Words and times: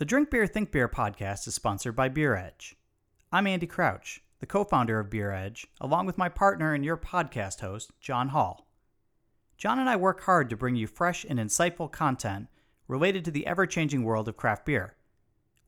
The 0.00 0.06
Drink 0.06 0.30
Beer 0.30 0.46
Think 0.46 0.72
Beer 0.72 0.88
podcast 0.88 1.46
is 1.46 1.54
sponsored 1.54 1.94
by 1.94 2.08
Beer 2.08 2.34
Edge. 2.34 2.74
I'm 3.30 3.46
Andy 3.46 3.66
Crouch, 3.66 4.22
the 4.38 4.46
co 4.46 4.64
founder 4.64 4.98
of 4.98 5.10
Beer 5.10 5.30
Edge, 5.30 5.66
along 5.78 6.06
with 6.06 6.16
my 6.16 6.30
partner 6.30 6.72
and 6.72 6.82
your 6.82 6.96
podcast 6.96 7.60
host, 7.60 7.92
John 8.00 8.30
Holl. 8.30 8.66
John 9.58 9.78
and 9.78 9.90
I 9.90 9.96
work 9.96 10.22
hard 10.22 10.48
to 10.48 10.56
bring 10.56 10.74
you 10.74 10.86
fresh 10.86 11.26
and 11.28 11.38
insightful 11.38 11.92
content 11.92 12.48
related 12.88 13.26
to 13.26 13.30
the 13.30 13.46
ever 13.46 13.66
changing 13.66 14.02
world 14.02 14.26
of 14.26 14.38
craft 14.38 14.64
beer. 14.64 14.96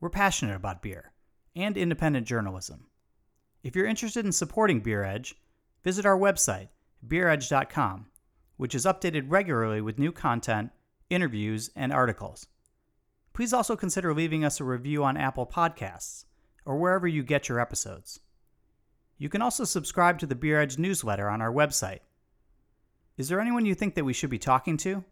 We're 0.01 0.09
passionate 0.09 0.57
about 0.57 0.81
beer 0.81 1.13
and 1.55 1.77
independent 1.77 2.27
journalism. 2.27 2.87
If 3.63 3.77
you're 3.77 3.85
interested 3.85 4.25
in 4.25 4.33
supporting 4.33 4.81
Beer 4.81 5.05
Edge, 5.05 5.35
visit 5.85 6.07
our 6.07 6.17
website, 6.17 6.69
beeredge.com, 7.07 8.07
which 8.57 8.75
is 8.75 8.87
updated 8.87 9.27
regularly 9.27 9.83
with 9.83 9.99
new 9.99 10.11
content, 10.11 10.71
interviews, 11.11 11.69
and 11.77 11.93
articles. 11.93 12.47
Please 13.33 13.53
also 13.53 13.77
consider 13.77 14.13
leaving 14.13 14.45
us 14.45 14.61
a 14.61 14.65
review 14.65 15.05
on 15.05 15.17
Apple 15.17 15.47
Podcasts 15.47 16.25
or 16.65 16.77
wherever 16.77 17.07
you 17.07 17.23
get 17.23 17.49
your 17.49 17.59
episodes. 17.61 18.21
You 19.19 19.29
can 19.29 19.43
also 19.43 19.65
subscribe 19.65 20.19
to 20.19 20.27
the 20.27 20.35
Beer 20.35 20.61
Edge 20.61 20.79
newsletter 20.79 21.29
on 21.29 21.41
our 21.41 21.53
website. 21.53 22.01
Is 23.17 23.29
there 23.29 23.41
anyone 23.41 23.67
you 23.67 23.75
think 23.75 23.95
that 23.95 24.05
we 24.05 24.13
should 24.13 24.31
be 24.31 24.39
talking 24.39 24.77
to? 24.79 25.05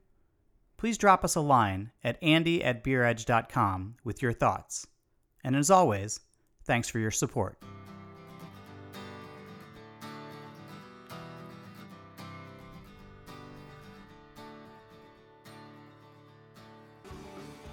Please 0.76 0.98
drop 0.98 1.24
us 1.24 1.34
a 1.34 1.40
line 1.40 1.92
at 2.02 2.22
andy 2.22 2.64
at 2.64 2.82
beeredge.com 2.82 3.96
with 4.02 4.22
your 4.22 4.32
thoughts. 4.32 4.86
And 5.44 5.54
as 5.54 5.70
always, 5.70 6.20
thanks 6.64 6.88
for 6.88 6.98
your 6.98 7.10
support. 7.10 7.58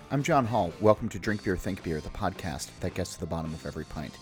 I'm 0.09 0.23
John 0.23 0.45
Holl. 0.45 0.71
Welcome 0.79 1.09
to 1.09 1.19
Drink 1.19 1.43
Beer, 1.43 1.57
Think 1.57 1.83
Beer, 1.83 1.99
the 1.99 2.07
podcast 2.07 2.69
that 2.79 2.93
gets 2.93 3.15
to 3.15 3.19
the 3.19 3.25
bottom 3.25 3.53
of 3.53 3.65
every 3.65 3.83
pint. 3.83 4.17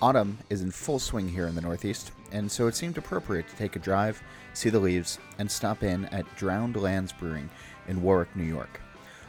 Autumn 0.00 0.36
is 0.50 0.62
in 0.62 0.72
full 0.72 0.98
swing 0.98 1.28
here 1.28 1.46
in 1.46 1.54
the 1.54 1.60
Northeast, 1.60 2.10
and 2.32 2.50
so 2.50 2.66
it 2.66 2.74
seemed 2.74 2.98
appropriate 2.98 3.46
to 3.46 3.54
take 3.54 3.76
a 3.76 3.78
drive, 3.78 4.20
see 4.52 4.68
the 4.68 4.80
leaves, 4.80 5.20
and 5.38 5.48
stop 5.48 5.84
in 5.84 6.06
at 6.06 6.26
Drowned 6.34 6.74
Lands 6.74 7.12
Brewing 7.12 7.48
in 7.86 8.02
Warwick, 8.02 8.34
New 8.34 8.42
York. 8.42 8.80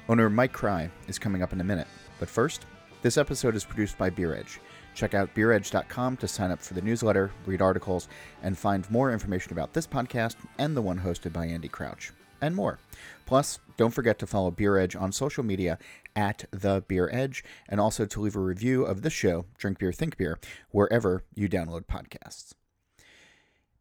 Owner 0.09 0.31
Mike 0.31 0.51
Kraai 0.51 0.89
is 1.07 1.19
coming 1.19 1.43
up 1.43 1.53
in 1.53 1.61
a 1.61 1.63
minute, 1.63 1.87
but 2.19 2.27
first, 2.27 2.65
this 3.03 3.19
episode 3.19 3.55
is 3.55 3.63
produced 3.63 3.95
by 3.95 4.09
Beer 4.09 4.33
Edge. 4.33 4.59
Check 4.95 5.13
out 5.13 5.35
beeredge.com 5.35 6.17
to 6.17 6.27
sign 6.27 6.49
up 6.49 6.59
for 6.63 6.73
the 6.73 6.81
newsletter, 6.81 7.29
read 7.45 7.61
articles, 7.61 8.07
and 8.41 8.57
find 8.57 8.89
more 8.89 9.13
information 9.13 9.53
about 9.53 9.73
this 9.73 9.85
podcast 9.85 10.37
and 10.57 10.75
the 10.75 10.81
one 10.81 10.99
hosted 10.99 11.33
by 11.33 11.45
Andy 11.45 11.67
Crouch 11.67 12.13
and 12.43 12.55
more. 12.55 12.79
Plus, 13.25 13.59
don't 13.77 13.93
forget 13.93 14.19
to 14.19 14.27
follow 14.27 14.51
Beer 14.51 14.77
Edge 14.77 14.95
on 14.95 15.11
social 15.11 15.43
media 15.43 15.77
at 16.15 16.45
The 16.51 16.83
Beer 16.87 17.09
Edge, 17.11 17.43
and 17.67 17.79
also 17.79 18.05
to 18.05 18.21
leave 18.21 18.35
a 18.35 18.39
review 18.39 18.83
of 18.83 19.01
this 19.01 19.13
show, 19.13 19.45
Drink 19.57 19.79
Beer, 19.79 19.91
Think 19.91 20.17
Beer, 20.17 20.39
wherever 20.71 21.23
you 21.33 21.49
download 21.49 21.85
podcasts. 21.85 22.53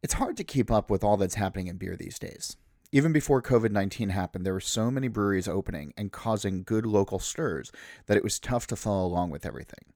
It's 0.01 0.15
hard 0.15 0.35
to 0.37 0.43
keep 0.43 0.71
up 0.71 0.89
with 0.89 1.03
all 1.03 1.17
that's 1.17 1.35
happening 1.35 1.67
in 1.67 1.77
beer 1.77 1.95
these 1.95 2.19
days. 2.19 2.57
Even 2.91 3.11
before 3.11 3.41
COVID 3.41 3.71
19 3.71 4.09
happened, 4.09 4.45
there 4.45 4.53
were 4.53 4.59
so 4.59 4.91
many 4.91 5.07
breweries 5.07 5.47
opening 5.47 5.93
and 5.97 6.11
causing 6.11 6.63
good 6.63 6.85
local 6.85 7.19
stirs 7.19 7.71
that 8.05 8.17
it 8.17 8.23
was 8.23 8.39
tough 8.39 8.67
to 8.67 8.75
follow 8.75 9.05
along 9.05 9.29
with 9.29 9.45
everything. 9.45 9.93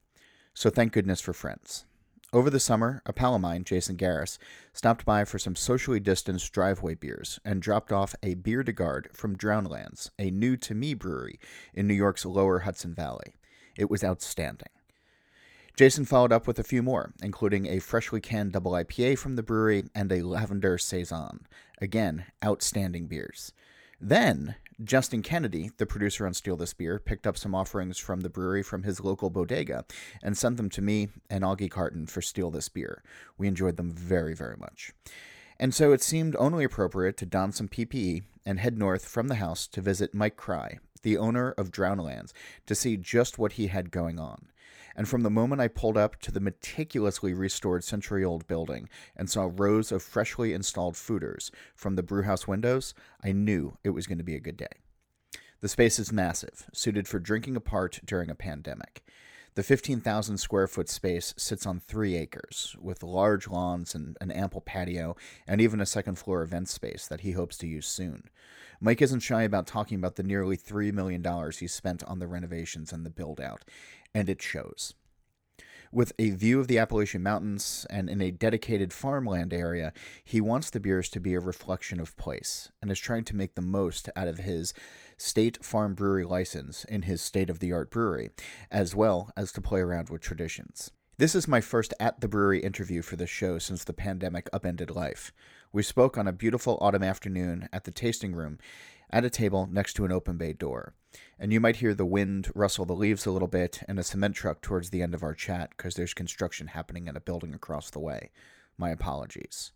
So 0.54 0.70
thank 0.70 0.92
goodness 0.92 1.20
for 1.20 1.32
friends. 1.32 1.84
Over 2.30 2.50
the 2.50 2.60
summer, 2.60 3.00
a 3.06 3.14
pal 3.14 3.34
of 3.34 3.40
mine, 3.40 3.64
Jason 3.64 3.96
Garris, 3.96 4.36
stopped 4.74 5.06
by 5.06 5.24
for 5.24 5.38
some 5.38 5.56
socially 5.56 5.98
distanced 5.98 6.52
driveway 6.52 6.94
beers 6.94 7.40
and 7.42 7.62
dropped 7.62 7.90
off 7.90 8.14
a 8.22 8.34
Bière 8.34 8.66
de 8.66 8.72
Garde 8.72 9.08
from 9.14 9.34
Drowned 9.34 9.70
Lands, 9.70 10.10
a 10.18 10.30
new 10.30 10.54
to 10.58 10.74
me 10.74 10.92
brewery 10.92 11.40
in 11.72 11.86
New 11.86 11.94
York's 11.94 12.26
lower 12.26 12.60
Hudson 12.60 12.92
Valley. 12.92 13.34
It 13.78 13.88
was 13.88 14.04
outstanding. 14.04 14.68
Jason 15.74 16.04
followed 16.04 16.32
up 16.32 16.46
with 16.46 16.58
a 16.58 16.64
few 16.64 16.82
more, 16.82 17.14
including 17.22 17.66
a 17.66 17.78
freshly 17.78 18.20
canned 18.20 18.52
double 18.52 18.72
IPA 18.72 19.16
from 19.16 19.36
the 19.36 19.42
brewery 19.42 19.84
and 19.94 20.12
a 20.12 20.20
lavender 20.20 20.76
saison. 20.76 21.46
Again, 21.80 22.26
outstanding 22.44 23.06
beers. 23.06 23.52
Then, 23.98 24.56
Justin 24.84 25.22
Kennedy, 25.22 25.72
the 25.76 25.86
producer 25.86 26.24
on 26.24 26.34
Steal 26.34 26.56
This 26.56 26.72
Beer, 26.72 27.00
picked 27.00 27.26
up 27.26 27.36
some 27.36 27.52
offerings 27.52 27.98
from 27.98 28.20
the 28.20 28.28
brewery 28.28 28.62
from 28.62 28.84
his 28.84 29.00
local 29.00 29.28
bodega 29.28 29.84
and 30.22 30.38
sent 30.38 30.56
them 30.56 30.70
to 30.70 30.80
me 30.80 31.08
and 31.28 31.42
Augie 31.42 31.68
Carton 31.68 32.06
for 32.06 32.22
Steal 32.22 32.52
This 32.52 32.68
Beer. 32.68 33.02
We 33.36 33.48
enjoyed 33.48 33.76
them 33.76 33.90
very, 33.90 34.34
very 34.34 34.56
much. 34.56 34.92
And 35.58 35.74
so 35.74 35.92
it 35.92 36.00
seemed 36.00 36.36
only 36.36 36.62
appropriate 36.62 37.16
to 37.16 37.26
don 37.26 37.50
some 37.50 37.66
PPE 37.66 38.22
and 38.46 38.60
head 38.60 38.78
north 38.78 39.04
from 39.04 39.26
the 39.26 39.34
house 39.34 39.66
to 39.66 39.80
visit 39.80 40.14
Mike 40.14 40.36
Kraai, 40.36 40.78
the 41.02 41.18
owner 41.18 41.50
of 41.50 41.72
Drowned 41.72 42.04
Lands, 42.04 42.32
to 42.66 42.76
see 42.76 42.96
just 42.96 43.36
what 43.36 43.52
he 43.52 43.66
had 43.66 43.90
going 43.90 44.20
on 44.20 44.46
and 44.98 45.08
from 45.08 45.22
the 45.22 45.30
moment 45.30 45.60
I 45.60 45.68
pulled 45.68 45.96
up 45.96 46.20
to 46.22 46.32
the 46.32 46.40
meticulously 46.40 47.32
restored 47.32 47.84
century 47.84 48.24
old 48.24 48.48
building 48.48 48.88
and 49.16 49.30
saw 49.30 49.48
rows 49.54 49.92
of 49.92 50.02
freshly 50.02 50.52
installed 50.52 50.96
foeders 50.96 51.52
from 51.76 51.94
the 51.94 52.02
brewhouse 52.02 52.48
windows, 52.48 52.94
I 53.22 53.30
knew 53.30 53.78
it 53.84 53.90
was 53.90 54.08
going 54.08 54.18
to 54.18 54.24
be 54.24 54.34
a 54.34 54.40
good 54.40 54.56
day. 54.56 54.66
The 55.60 55.68
space 55.68 56.00
is 56.00 56.12
massive, 56.12 56.66
suited 56.72 57.06
for 57.06 57.20
drinking 57.20 57.54
apart 57.54 58.00
during 58.04 58.28
a 58.28 58.34
pandemic. 58.34 59.04
The 59.58 59.64
15,000 59.64 60.38
square 60.38 60.68
foot 60.68 60.88
space 60.88 61.34
sits 61.36 61.66
on 61.66 61.80
three 61.80 62.14
acres, 62.14 62.76
with 62.80 63.02
large 63.02 63.48
lawns 63.48 63.92
and 63.92 64.16
an 64.20 64.30
ample 64.30 64.60
patio, 64.60 65.16
and 65.48 65.60
even 65.60 65.80
a 65.80 65.84
second 65.84 66.14
floor 66.14 66.42
event 66.42 66.68
space 66.68 67.08
that 67.08 67.22
he 67.22 67.32
hopes 67.32 67.58
to 67.58 67.66
use 67.66 67.88
soon. 67.88 68.28
Mike 68.80 69.02
isn't 69.02 69.18
shy 69.18 69.42
about 69.42 69.66
talking 69.66 69.98
about 69.98 70.14
the 70.14 70.22
nearly 70.22 70.56
$3 70.56 70.92
million 70.92 71.24
he 71.58 71.66
spent 71.66 72.04
on 72.04 72.20
the 72.20 72.28
renovations 72.28 72.92
and 72.92 73.04
the 73.04 73.10
build 73.10 73.40
out, 73.40 73.64
and 74.14 74.28
it 74.28 74.40
shows. 74.40 74.94
With 75.90 76.12
a 76.20 76.30
view 76.30 76.60
of 76.60 76.68
the 76.68 76.78
Appalachian 76.78 77.24
Mountains 77.24 77.84
and 77.90 78.08
in 78.08 78.20
a 78.20 78.30
dedicated 78.30 78.92
farmland 78.92 79.52
area, 79.52 79.92
he 80.22 80.40
wants 80.40 80.70
the 80.70 80.78
beers 80.78 81.08
to 81.08 81.20
be 81.20 81.34
a 81.34 81.40
reflection 81.40 81.98
of 81.98 82.16
place 82.16 82.70
and 82.80 82.92
is 82.92 83.00
trying 83.00 83.24
to 83.24 83.34
make 83.34 83.56
the 83.56 83.62
most 83.62 84.08
out 84.14 84.28
of 84.28 84.38
his 84.38 84.72
state 85.18 85.62
farm 85.62 85.94
brewery 85.94 86.24
license 86.24 86.84
in 86.84 87.02
his 87.02 87.20
state 87.20 87.50
of 87.50 87.58
the 87.58 87.72
art 87.72 87.90
brewery, 87.90 88.30
as 88.70 88.94
well 88.94 89.30
as 89.36 89.52
to 89.52 89.60
play 89.60 89.80
around 89.80 90.08
with 90.08 90.22
traditions. 90.22 90.90
This 91.18 91.34
is 91.34 91.48
my 91.48 91.60
first 91.60 91.92
at 91.98 92.20
the 92.20 92.28
brewery 92.28 92.60
interview 92.60 93.02
for 93.02 93.16
the 93.16 93.26
show 93.26 93.58
since 93.58 93.84
the 93.84 93.92
pandemic 93.92 94.48
upended 94.52 94.90
life. 94.90 95.32
We 95.72 95.82
spoke 95.82 96.16
on 96.16 96.28
a 96.28 96.32
beautiful 96.32 96.78
autumn 96.80 97.02
afternoon 97.02 97.68
at 97.72 97.84
the 97.84 97.90
tasting 97.90 98.34
room 98.34 98.58
at 99.10 99.24
a 99.24 99.30
table 99.30 99.68
next 99.70 99.94
to 99.94 100.04
an 100.04 100.12
open 100.12 100.36
bay 100.36 100.52
door. 100.52 100.94
And 101.38 101.52
you 101.52 101.60
might 101.60 101.76
hear 101.76 101.92
the 101.92 102.06
wind 102.06 102.50
rustle 102.54 102.84
the 102.84 102.92
leaves 102.92 103.26
a 103.26 103.30
little 103.30 103.48
bit 103.48 103.82
and 103.88 103.98
a 103.98 104.04
cement 104.04 104.36
truck 104.36 104.60
towards 104.60 104.90
the 104.90 105.02
end 105.02 105.14
of 105.14 105.22
our 105.22 105.34
chat 105.34 105.70
because 105.76 105.94
there's 105.94 106.14
construction 106.14 106.68
happening 106.68 107.08
in 107.08 107.16
a 107.16 107.20
building 107.20 107.52
across 107.52 107.90
the 107.90 107.98
way. 107.98 108.30
My 108.76 108.90
apologies. 108.90 109.72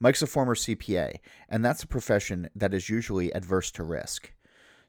Mike's 0.00 0.22
a 0.22 0.26
former 0.26 0.54
CPA, 0.54 1.18
and 1.48 1.64
that's 1.64 1.82
a 1.82 1.86
profession 1.86 2.48
that 2.56 2.72
is 2.72 2.88
usually 2.88 3.30
adverse 3.32 3.70
to 3.72 3.84
risk. 3.84 4.32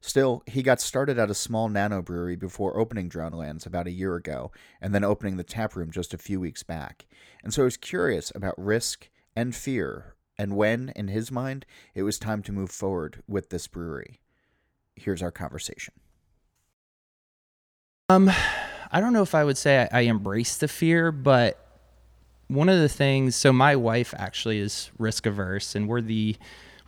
Still, 0.02 0.44
he 0.48 0.64
got 0.64 0.82
started 0.82 1.20
at 1.20 1.30
a 1.30 1.36
small 1.36 1.70
nano 1.70 2.02
brewery 2.02 2.36
before 2.36 2.80
opening 2.80 3.08
Drowned 3.08 3.36
Lands 3.36 3.66
about 3.66 3.88
a 3.88 3.92
year 3.92 4.16
ago, 4.16 4.52
and 4.82 4.94
then 4.94 5.04
opening 5.04 5.38
the 5.38 5.44
tap 5.44 5.76
room 5.76 5.92
just 5.92 6.14
a 6.14 6.18
few 6.18 6.40
weeks 6.40 6.64
back. 6.64 7.06
And 7.44 7.54
so 7.54 7.62
I 7.62 7.66
was 7.66 7.78
curious 7.78 8.32
about 8.36 8.56
risk 8.58 9.10
and 9.36 9.56
fear 9.56 10.16
and 10.42 10.56
when, 10.56 10.92
in 10.96 11.08
his 11.10 11.32
mind, 11.32 11.68
it 11.94 12.02
was 12.02 12.18
time 12.18 12.42
to 12.42 12.52
move 12.52 12.72
forward 12.72 13.22
with 13.28 13.52
this 13.52 13.68
brewery. 13.68 14.22
Here's 14.96 15.22
our 15.22 15.30
conversation. 15.30 15.94
Um, 18.10 18.32
I 18.92 19.00
don't 19.00 19.14
know 19.14 19.22
if 19.22 19.36
I 19.36 19.44
would 19.44 19.60
say 19.60 19.88
I, 19.92 20.00
I 20.00 20.02
embrace 20.02 20.58
the 20.58 20.68
fear, 20.68 21.12
but 21.12 21.64
one 22.48 22.70
of 22.70 22.80
the 22.80 22.90
things. 22.90 23.36
So 23.36 23.54
my 23.54 23.76
wife 23.76 24.16
actually 24.18 24.58
is 24.58 24.90
risk 24.98 25.28
averse, 25.28 25.76
and 25.76 25.88
we're 25.88 26.02
the 26.02 26.38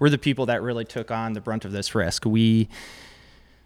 we're 0.04 0.10
the 0.10 0.18
people 0.18 0.48
that 0.48 0.62
really 0.62 0.84
took 0.84 1.12
on 1.12 1.32
the 1.32 1.40
brunt 1.40 1.64
of 1.64 1.72
this 1.72 1.96
risk. 1.96 2.26
We 2.26 2.68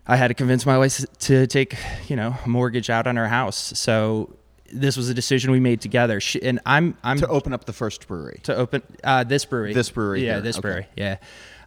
I 0.06 0.18
had 0.18 0.28
to 0.28 0.36
convince 0.36 0.68
my 0.68 0.78
wife 0.78 1.04
to 1.22 1.48
take, 1.48 1.76
you 2.08 2.16
know, 2.16 2.36
a 2.46 2.48
mortgage 2.48 2.92
out 2.92 3.08
on 3.08 3.18
our 3.18 3.28
house. 3.28 3.58
So 3.76 4.36
this 4.72 4.96
was 4.96 5.10
a 5.10 5.16
decision 5.16 5.50
we 5.50 5.60
made 5.60 5.82
together. 5.82 6.20
She, 6.20 6.40
and 6.44 6.60
I'm 6.64 6.96
I'm 7.04 7.18
to 7.22 7.28
open 7.28 7.54
up 7.54 7.66
the 7.66 7.74
first 7.74 8.08
brewery. 8.08 8.40
To 8.44 8.56
open 8.56 8.84
uh, 9.04 9.24
this 9.24 9.46
brewery. 9.46 9.74
This 9.74 9.90
brewery. 9.90 10.28
Yeah, 10.28 10.34
here. 10.34 10.42
this 10.42 10.58
okay. 10.58 10.62
brewery. 10.62 10.88
Yeah. 10.96 11.18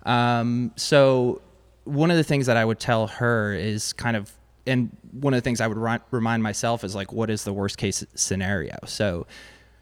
Um, 0.04 0.70
so 0.76 1.42
one 1.82 2.12
of 2.12 2.16
the 2.16 2.22
things 2.22 2.46
that 2.46 2.56
I 2.56 2.64
would 2.64 2.78
tell 2.78 3.08
her 3.08 3.52
is 3.52 3.92
kind 3.92 4.16
of, 4.16 4.32
and 4.68 4.96
one 5.10 5.34
of 5.34 5.38
the 5.38 5.42
things 5.42 5.60
I 5.60 5.66
would 5.66 5.78
ri- 5.78 5.98
remind 6.12 6.44
myself 6.44 6.84
is 6.84 6.94
like, 6.94 7.12
what 7.12 7.28
is 7.28 7.42
the 7.42 7.52
worst 7.52 7.76
case 7.76 8.06
scenario? 8.14 8.78
So 8.86 9.26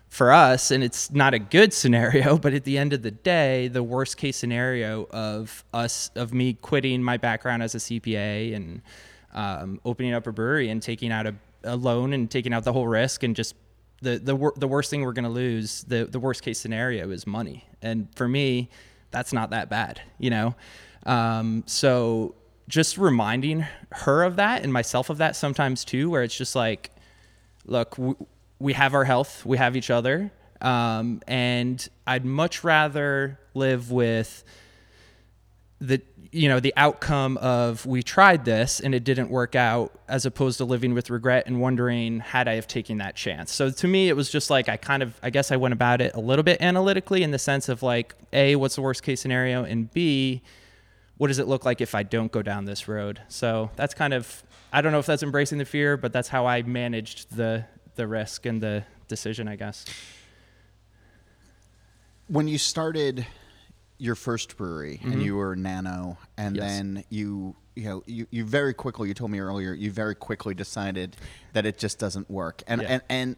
for 0.08 0.32
us, 0.32 0.70
and 0.70 0.82
it's 0.82 1.10
not 1.10 1.34
a 1.34 1.38
good 1.38 1.72
scenario, 1.72 2.38
but 2.38 2.54
at 2.54 2.64
the 2.64 2.78
end 2.78 2.92
of 2.92 3.02
the 3.02 3.10
day, 3.10 3.68
the 3.68 3.82
worst 3.82 4.16
case 4.16 4.36
scenario 4.36 5.06
of 5.10 5.64
us, 5.72 6.10
of 6.14 6.32
me 6.32 6.54
quitting 6.54 7.02
my 7.02 7.16
background 7.16 7.62
as 7.62 7.74
a 7.74 7.78
CPA 7.78 8.54
and 8.54 8.82
um, 9.34 9.80
opening 9.84 10.14
up 10.14 10.26
a 10.26 10.32
brewery 10.32 10.70
and 10.70 10.82
taking 10.82 11.12
out 11.12 11.26
a 11.26 11.34
a 11.64 11.76
loan 11.76 12.12
and 12.12 12.30
taking 12.30 12.52
out 12.52 12.64
the 12.64 12.72
whole 12.72 12.86
risk 12.86 13.22
and 13.22 13.34
just 13.34 13.54
the 14.00 14.18
the 14.18 14.34
wor- 14.34 14.54
the 14.56 14.68
worst 14.68 14.90
thing 14.90 15.02
we're 15.02 15.12
going 15.12 15.24
to 15.24 15.30
lose 15.30 15.82
the 15.84 16.04
the 16.04 16.20
worst 16.20 16.42
case 16.42 16.58
scenario 16.58 17.10
is 17.10 17.26
money. 17.26 17.66
And 17.82 18.08
for 18.14 18.28
me 18.28 18.70
that's 19.10 19.32
not 19.32 19.50
that 19.50 19.68
bad 19.68 20.00
you 20.18 20.30
know? 20.30 20.54
Um, 21.04 21.64
so 21.66 22.34
just 22.68 22.98
reminding 22.98 23.66
her 23.90 24.22
of 24.22 24.36
that 24.36 24.62
and 24.62 24.72
myself 24.72 25.10
of 25.10 25.18
that 25.18 25.34
sometimes 25.36 25.84
too, 25.84 26.10
where 26.10 26.22
it's 26.22 26.36
just 26.36 26.54
like, 26.54 26.90
look, 27.64 27.96
w- 27.96 28.26
we 28.58 28.72
have 28.72 28.94
our 28.94 29.04
health, 29.04 29.44
we 29.46 29.56
have 29.56 29.76
each 29.76 29.90
other, 29.90 30.30
um, 30.60 31.20
and 31.26 31.86
I'd 32.06 32.24
much 32.24 32.64
rather 32.64 33.38
live 33.54 33.90
with 33.90 34.44
the 35.80 36.02
you 36.30 36.48
know 36.48 36.60
the 36.60 36.74
outcome 36.76 37.36
of 37.38 37.86
we 37.86 38.02
tried 38.02 38.44
this 38.44 38.80
and 38.80 38.94
it 38.94 39.04
didn't 39.04 39.30
work 39.30 39.54
out 39.54 39.92
as 40.08 40.26
opposed 40.26 40.58
to 40.58 40.64
living 40.64 40.92
with 40.92 41.08
regret 41.08 41.46
and 41.46 41.60
wondering 41.60 42.20
had 42.20 42.48
i 42.48 42.54
have 42.54 42.66
taken 42.66 42.98
that 42.98 43.16
chance? 43.16 43.52
So 43.52 43.70
to 43.70 43.88
me 43.88 44.08
it 44.08 44.16
was 44.16 44.28
just 44.28 44.50
like 44.50 44.68
i 44.68 44.76
kind 44.76 45.02
of 45.02 45.18
i 45.22 45.30
guess 45.30 45.50
i 45.50 45.56
went 45.56 45.72
about 45.72 46.00
it 46.00 46.14
a 46.14 46.20
little 46.20 46.42
bit 46.42 46.60
analytically 46.60 47.22
in 47.22 47.30
the 47.30 47.38
sense 47.38 47.68
of 47.68 47.82
like 47.82 48.14
a 48.32 48.56
what's 48.56 48.74
the 48.74 48.82
worst 48.82 49.02
case 49.02 49.20
scenario? 49.20 49.64
And 49.64 49.90
b 49.92 50.42
what 51.16 51.28
does 51.28 51.38
it 51.38 51.48
look 51.48 51.64
like 51.64 51.80
if 51.80 51.94
i 51.94 52.02
don't 52.02 52.30
go 52.30 52.42
down 52.42 52.64
this 52.64 52.88
road? 52.88 53.20
So 53.28 53.70
that's 53.76 53.94
kind 53.94 54.12
of 54.12 54.42
i 54.72 54.82
don't 54.82 54.92
know 54.92 54.98
if 54.98 55.06
that's 55.06 55.22
embracing 55.22 55.58
the 55.58 55.64
fear 55.64 55.96
but 55.96 56.12
that's 56.12 56.28
how 56.28 56.46
i 56.46 56.62
managed 56.62 57.34
the 57.34 57.64
the 57.98 58.06
risk 58.06 58.46
and 58.46 58.62
the 58.62 58.84
decision 59.08 59.48
i 59.48 59.56
guess 59.56 59.84
when 62.28 62.46
you 62.48 62.58
started 62.58 63.26
your 63.98 64.14
first 64.14 64.56
brewery 64.56 64.98
Mm-hmm. 65.02 65.12
and 65.12 65.22
you 65.22 65.34
were 65.36 65.56
nano 65.56 66.16
and 66.36 66.56
Yes. 66.56 66.64
then 66.64 67.04
you 67.10 67.56
you 67.74 67.84
know 67.84 68.02
you, 68.06 68.26
you 68.30 68.44
very 68.44 68.72
quickly 68.72 69.08
you 69.08 69.14
told 69.14 69.30
me 69.32 69.40
earlier 69.40 69.72
you 69.72 69.90
very 69.90 70.14
quickly 70.14 70.54
decided 70.54 71.16
that 71.52 71.66
it 71.66 71.76
just 71.78 71.98
doesn't 71.98 72.30
work 72.30 72.62
and 72.68 72.82
Yeah. 72.82 72.88
and 72.88 73.02
and 73.08 73.36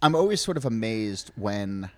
i'm 0.00 0.14
always 0.14 0.40
sort 0.40 0.56
of 0.56 0.64
amazed 0.64 1.30
when 1.36 1.90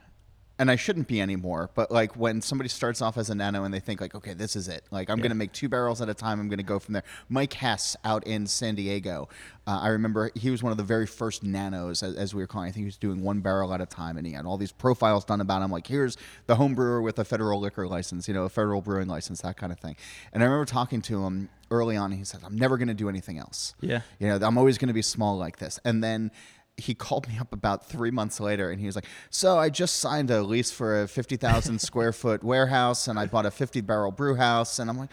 and 0.58 0.70
I 0.70 0.76
shouldn't 0.76 1.06
be 1.08 1.20
anymore, 1.20 1.70
but 1.75 1.90
like 1.90 2.16
when 2.16 2.40
somebody 2.43 2.69
starts 2.69 3.00
off 3.00 3.16
as 3.16 3.31
a 3.31 3.34
nano 3.34 3.64
and 3.64 3.72
they 3.72 3.78
think 3.81 4.00
like, 4.00 4.14
okay, 4.14 4.34
this 4.34 4.56
is 4.56 4.66
it. 4.69 4.84
Like 4.90 5.08
I'm 5.08 5.19
Yeah. 5.19 5.22
going 5.22 5.31
to 5.31 5.37
make 5.37 5.52
two 5.52 5.69
barrels 5.69 6.00
at 6.00 6.08
a 6.08 6.14
time. 6.14 6.40
I'm 6.40 6.49
going 6.49 6.58
to 6.58 6.64
go 6.64 6.78
from 6.78 6.94
there. 6.94 7.05
Mike 7.28 7.52
Hess 7.52 7.96
out 8.05 8.26
in 8.26 8.46
San 8.46 8.75
Diego, 8.75 9.28
uh, 9.66 9.78
I 9.82 9.88
remember 9.88 10.31
he 10.34 10.50
was 10.50 10.62
one 10.62 10.72
of 10.72 10.78
the 10.78 10.84
very 10.84 11.06
first 11.06 11.43
nanos, 11.44 12.02
as, 12.02 12.16
as 12.16 12.34
we 12.34 12.43
were 12.43 12.46
calling. 12.46 12.69
I 12.69 12.72
think 12.72 12.82
he 12.82 12.87
was 12.87 12.96
doing 12.96 13.22
one 13.22 13.40
barrel 13.40 13.72
at 13.75 13.81
a 13.81 13.87
time, 13.87 14.16
and 14.16 14.26
he 14.26 14.32
had 14.32 14.46
all 14.46 14.56
these 14.56 14.72
profiles 14.72 15.25
done 15.25 15.40
about 15.40 15.62
him. 15.62 15.70
Like 15.70 15.87
here's 15.87 16.16
the 16.46 16.56
home 16.56 16.75
brewer 16.75 17.00
with 17.02 17.19
a 17.19 17.25
federal 17.25 17.60
liquor 17.60 17.87
license, 17.87 18.26
you 18.26 18.34
know, 18.34 18.44
a 18.44 18.49
federal 18.49 18.81
brewing 18.81 19.08
license, 19.08 19.43
that 19.43 19.56
kind 19.56 19.70
of 19.72 19.78
thing. 19.78 19.96
And 20.32 20.43
I 20.43 20.46
remember 20.46 20.64
talking 20.64 21.02
to 21.02 21.25
him 21.25 21.50
early 21.70 21.96
on. 21.99 22.10
And 22.12 22.19
he 22.19 22.25
said, 22.25 22.40
"I'm 22.44 22.56
never 22.56 22.78
going 22.78 22.88
to 22.88 22.94
do 22.94 23.08
anything 23.10 23.38
else. 23.38 23.75
Yeah. 23.81 24.00
you 24.19 24.26
know, 24.28 24.38
I'm 24.43 24.56
always 24.56 24.78
going 24.78 24.88
to 24.88 24.94
be 24.94 25.02
small 25.02 25.37
like 25.37 25.58
this." 25.58 25.78
And 25.84 26.02
then 26.02 26.31
he 26.78 26.94
called 26.94 27.28
me 27.28 27.36
up 27.38 27.52
about 27.52 27.88
three 27.88 28.10
months 28.12 28.38
later 28.40 28.70
and 28.70 28.80
he 28.80 28.86
was 28.86 28.94
like, 28.94 29.06
So 29.30 29.58
I 29.58 29.69
just 29.69 29.96
signed 29.96 30.30
a 30.30 30.42
lease 30.42 30.70
for 30.70 31.02
a 31.02 31.08
50,000 31.08 31.78
square 31.88 32.12
foot 32.12 32.42
warehouse 32.44 33.08
and 33.08 33.19
I 33.19 33.26
bought 33.26 33.46
a 33.46 33.50
50 33.50 33.80
barrel 33.82 34.12
brew 34.12 34.36
house. 34.36 34.78
And 34.78 34.88
I'm 34.88 34.96
like, 34.96 35.10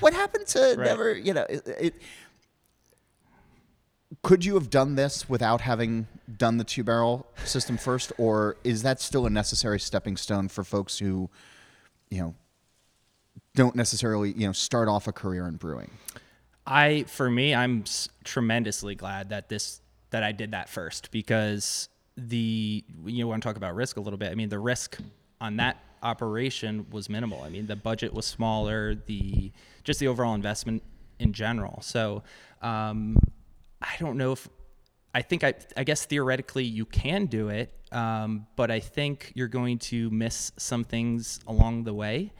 What 0.00 0.14
happened 0.14 0.46
to 0.48 0.60
Right. 0.60 0.78
never, 0.78 1.12
you 1.16 1.34
know, 1.34 1.42
it, 1.50 1.66
it, 1.66 1.94
could 4.22 4.44
you 4.44 4.54
have 4.54 4.70
done 4.70 4.94
this 4.94 5.28
without 5.28 5.60
having 5.60 6.06
done 6.36 6.56
the 6.56 6.64
two 6.64 6.82
barrel 6.84 7.26
system 7.44 7.76
first? 7.76 8.12
Or 8.16 8.56
is 8.64 8.82
that 8.82 9.00
still 9.00 9.26
a 9.26 9.30
necessary 9.30 9.78
stepping 9.80 10.16
stone 10.16 10.48
for 10.48 10.64
folks 10.64 10.98
who, 10.98 11.28
you 12.10 12.20
know, 12.22 12.34
don't 13.54 13.74
necessarily, 13.76 14.32
you 14.32 14.46
know, 14.46 14.52
start 14.52 14.88
off 14.88 15.06
a 15.08 15.12
career 15.12 15.46
in 15.46 15.56
brewing? 15.56 15.90
I 16.66 17.04
for 17.04 17.30
me, 17.30 17.54
I'm 17.54 17.82
s- 17.82 18.08
tremendously 18.24 18.94
glad 18.94 19.30
that 19.30 19.48
this 19.48 19.80
that 20.10 20.22
I 20.22 20.32
did 20.32 20.52
that 20.52 20.68
first 20.68 21.10
because 21.10 21.88
the 22.16 22.84
you 23.04 23.28
want 23.28 23.42
to 23.42 23.48
talk 23.48 23.56
about 23.56 23.74
risk 23.74 23.96
a 23.96 24.00
little 24.00 24.18
bit. 24.18 24.30
I 24.30 24.34
mean, 24.34 24.48
the 24.48 24.58
risk 24.58 24.98
on 25.40 25.56
that 25.56 25.78
operation 26.02 26.86
was 26.90 27.08
minimal. 27.08 27.42
I 27.42 27.48
mean, 27.48 27.66
the 27.66 27.76
budget 27.76 28.12
was 28.12 28.26
smaller, 28.26 28.94
the 28.94 29.52
just 29.84 30.00
the 30.00 30.08
overall 30.08 30.34
investment 30.34 30.82
in 31.18 31.32
general. 31.32 31.80
So, 31.82 32.22
um, 32.62 33.18
I 33.80 33.94
don't 33.98 34.16
know 34.16 34.32
if 34.32 34.48
I 35.14 35.22
think 35.22 35.44
I 35.44 35.54
I 35.76 35.84
guess 35.84 36.04
theoretically 36.04 36.64
you 36.64 36.84
can 36.84 37.26
do 37.26 37.48
it, 37.48 37.72
um, 37.92 38.46
but 38.56 38.70
I 38.70 38.80
think 38.80 39.32
you're 39.34 39.48
going 39.48 39.78
to 39.78 40.10
miss 40.10 40.52
some 40.56 40.84
things 40.84 41.40
along 41.46 41.84
the 41.84 41.94
way. 41.94 42.32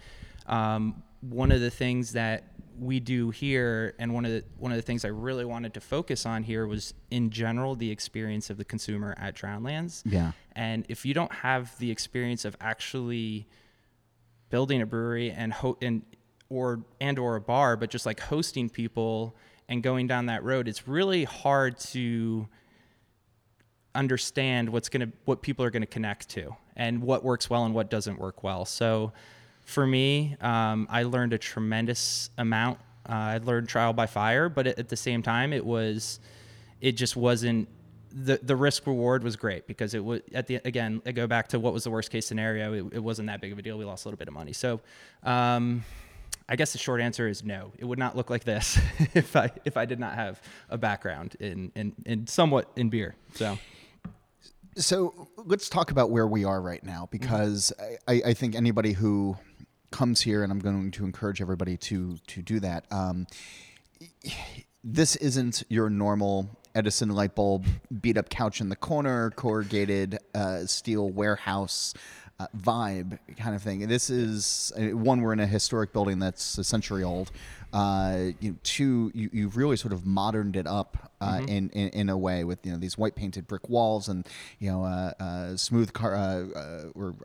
Um, 0.47 1.03
one 1.20 1.53
of 1.53 1.61
the 1.61 1.70
things 1.70 2.12
that 2.12 2.44
we 2.78 3.00
do 3.00 3.30
here, 3.30 3.94
and 3.98 4.14
one 4.14 4.25
of 4.25 4.32
the 4.32 4.44
one 4.56 4.72
of 4.72 4.76
the 4.76 4.82
things 4.82 5.04
I 5.04 5.08
really 5.08 5.44
wanted 5.44 5.75
to 5.75 5.80
focus 5.80 6.26
on 6.26 6.42
here 6.42 6.66
was 6.66 6.94
in 7.10 7.30
general 7.30 7.75
the 7.75 7.90
experience 7.90 8.50
of 8.50 8.56
the 8.56 8.64
consumer 8.64 9.14
at 9.19 9.34
Drowned 9.34 9.64
Lands. 9.64 10.02
Yeah. 10.06 10.32
And 10.52 10.84
if 10.88 11.04
you 11.04 11.14
don't 11.14 11.32
have 11.32 11.76
the 11.78 11.90
experience 11.90 12.44
of 12.44 12.56
actually 12.60 13.46
building 14.50 14.82
a 14.82 14.86
brewery 14.86 15.30
and 15.30 15.52
ho- 15.52 15.78
and 15.82 16.02
or 16.48 16.84
and 17.00 17.19
or 17.19 17.36
a 17.36 17.40
bar, 17.40 17.76
but 17.76 17.90
just 17.90 18.06
like 18.06 18.20
hosting 18.20 18.69
people 18.69 19.36
and 19.69 19.82
going 19.82 20.06
down 20.06 20.26
that 20.26 20.42
road, 20.44 20.69
it's 20.69 20.88
really 20.88 21.24
hard 21.24 21.78
to 21.78 22.48
understand 23.94 24.69
what's 24.69 24.88
gonna 24.88 25.08
what 25.24 25.42
people 25.42 25.64
are 25.64 25.70
gonna 25.70 25.86
connect 25.86 26.28
to 26.31 26.54
and 26.76 27.02
what 27.02 27.24
works 27.24 27.50
well 27.50 27.64
and 27.64 27.74
what 27.74 27.90
doesn't 27.90 28.19
work 28.19 28.42
well. 28.42 28.64
So 28.64 29.12
for 29.69 29.87
me, 29.87 30.35
um, 30.41 30.87
I 30.88 31.03
learned 31.03 31.35
a 31.35 31.38
tremendous 31.38 32.31
amount. 32.38 32.79
Uh, 33.06 33.12
I 33.12 33.38
learned 33.38 33.69
trial 33.69 33.93
by 33.93 34.06
fire, 34.06 34.49
but 34.49 34.67
at, 34.67 34.79
at 34.79 34.88
the 34.88 34.97
same 34.97 35.23
time, 35.23 35.53
it 35.53 35.65
was 35.65 36.20
it 36.81 36.93
just 36.93 37.17
wasn't 37.17 37.69
the 38.11 38.41
the 38.43 38.56
risk 38.56 38.87
reward 38.87 39.23
was 39.23 39.37
great 39.37 39.67
because 39.67 39.93
it 39.93 40.03
was 40.03 40.23
at 40.32 40.47
the 40.47 40.55
again 40.65 41.03
I 41.05 41.12
go 41.12 41.26
back 41.26 41.49
to 41.49 41.61
what 41.61 41.75
was 41.75 41.85
the 41.85 41.91
worst 41.91 42.11
case 42.11 42.26
scenario. 42.26 42.73
It, 42.73 42.94
it 42.94 42.99
wasn't 42.99 43.26
that 43.29 43.43
big 43.43 43.53
of 43.53 43.59
a 43.59 43.62
deal. 43.62 43.76
We 43.76 43.85
lost 43.85 44.06
a 44.06 44.09
little 44.09 44.19
bit 44.19 44.29
of 44.29 44.35
money. 44.35 44.53
So. 44.53 44.81
Um, 45.23 45.85
I 46.50 46.56
guess 46.56 46.73
the 46.73 46.79
short 46.79 47.03
answer 47.03 47.29
is 47.29 47.44
no. 47.44 47.73
It 47.79 47.85
would 47.85 47.99
not 47.99 48.17
look 48.17 48.31
like 48.31 48.43
this 48.43 48.79
if 49.15 49.37
I 49.37 49.50
if 49.67 49.76
I 49.76 49.85
did 49.85 50.00
not 50.00 50.15
have 50.15 50.41
a 50.70 50.79
background 50.79 51.37
in 51.41 51.70
in, 51.75 51.94
in 52.06 52.26
somewhat 52.26 52.70
in 52.75 52.88
beer. 52.88 53.17
So 53.35 53.59
So 54.76 55.29
let's 55.37 55.69
talk 55.69 55.91
about 55.91 56.11
where 56.11 56.26
we 56.26 56.44
are 56.44 56.62
right 56.62 56.82
now 56.82 57.06
because 57.11 57.70
I, 58.06 58.23
I 58.25 58.32
think 58.32 58.55
anybody 58.55 58.93
who 58.93 59.37
comes 59.90 60.20
here, 60.20 60.43
and 60.43 60.52
I'm 60.52 60.58
going 60.58 60.90
to 60.93 61.05
encourage 61.05 61.40
everybody 61.40 61.76
to 61.76 62.17
to 62.26 62.43
do 62.43 62.61
that. 62.61 62.85
Um, 62.90 63.26
this 64.85 65.17
isn't 65.17 65.64
your 65.69 65.90
normal 65.90 66.49
Edison 66.75 67.11
light 67.11 67.35
bulb, 67.35 67.67
beat 68.00 68.17
up 68.17 68.29
couch 68.29 68.61
in 68.61 68.69
the 68.69 68.76
corner, 68.76 69.31
corrugated 69.31 70.19
uh, 70.35 70.67
steel 70.67 71.11
warehouse. 71.11 71.94
Uh, 72.40 72.46
vibe 72.56 73.19
kind 73.37 73.56
of 73.56 73.62
thing. 73.64 73.81
This 73.88 74.11
is 74.11 74.73
uh, 74.79 74.96
one. 74.96 75.23
We're 75.23 75.32
in 75.32 75.40
a 75.40 75.46
historic 75.46 75.93
building 75.93 76.20
that's 76.20 76.56
a 76.56 76.62
century 76.62 77.02
old. 77.02 77.32
Uh, 77.73 78.26
you 78.38 78.52
know, 78.52 78.56
two, 78.62 79.11
you, 79.12 79.29
you've 79.32 79.56
really 79.56 79.76
sort 79.76 79.93
of 79.93 80.06
moderned 80.06 80.55
it 80.55 80.64
up 80.64 81.11
uh, 81.20 81.41
in, 81.49 81.69
in 81.70 81.88
in 81.88 82.08
a 82.08 82.17
way 82.17 82.44
with 82.44 82.65
you 82.65 82.70
know 82.70 82.79
these 82.79 82.96
white 82.96 83.17
painted 83.17 83.48
brick 83.48 83.69
walls 83.69 84.08
and 84.08 84.24
you 84.60 84.70
know 84.70 84.84
uh, 84.84 85.12
uh, 85.19 85.56
smooth 85.56 85.93
car 85.93 86.15
uh, 86.15 86.46
uh, 86.56 86.84
or 86.94 87.17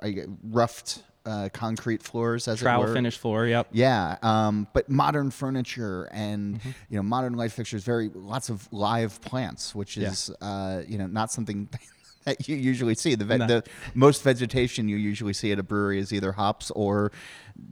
roughed 0.43 1.03
uh, 1.25 1.49
concrete 1.53 2.03
floors 2.03 2.47
as 2.47 2.59
trowel 2.59 2.83
it 2.83 2.87
were. 2.89 2.93
finish 2.93 3.17
floor. 3.17 3.45
Yep. 3.47 3.67
Yeah, 3.71 4.17
um, 4.21 4.67
but 4.73 4.89
modern 4.89 5.31
furniture 5.31 6.09
and 6.11 6.59
Mm-hmm. 6.59 6.69
you 6.89 6.97
know 6.97 7.03
modern 7.03 7.33
light 7.33 7.51
fixtures, 7.51 7.83
very 7.83 8.09
lots 8.13 8.49
of 8.49 8.67
live 8.73 9.21
plants, 9.21 9.73
which 9.73 9.95
Yeah. 9.97 10.09
is 10.09 10.29
uh, 10.41 10.81
you 10.87 10.97
know 10.97 11.07
not 11.07 11.31
something 11.31 11.69
that 12.25 12.47
you 12.47 12.55
usually 12.55 12.95
see. 12.95 13.15
The, 13.15 13.25
ve- 13.25 13.37
No. 13.37 13.47
the 13.47 13.63
most 13.93 14.23
vegetation 14.23 14.87
you 14.89 14.97
usually 14.97 15.33
see 15.33 15.51
at 15.51 15.59
a 15.59 15.63
brewery 15.63 15.99
is 15.99 16.11
either 16.13 16.31
hops 16.33 16.71
or 16.71 17.11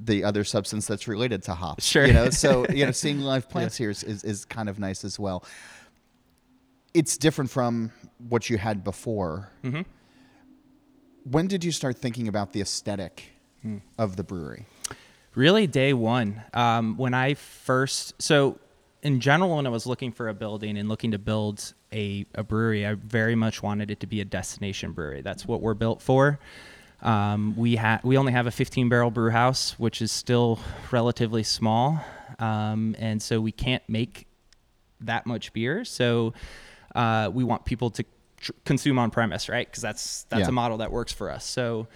the 0.06 0.24
other 0.24 0.44
substance 0.44 0.86
that's 0.88 1.08
related 1.08 1.42
to 1.44 1.54
hops. 1.54 1.86
Sure. 1.86 2.06
you 2.06 2.14
know. 2.14 2.30
So 2.30 2.66
you 2.70 2.86
know, 2.86 2.92
seeing 3.04 3.20
live 3.22 3.50
plants 3.50 3.76
here 3.78 3.90
is, 3.90 4.04
is 4.04 4.24
is 4.24 4.46
kind 4.46 4.70
of 4.70 4.80
nice 4.80 5.04
as 5.04 5.20
well. 5.20 5.44
It's 6.94 7.18
different 7.18 7.50
from 7.50 7.92
what 8.30 8.50
you 8.50 8.58
had 8.58 8.84
before. 8.84 9.50
Mm-hmm. 9.64 9.82
When 11.24 11.48
did 11.48 11.64
you 11.64 11.72
start 11.72 11.98
thinking 11.98 12.28
about 12.28 12.52
the 12.54 12.62
aesthetic 12.62 13.24
Hmm. 13.62 13.78
of 13.98 14.16
the 14.16 14.24
brewery? 14.24 14.66
Really, 15.36 15.68
day 15.68 15.94
one. 15.94 16.42
Um, 16.54 16.98
when 16.98 17.14
I 17.14 17.36
first, 17.36 18.20
so 18.22 18.60
in 19.04 19.20
general, 19.20 19.56
when 19.56 19.66
I 19.66 19.70
was 19.70 19.86
looking 19.86 20.12
for 20.12 20.28
a 20.30 20.34
building 20.34 20.78
and 20.78 20.90
looking 20.90 21.12
to 21.12 21.20
build 21.20 21.74
a, 21.94 22.26
a 22.36 22.44
brewery, 22.44 22.86
I 22.86 22.96
very 22.96 23.36
much 23.36 23.62
wanted 23.64 23.92
it 23.92 24.00
to 24.02 24.08
be 24.08 24.20
a 24.22 24.26
destination 24.26 24.92
brewery. 24.92 25.22
That's 25.22 25.46
what 25.46 25.62
we're 25.62 25.74
built 25.76 26.02
for. 26.02 26.40
Um, 27.02 27.56
we 27.56 27.76
ha- 27.78 28.00
we 28.04 28.18
only 28.18 28.32
have 28.34 28.46
a 28.48 28.52
15 28.52 28.90
barrel 28.90 29.10
brew 29.10 29.30
house, 29.32 29.80
which 29.80 30.02
is 30.02 30.12
still 30.12 30.60
relatively 30.92 31.44
small, 31.44 32.00
um, 32.40 32.96
and 33.00 33.22
so 33.22 33.42
we 33.42 33.52
can't 33.52 33.82
make 33.88 34.28
that 35.00 35.26
much 35.26 35.52
beer. 35.54 35.84
So 35.86 36.34
uh, 36.94 37.32
we 37.34 37.44
want 37.44 37.66
people 37.66 37.90
to 37.92 38.06
tr- 38.38 38.52
consume 38.66 39.00
on 39.00 39.10
premise, 39.10 39.50
right? 39.50 39.66
Because 39.68 39.82
that's 39.82 40.24
that's 40.30 40.42
Yeah. 40.42 40.50
a 40.50 40.52
model 40.52 40.78
that 40.80 40.92
works 40.92 41.14
for 41.14 41.30
us. 41.32 41.46
So. 41.46 41.88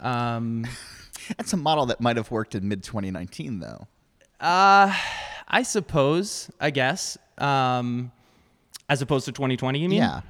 Um, 0.00 0.66
That's 1.36 1.52
a 1.52 1.56
model 1.56 1.86
that 1.86 2.00
might 2.00 2.16
have 2.16 2.30
worked 2.30 2.54
in 2.54 2.68
mid 2.68 2.82
2019, 2.82 3.60
though. 3.60 3.86
Uh, 4.40 4.94
I 5.48 5.62
suppose, 5.62 6.50
I 6.60 6.70
guess. 6.70 7.18
Um, 7.38 8.12
as 8.88 9.02
opposed 9.02 9.24
to 9.26 9.32
2020, 9.32 9.78
you 9.78 9.88
mean? 9.88 9.98
Yeah. 9.98 10.20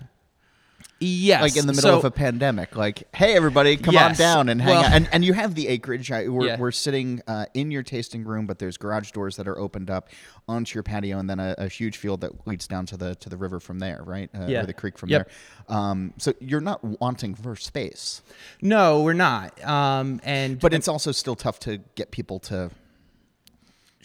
Yes. 1.03 1.43
like 1.43 1.57
in 1.57 1.67
the 1.67 1.73
middle 1.73 1.91
so- 1.91 1.99
of 1.99 2.05
a 2.05 2.11
pandemic. 2.11 2.77
Like, 2.77 3.05
hey, 3.15 3.35
everybody, 3.35 3.77
come 3.77 3.97
on 3.97 4.15
down 4.15 4.49
and 4.49 4.61
hang 4.63 4.75
Well- 4.77 4.85
out. 4.85 4.93
And, 4.93 5.09
and 5.13 5.25
you 5.25 5.33
have 5.33 5.55
the 5.55 5.69
acreage. 5.69 6.11
I, 6.13 6.29
we're, 6.29 6.47
Yeah. 6.47 6.59
we're 6.59 6.71
sitting 6.71 7.21
uh, 7.27 7.47
in 7.55 7.71
your 7.71 7.83
tasting 7.83 8.25
room, 8.25 8.47
but 8.47 8.59
there's 8.59 8.77
garage 8.77 9.11
doors 9.13 9.37
that 9.37 9.49
are 9.49 9.59
opened 9.59 9.91
up 9.91 10.09
onto 10.49 10.75
your 10.77 10.83
patio, 10.83 11.19
and 11.19 11.29
then 11.31 11.39
a, 11.41 11.55
a 11.59 11.69
huge 11.69 11.97
field 11.97 12.21
that 12.23 12.47
leads 12.47 12.67
down 12.67 12.85
to 12.87 12.97
the 12.97 13.15
to 13.17 13.29
the 13.29 13.37
river 13.37 13.61
from 13.61 13.79
there, 13.79 14.03
right? 14.05 14.29
Uh, 14.35 14.47
Yeah. 14.47 14.63
Or 14.63 14.67
the 14.67 14.73
creek 14.73 14.99
from 14.99 15.09
Yep. 15.11 15.29
there. 15.69 15.77
Um, 15.77 16.13
so 16.19 16.33
you're 16.41 16.61
not 16.61 16.83
wanting 17.01 17.35
for 17.35 17.55
space, 17.57 18.23
No, 18.61 19.03
we're 19.03 19.13
not. 19.13 19.63
Um, 19.65 20.21
and 20.25 20.59
but 20.59 20.75
it's 20.75 20.89
also 20.89 21.13
still 21.13 21.37
tough 21.37 21.59
to 21.61 21.79
get 21.95 22.11
people 22.11 22.39
to. 22.41 22.71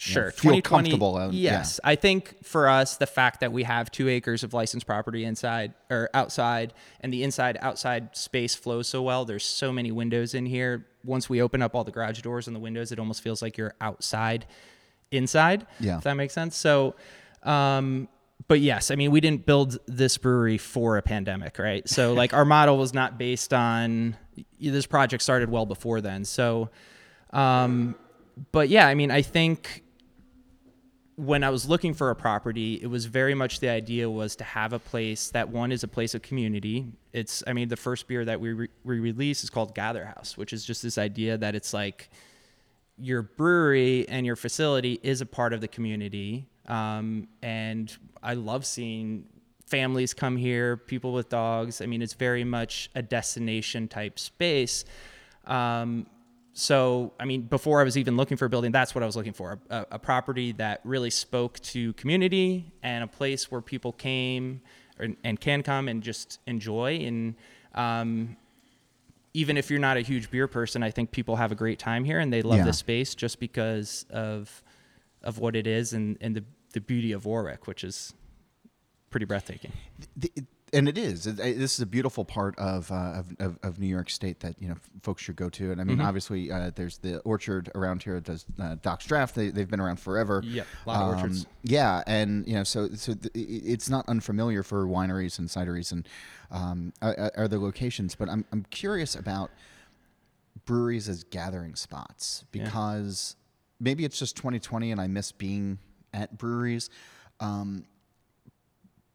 Sure 0.00 0.30
feel 0.30 0.52
2020 0.52 0.90
comfortable, 0.90 1.34
yeah. 1.34 1.52
yes. 1.52 1.80
I 1.82 1.96
think 1.96 2.36
for 2.44 2.68
us 2.68 2.96
the 2.96 3.06
fact 3.06 3.40
that 3.40 3.52
we 3.52 3.64
have 3.64 3.90
two 3.90 4.08
acres 4.08 4.44
of 4.44 4.54
licensed 4.54 4.86
property 4.86 5.24
inside 5.24 5.74
or 5.90 6.08
outside 6.14 6.72
and 7.00 7.12
the 7.12 7.24
inside 7.24 7.58
outside 7.60 8.16
space 8.16 8.54
flows 8.54 8.86
so 8.86 9.02
well 9.02 9.24
there's 9.24 9.44
so 9.44 9.72
many 9.72 9.90
windows 9.90 10.34
in 10.34 10.46
here. 10.46 10.86
Once 11.04 11.28
we 11.28 11.42
open 11.42 11.62
up 11.62 11.74
all 11.74 11.82
the 11.84 11.90
garage 11.90 12.20
doors 12.22 12.46
and 12.46 12.54
the 12.54 12.60
windows 12.60 12.92
it 12.92 12.98
almost 12.98 13.22
feels 13.22 13.42
like 13.42 13.58
you're 13.58 13.74
outside 13.80 14.46
inside 15.10 15.66
Yeah. 15.80 15.98
if 15.98 16.04
that 16.04 16.14
makes 16.14 16.32
sense. 16.32 16.56
So 16.56 16.94
um 17.42 18.08
but 18.46 18.60
yes 18.60 18.90
i 18.92 18.94
mean 18.94 19.10
we 19.10 19.20
didn't 19.20 19.44
build 19.46 19.78
this 19.86 20.16
brewery 20.16 20.58
for 20.58 20.96
a 20.96 21.02
pandemic 21.02 21.58
right? 21.58 21.88
So 21.88 22.12
like 22.22 22.32
our 22.32 22.44
model 22.44 22.78
was 22.78 22.94
not 22.94 23.18
based 23.18 23.52
on 23.52 24.16
this 24.60 24.86
project 24.86 25.24
started 25.24 25.50
well 25.50 25.66
before 25.66 26.00
then. 26.00 26.24
So 26.24 26.70
um 27.32 27.96
but 28.52 28.68
yeah 28.68 28.86
i 28.86 28.94
mean 28.94 29.10
i 29.10 29.20
think 29.20 29.82
when 31.18 31.42
I 31.42 31.50
was 31.50 31.68
looking 31.68 31.94
for 31.94 32.10
a 32.10 32.14
property, 32.14 32.78
it 32.80 32.86
was 32.86 33.06
very 33.06 33.34
much 33.34 33.58
the 33.58 33.68
idea 33.68 34.08
was 34.08 34.36
to 34.36 34.44
have 34.44 34.72
a 34.72 34.78
place 34.78 35.30
that 35.30 35.48
one 35.48 35.72
is 35.72 35.82
a 35.82 35.88
place 35.88 36.14
of 36.14 36.22
community. 36.22 36.86
It's, 37.12 37.42
I 37.44 37.54
mean, 37.54 37.68
the 37.68 37.76
first 37.76 38.06
beer 38.06 38.24
that 38.24 38.40
we 38.40 38.52
re- 38.52 38.68
we 38.84 39.00
release 39.00 39.42
is 39.42 39.50
called 39.50 39.74
Gather 39.74 40.04
House, 40.04 40.36
which 40.36 40.52
is 40.52 40.64
just 40.64 40.80
this 40.80 40.96
idea 40.96 41.36
that 41.36 41.56
it's 41.56 41.74
like 41.74 42.08
your 42.96 43.22
brewery 43.22 44.08
and 44.08 44.24
your 44.24 44.36
facility 44.36 45.00
is 45.02 45.20
a 45.20 45.26
part 45.26 45.52
of 45.52 45.60
the 45.60 45.66
community. 45.66 46.46
Um, 46.68 47.26
and 47.42 47.96
I 48.22 48.34
love 48.34 48.64
seeing 48.64 49.24
families 49.66 50.14
come 50.14 50.36
here, 50.36 50.76
people 50.76 51.12
with 51.12 51.28
dogs. 51.28 51.80
I 51.80 51.86
mean, 51.86 52.00
it's 52.00 52.14
very 52.14 52.44
much 52.44 52.90
a 52.94 53.02
destination 53.02 53.88
type 53.88 54.20
space. 54.20 54.84
Um, 55.48 56.06
so, 56.58 57.12
I 57.20 57.24
mean, 57.24 57.42
before 57.42 57.80
I 57.80 57.84
was 57.84 57.96
even 57.96 58.16
looking 58.16 58.36
for 58.36 58.46
a 58.46 58.48
building, 58.48 58.72
that's 58.72 58.92
what 58.92 59.04
I 59.04 59.06
was 59.06 59.14
looking 59.14 59.32
for 59.32 59.60
a, 59.70 59.86
a 59.92 59.98
property 60.00 60.50
that 60.52 60.80
really 60.82 61.10
spoke 61.10 61.60
to 61.60 61.92
community 61.92 62.72
and 62.82 63.04
a 63.04 63.06
place 63.06 63.48
where 63.48 63.60
people 63.60 63.92
came 63.92 64.60
or, 64.98 65.06
and 65.22 65.38
can 65.38 65.62
come 65.62 65.86
and 65.86 66.02
just 66.02 66.40
enjoy. 66.48 66.96
And 67.06 67.36
um, 67.76 68.36
even 69.34 69.56
if 69.56 69.70
you're 69.70 69.78
not 69.78 69.98
a 69.98 70.00
huge 70.00 70.32
beer 70.32 70.48
person, 70.48 70.82
I 70.82 70.90
think 70.90 71.12
people 71.12 71.36
have 71.36 71.52
a 71.52 71.54
great 71.54 71.78
time 71.78 72.02
here 72.02 72.18
and 72.18 72.32
they 72.32 72.42
love 72.42 72.58
Yeah. 72.58 72.64
the 72.64 72.72
space 72.72 73.14
just 73.14 73.38
because 73.38 74.04
of 74.10 74.62
of 75.22 75.38
what 75.38 75.54
it 75.54 75.66
is 75.66 75.92
and, 75.92 76.16
and 76.20 76.34
the, 76.34 76.44
the 76.74 76.80
beauty 76.80 77.12
of 77.12 77.24
Warwick, 77.24 77.66
which 77.66 77.82
is 77.84 78.14
pretty 79.10 79.26
breathtaking. 79.26 79.72
The, 80.16 80.32
and 80.72 80.88
it 80.88 80.98
is. 80.98 81.26
It, 81.26 81.38
it- 81.40 81.58
this 81.58 81.74
is 81.74 81.80
a 81.80 81.86
beautiful 81.86 82.24
part 82.24 82.58
of, 82.58 82.90
uh, 82.92 83.22
of, 83.38 83.58
of 83.62 83.78
New 83.78 83.86
York 83.86 84.10
State 84.10 84.40
that 84.40 84.60
you 84.60 84.68
know 84.68 84.76
folks 85.02 85.22
should 85.22 85.36
go 85.36 85.48
to. 85.50 85.70
And 85.72 85.80
I 85.80 85.84
Mm-hmm. 85.84 85.98
mean, 85.98 86.00
obviously, 86.00 86.50
uh, 86.50 86.70
there's 86.74 86.98
the 86.98 87.18
orchard 87.20 87.70
around 87.74 88.02
here. 88.02 88.20
Does 88.20 88.44
uh, 88.60 88.76
Doc's 88.82 89.06
Draft? 89.06 89.34
They 89.34 89.50
they've 89.50 89.68
been 89.68 89.80
around 89.80 89.98
forever. 90.00 90.42
Yeah, 90.44 90.64
a 90.86 90.88
lot 90.88 91.02
of 91.02 91.08
orchards. 91.16 91.46
Yeah, 91.62 92.02
and 92.06 92.46
you 92.46 92.54
know, 92.54 92.64
so 92.64 92.88
so 92.94 93.14
th- 93.14 93.30
it's 93.34 93.88
not 93.88 94.08
unfamiliar 94.08 94.62
for 94.62 94.86
wineries 94.86 95.38
and 95.38 95.48
cideries 95.48 95.92
and 95.92 96.08
um, 96.50 96.92
other 97.02 97.58
locations. 97.58 98.14
But 98.14 98.28
I'm 98.28 98.44
I'm 98.52 98.64
curious 98.70 99.14
about 99.14 99.50
breweries 100.64 101.08
as 101.08 101.24
gathering 101.24 101.74
spots 101.74 102.44
Yeah. 102.52 102.64
because 102.64 103.36
maybe 103.80 104.04
it's 104.04 104.18
just 104.18 104.36
2020 104.36 104.90
and 104.92 105.00
I 105.00 105.06
miss 105.06 105.32
being 105.32 105.78
at 106.12 106.36
breweries. 106.36 106.90
Um, 107.40 107.84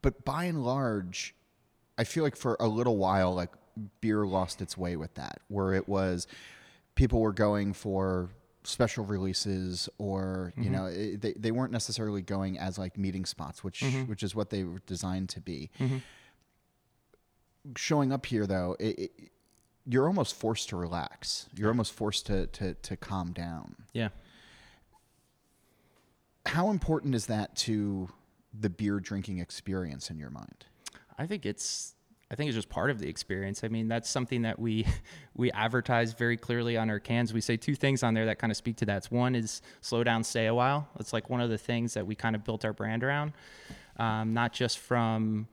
but 0.02 0.26
by 0.26 0.46
and 0.46 0.64
large, 0.64 1.36
I 1.98 2.04
feel 2.04 2.24
like 2.24 2.36
for 2.36 2.58
a 2.60 2.68
little 2.68 2.98
while, 2.98 3.34
like 3.34 3.52
beer 4.02 4.26
lost 4.26 4.62
its 4.62 4.78
way 4.78 4.96
with 4.96 5.14
that, 5.16 5.40
where 5.48 5.74
it 5.74 5.88
was 5.88 6.28
people 6.96 7.22
were 7.22 7.34
going 7.34 7.74
for 7.74 8.30
special 8.64 9.04
releases 9.04 9.90
or 9.98 10.54
you 10.56 10.64
mm-hmm. 10.64 10.74
know 10.74 10.86
it, 10.86 11.22
they, 11.22 11.34
they 11.34 11.52
weren't 11.52 11.72
necessarily 11.72 12.22
going 12.22 12.58
as 12.58 12.78
like 12.78 12.98
meeting 12.98 13.26
spots 13.26 13.62
which 13.62 13.82
mm-hmm. 13.82 14.04
which 14.04 14.24
is 14.24 14.34
what 14.34 14.50
they 14.50 14.64
were 14.64 14.80
designed 14.86 15.30
to 15.30 15.42
be. 15.42 15.70
Mm-hmm. 15.80 15.98
Showing 17.76 18.12
up 18.12 18.26
here 18.26 18.46
though 18.48 18.76
it, 18.80 19.00
it, 19.00 19.12
you're 19.86 20.08
almost 20.08 20.36
forced 20.36 20.70
to 20.70 20.78
relax. 20.78 21.50
You're 21.58 21.68
almost 21.70 21.92
forced 21.92 22.26
to, 22.28 22.48
to 22.48 22.74
to 22.74 22.96
calm 22.96 23.34
down. 23.34 23.76
Yeah. 23.92 24.10
how 26.46 26.70
important 26.70 27.16
is 27.16 27.26
that 27.28 27.56
to 27.58 28.10
the 28.58 28.70
beer 28.70 29.00
drinking 29.00 29.40
experience 29.40 30.10
in 30.10 30.20
your 30.20 30.30
mind 30.30 30.66
I 31.24 31.28
think 31.28 31.46
it's 31.46 31.96
I 32.30 32.36
think 32.36 32.48
it's 32.50 32.56
just 32.56 32.70
part 32.70 32.90
of 32.90 33.00
the 33.00 33.08
experience. 33.08 33.64
I 33.64 33.68
mean, 33.68 33.88
that's 33.88 34.10
something 34.10 34.42
that 34.42 34.60
we 34.60 34.86
we 35.36 35.52
advertise 35.54 36.14
very 36.14 36.36
clearly 36.36 36.76
on 36.78 36.90
our 36.90 37.00
cans. 37.00 37.34
We 37.34 37.42
say 37.42 37.56
two 37.58 37.76
things 37.76 38.04
on 38.04 38.14
there 38.14 38.26
that 38.26 38.40
kind 38.40 38.52
of 38.52 38.58
speak 38.58 38.76
to 38.78 38.86
that. 38.88 39.06
One 39.06 39.34
is 39.36 39.62
slow 39.82 40.04
down, 40.04 40.24
stay 40.24 40.48
a 40.48 40.54
while. 40.54 40.90
It's 41.00 41.14
like 41.14 41.30
one 41.30 41.40
of 41.42 41.50
the 41.50 41.58
things 41.58 41.94
that 41.94 42.06
we 42.06 42.16
kind 42.16 42.36
of 42.36 42.44
built 42.44 42.66
our 42.66 42.74
brand 42.74 43.04
around, 43.04 43.32
um, 43.98 44.34
not 44.34 44.52
just 44.52 44.80
from 44.80 45.48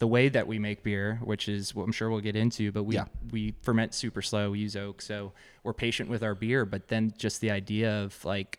the 0.00 0.06
way 0.08 0.28
that 0.28 0.48
we 0.48 0.58
make 0.58 0.82
beer, 0.82 1.20
which 1.22 1.48
is 1.48 1.72
what 1.76 1.84
I'm 1.84 1.92
sure 1.92 2.10
we'll 2.10 2.20
get 2.20 2.34
into, 2.34 2.72
but 2.72 2.82
we 2.82 2.96
Yeah. 2.96 3.04
we 3.30 3.54
ferment 3.62 3.94
super 3.94 4.22
slow, 4.22 4.50
we 4.50 4.58
use 4.58 4.74
oak, 4.74 5.00
so 5.02 5.32
we're 5.62 5.72
patient 5.74 6.10
with 6.10 6.24
our 6.24 6.34
beer. 6.34 6.64
But 6.64 6.88
then 6.88 7.12
just 7.16 7.40
the 7.40 7.52
idea 7.52 8.02
of 8.02 8.24
like 8.24 8.58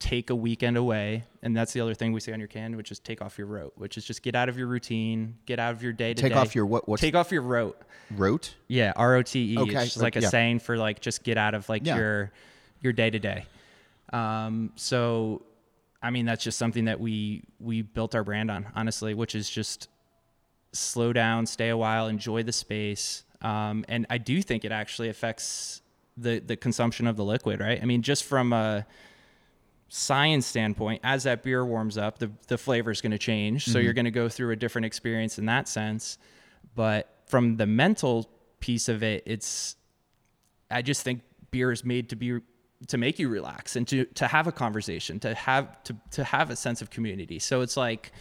take 0.00 0.30
a 0.30 0.34
weekend 0.34 0.76
away 0.78 1.22
and 1.42 1.54
that's 1.56 1.72
the 1.74 1.80
other 1.80 1.92
thing 1.94 2.10
we 2.12 2.18
say 2.20 2.32
on 2.32 2.38
your 2.40 2.48
can 2.48 2.74
which 2.76 2.90
is 2.90 2.98
take 2.98 3.20
off 3.20 3.36
your 3.36 3.46
rote 3.46 3.72
which 3.76 3.96
is 3.98 4.04
just 4.04 4.22
get 4.22 4.34
out 4.34 4.48
of 4.48 4.56
your 4.56 4.66
routine 4.66 5.36
get 5.46 5.58
out 5.60 5.72
of 5.74 5.82
your 5.82 5.92
day 5.92 6.14
to 6.14 6.22
day. 6.22 6.28
Take 6.30 6.36
off 6.36 6.54
your 6.54 6.64
what- 6.66 6.88
what's- 6.88 7.02
take 7.02 7.14
off 7.14 7.30
your 7.30 7.42
rote 7.42 7.78
rote 8.16 8.54
yeah 8.66 8.92
r-o-t-e 8.96 9.58
Okay, 9.58 9.82
it's 9.84 9.98
like 9.98 10.16
a 10.16 10.20
yeah. 10.22 10.28
saying 10.28 10.58
for 10.60 10.76
like 10.78 11.00
just 11.00 11.22
get 11.22 11.36
out 11.36 11.54
of 11.54 11.68
like 11.68 11.86
Yeah. 11.86 11.96
your 11.98 12.32
your 12.80 12.92
day 12.94 13.10
to 13.10 13.18
day 13.18 13.44
um 14.12 14.72
so 14.74 15.42
i 16.02 16.08
mean 16.10 16.24
that's 16.24 16.42
just 16.42 16.58
something 16.58 16.86
that 16.86 16.98
we 16.98 17.42
we 17.60 17.82
built 17.82 18.14
our 18.14 18.24
brand 18.24 18.50
on 18.50 18.66
honestly 18.74 19.12
which 19.14 19.34
is 19.34 19.48
just 19.50 19.88
slow 20.72 21.12
down 21.12 21.44
stay 21.46 21.68
a 21.68 21.76
while 21.76 22.08
enjoy 22.08 22.42
the 22.42 22.52
space 22.52 23.24
um 23.42 23.84
and 23.88 24.06
i 24.08 24.16
do 24.18 24.40
think 24.40 24.64
it 24.64 24.72
actually 24.72 25.08
affects 25.10 25.82
the 26.16 26.38
the 26.38 26.56
consumption 26.56 27.06
of 27.06 27.16
the 27.16 27.24
liquid 27.24 27.60
right 27.60 27.80
i 27.82 27.84
mean 27.84 28.02
just 28.02 28.24
from 28.24 28.52
a 28.52 28.86
science 29.92 30.46
standpoint, 30.46 31.00
as 31.02 31.24
that 31.24 31.42
beer 31.42 31.66
warms 31.66 31.98
up, 31.98 32.18
the, 32.18 32.30
the 32.46 32.56
flavor 32.56 32.92
is 32.92 33.00
going 33.00 33.10
to 33.10 33.18
change. 33.18 33.64
So 33.64 33.72
mm-hmm. 33.72 33.84
you're 33.84 33.92
going 33.92 34.04
to 34.04 34.12
go 34.12 34.28
through 34.28 34.52
a 34.52 34.56
different 34.56 34.86
experience 34.86 35.36
in 35.36 35.46
that 35.46 35.68
sense. 35.68 36.16
But 36.76 37.12
from 37.26 37.56
the 37.56 37.66
mental 37.66 38.30
piece 38.60 38.88
of 38.88 39.02
it, 39.02 39.24
it's, 39.26 39.74
I 40.70 40.82
just 40.82 41.02
think 41.02 41.22
beer 41.50 41.72
is 41.72 41.84
made 41.84 42.08
to 42.10 42.16
be, 42.16 42.38
to 42.86 42.98
make 42.98 43.18
you 43.18 43.28
relax 43.28 43.74
and 43.74 43.86
to, 43.88 44.04
to 44.04 44.28
have 44.28 44.46
a 44.46 44.52
conversation, 44.52 45.18
to 45.20 45.34
have, 45.34 45.82
to, 45.82 45.96
to 46.12 46.22
have 46.22 46.50
a 46.50 46.56
sense 46.56 46.80
of 46.80 46.88
community. 46.90 47.40
So 47.40 47.60
it's 47.60 47.76
like, 47.76 48.12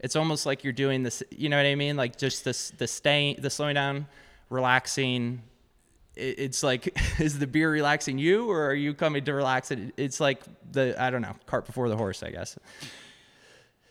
it's 0.00 0.16
almost 0.16 0.46
like 0.46 0.64
you're 0.64 0.72
doing 0.72 1.02
this, 1.02 1.22
you 1.30 1.50
know 1.50 1.58
what 1.58 1.66
I 1.66 1.74
mean? 1.74 1.96
Like 1.96 2.16
just 2.16 2.42
this, 2.42 2.70
the 2.70 2.86
staying, 2.86 3.36
the 3.40 3.50
slowing 3.50 3.74
down, 3.74 4.06
relaxing, 4.48 5.42
it's 6.18 6.62
like 6.62 6.96
is 7.20 7.38
the 7.38 7.46
beer 7.46 7.70
relaxing 7.70 8.18
you 8.18 8.50
or 8.50 8.66
are 8.66 8.74
you 8.74 8.92
coming 8.94 9.24
to 9.24 9.32
relax 9.32 9.70
it 9.70 9.78
it's 9.96 10.20
like 10.20 10.42
the 10.72 11.00
i 11.02 11.10
don't 11.10 11.22
know 11.22 11.34
cart 11.46 11.64
before 11.66 11.88
the 11.88 11.96
horse 11.96 12.22
i 12.22 12.30
guess 12.30 12.58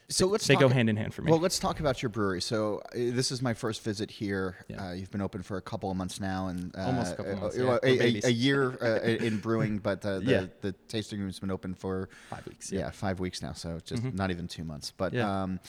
so 0.09 0.25
let's 0.25 0.47
they 0.47 0.53
talk, 0.53 0.61
go 0.61 0.69
hand 0.69 0.89
in 0.89 0.95
hand 0.95 1.13
for 1.13 1.21
me 1.21 1.29
Well, 1.31 1.39
let's 1.41 1.59
talk 1.59 1.81
about 1.81 2.01
your 2.01 2.07
brewery. 2.07 2.39
So 2.41 2.77
uh, 2.79 2.95
this 2.95 3.29
is 3.29 3.41
my 3.41 3.53
first 3.53 3.83
visit 3.83 4.09
here. 4.09 4.55
Yeah. 4.69 4.81
Uh, 4.87 4.91
you've 4.93 5.11
been 5.11 5.19
open 5.19 5.43
for 5.43 5.57
a 5.57 5.61
couple 5.61 5.91
of 5.91 5.97
months 5.97 6.21
now, 6.21 6.47
and 6.47 6.73
uh, 6.77 6.83
Almost 6.83 7.11
a 7.11 7.15
couple 7.17 7.33
of 7.33 7.39
months, 7.41 7.57
uh, 7.57 7.63
yeah. 7.65 7.77
a, 7.83 8.21
a- 8.23 8.27
a 8.27 8.29
year 8.31 8.77
uh, 8.81 9.01
in 9.05 9.39
brewing, 9.39 9.79
but 9.79 10.05
uh, 10.05 10.19
the 10.19 10.23
Yeah. 10.31 10.45
the 10.61 10.71
tasting 10.87 11.19
room's 11.19 11.39
been 11.41 11.51
open 11.51 11.73
for 11.73 12.07
Five 12.29 12.47
weeks, 12.47 12.71
Yeah. 12.71 12.83
Mm-hmm. 12.83 12.91
five 12.91 13.19
weeks 13.19 13.41
now. 13.41 13.51
So 13.51 13.79
just 13.83 14.01
not 14.13 14.31
even 14.31 14.47
two 14.47 14.63
months. 14.63 14.93
But 14.95 15.13
um, 15.17 15.59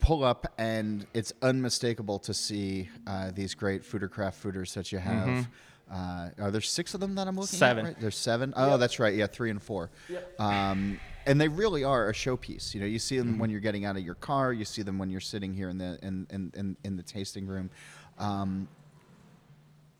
pull 0.00 0.24
up, 0.24 0.52
and 0.58 1.06
it's 1.14 1.32
unmistakable 1.42 2.18
to 2.20 2.34
see 2.34 2.88
uh, 3.06 3.30
these 3.34 3.54
great 3.54 3.82
foeder 3.82 4.10
craft 4.10 4.42
foeders 4.42 4.74
that 4.74 4.90
you 4.92 4.98
have. 4.98 5.48
Uh, 5.90 6.30
are 6.40 6.50
there 6.50 6.60
six 6.60 6.94
of 6.94 7.00
them 7.00 7.14
that 7.14 7.28
I'm 7.28 7.36
looking 7.36 7.46
Mm-hmm. 7.46 7.56
Seven. 7.58 7.86
at? 7.86 7.88
Right? 7.92 8.00
There's 8.00 8.16
seven. 8.16 8.52
Oh, 8.56 8.76
that's 8.76 8.98
right. 8.98 9.14
Yeah, 9.14 9.28
three 9.28 9.50
and 9.50 9.62
four. 9.62 9.90
Um, 10.38 10.98
and 11.26 11.40
they 11.40 11.46
really 11.48 11.84
are 11.84 12.08
a 12.08 12.12
showpiece. 12.12 12.74
You 12.74 12.80
know, 12.80 12.86
you 12.86 12.98
see 12.98 13.18
them 13.18 13.28
Mm-hmm. 13.32 13.38
when 13.38 13.50
you're 13.50 13.60
getting 13.60 13.84
out 13.84 13.96
of 13.96 14.02
your 14.02 14.14
car. 14.16 14.52
You 14.52 14.64
see 14.64 14.82
them 14.82 14.98
when 14.98 15.10
you're 15.10 15.20
sitting 15.20 15.54
here 15.54 15.68
in 15.68 15.78
the 15.78 15.98
in 16.02 16.26
in, 16.30 16.52
in, 16.56 16.76
in 16.82 16.96
the 16.96 17.02
tasting 17.04 17.46
room. 17.46 17.70
Um, 18.18 18.66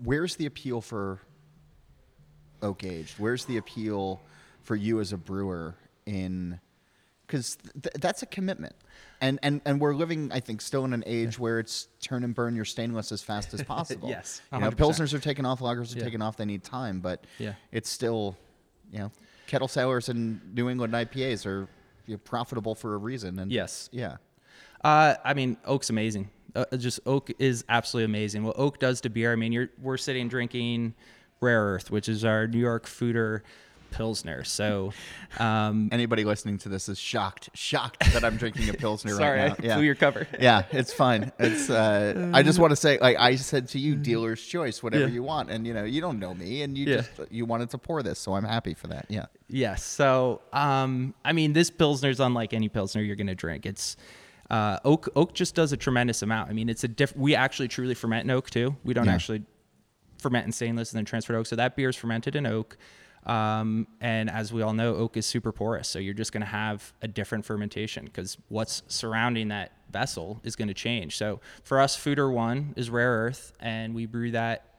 where's 0.03 0.35
the 0.37 0.47
appeal 0.47 0.81
for 0.81 1.21
oak 2.63 2.83
aged? 2.85 3.15
Where's 3.19 3.45
the 3.45 3.57
appeal 3.59 4.21
for 4.63 4.75
you 4.75 4.99
as 5.01 5.13
a 5.13 5.17
brewer 5.17 5.77
in? 6.07 6.59
Because 7.27 7.57
th- 7.83 7.95
that's 8.01 8.23
a 8.23 8.27
commitment. 8.27 8.75
And, 9.21 9.39
and 9.43 9.61
and 9.65 9.81
we're 9.81 9.95
living, 9.95 10.31
I 10.33 10.41
think, 10.41 10.61
still 10.61 10.85
in 10.85 10.93
an 10.93 11.03
age 11.07 11.39
where 11.39 11.59
it's 11.59 11.89
turn 12.03 12.23
and 12.23 12.35
burn 12.35 12.55
your 12.55 12.65
stainless 12.67 13.13
as 13.13 13.23
fast 13.23 13.55
as 13.55 13.63
possible. 13.75 14.09
Yes, 14.11 14.43
you 14.53 14.59
know, 14.61 14.71
100%. 14.71 14.75
pilsners 14.77 15.15
are 15.15 15.19
taking 15.19 15.47
off, 15.47 15.61
lagers 15.61 15.95
are 15.95 15.99
Yeah. 15.99 16.05
taking 16.05 16.21
off. 16.23 16.37
They 16.37 16.45
need 16.45 16.63
time, 16.65 17.01
but 17.01 17.25
Yeah. 17.39 17.55
it's 17.73 17.89
still, 17.89 18.37
you 18.93 18.99
know, 18.99 19.13
kettle 19.47 19.69
sours 19.69 20.09
and 20.11 20.55
New 20.55 20.69
England 20.69 20.93
IPAs 20.93 21.47
are 21.47 21.67
you 22.07 22.15
know, 22.15 22.19
profitable 22.19 22.75
for 22.75 22.95
a 22.95 22.99
reason. 22.99 23.39
And 23.39 23.51
Yes. 23.51 23.89
yeah, 23.93 24.17
Uh, 24.85 25.15
I 25.25 25.33
mean, 25.35 25.57
oak's 25.65 25.89
amazing. 25.91 26.31
Uh, 26.55 26.65
just 26.77 27.01
oak 27.07 27.31
is 27.39 27.65
absolutely 27.69 28.05
amazing. 28.05 28.45
What 28.45 28.57
oak 28.59 28.79
does 28.79 29.01
to 29.03 29.09
beer, 29.11 29.33
I 29.33 29.37
mean, 29.37 29.53
you're 29.53 29.71
we're 29.81 29.97
sitting 29.97 30.29
drinking 30.29 30.95
Rare 31.41 31.63
Earth, 31.65 31.91
which 31.91 32.09
is 32.09 32.25
our 32.25 32.47
New 32.47 32.59
York 32.59 32.87
Foeder 32.87 33.41
Pilsner. 33.91 34.45
So, 34.45 34.93
um, 35.39 35.89
anybody 35.93 36.25
listening 36.25 36.59
to 36.59 36.69
this 36.69 36.89
is 36.89 36.99
shocked, 36.99 37.51
shocked 37.55 38.13
that 38.13 38.25
I'm 38.25 38.37
drinking 38.37 38.69
a 38.69 38.73
pilsner 38.85 39.13
sorry, 39.13 39.41
right 39.41 39.63
now. 39.63 39.73
I 39.73 39.77
blew 39.77 39.85
your 39.85 39.95
cover. 39.95 40.27
yeah, 40.41 40.65
it's 40.73 40.93
fine. 40.93 41.33
It's. 41.39 41.71
Uh, 41.71 42.31
I 42.35 42.43
just 42.43 42.59
want 42.59 42.71
to 42.73 42.77
say, 42.77 42.99
like 42.99 43.17
I 43.19 43.37
said 43.37 43.69
to 43.69 43.79
you, 43.79 43.95
dealer's 43.97 44.43
choice, 44.45 44.83
whatever 44.83 45.05
Mm-hmm. 45.05 45.11
Yeah. 45.11 45.15
you 45.15 45.23
want, 45.23 45.51
and 45.51 45.67
you 45.67 45.75
know, 45.75 45.85
you 45.85 46.01
don't 46.01 46.19
know 46.19 46.35
me, 46.35 46.63
and 46.63 46.77
you 46.77 46.87
Yeah. 46.87 46.97
just 46.99 47.11
you 47.33 47.45
wanted 47.45 47.71
to 47.71 47.79
pour 47.79 48.03
this, 48.03 48.19
so 48.19 48.35
I'm 48.35 48.45
happy 48.45 48.75
for 48.75 48.87
that. 48.89 49.07
Yeah. 49.09 49.27
Yes. 49.49 49.83
So, 49.85 50.41
um, 50.53 51.15
I 51.25 51.33
mean, 51.33 51.53
this 51.53 51.71
pilsner 51.71 52.11
is 52.11 52.21
unlike 52.21 52.53
any 52.53 52.69
pilsner 52.69 53.03
you're 53.03 53.17
going 53.17 53.27
to 53.29 53.35
drink. 53.35 53.67
It's 53.67 53.97
uh, 54.51 54.79
oak. 54.85 55.09
Oak 55.17 55.35
just 55.35 55.55
does 55.55 55.73
a 55.73 55.77
tremendous 55.77 56.23
amount. 56.23 56.51
I 56.51 56.53
mean, 56.53 56.69
it's 56.69 56.85
a 56.85 56.89
diff. 56.89 57.17
We 57.17 57.35
actually 57.35 57.69
truly 57.69 57.95
ferment 57.95 58.25
in 58.25 58.31
oak 58.31 58.51
too. 58.51 58.77
We 58.85 58.95
don't 58.95 59.07
Yeah. 59.07 59.15
actually 59.15 59.43
ferment 60.19 60.47
in 60.47 60.53
stainless 60.53 60.93
and 60.93 60.99
then 60.99 61.05
transfer 61.05 61.33
to 61.35 61.41
oak. 61.41 61.47
So 61.47 61.57
that 61.57 61.77
beer 61.77 61.91
is 61.91 61.97
fermented 61.97 62.35
in 62.37 62.47
oak. 62.47 62.77
Um, 63.27 63.89
and 64.01 64.31
as 64.31 64.53
we 64.53 64.63
all 64.63 64.73
know, 64.73 64.95
oak 64.95 65.17
is 65.17 65.27
super 65.27 65.53
porous. 65.53 65.89
So 65.89 65.99
you're 65.99 66.15
just 66.15 66.33
going 66.33 66.43
to 66.43 66.47
have 66.47 66.93
a 67.03 67.09
different 67.09 67.45
fermentation 67.45 68.05
because 68.05 68.39
what's 68.49 68.83
surrounding 68.87 69.49
that 69.49 69.73
vessel 69.91 70.41
is 70.45 70.57
going 70.57 70.69
to 70.69 70.75
change. 70.75 71.17
So 71.17 71.41
for 71.65 71.81
us, 71.81 71.97
Foeder 71.97 72.33
One 72.33 72.73
is 72.77 72.89
rare 72.89 73.11
earth, 73.11 73.53
and 73.61 73.95
we 73.95 74.07
brew 74.07 74.31
that 74.31 74.77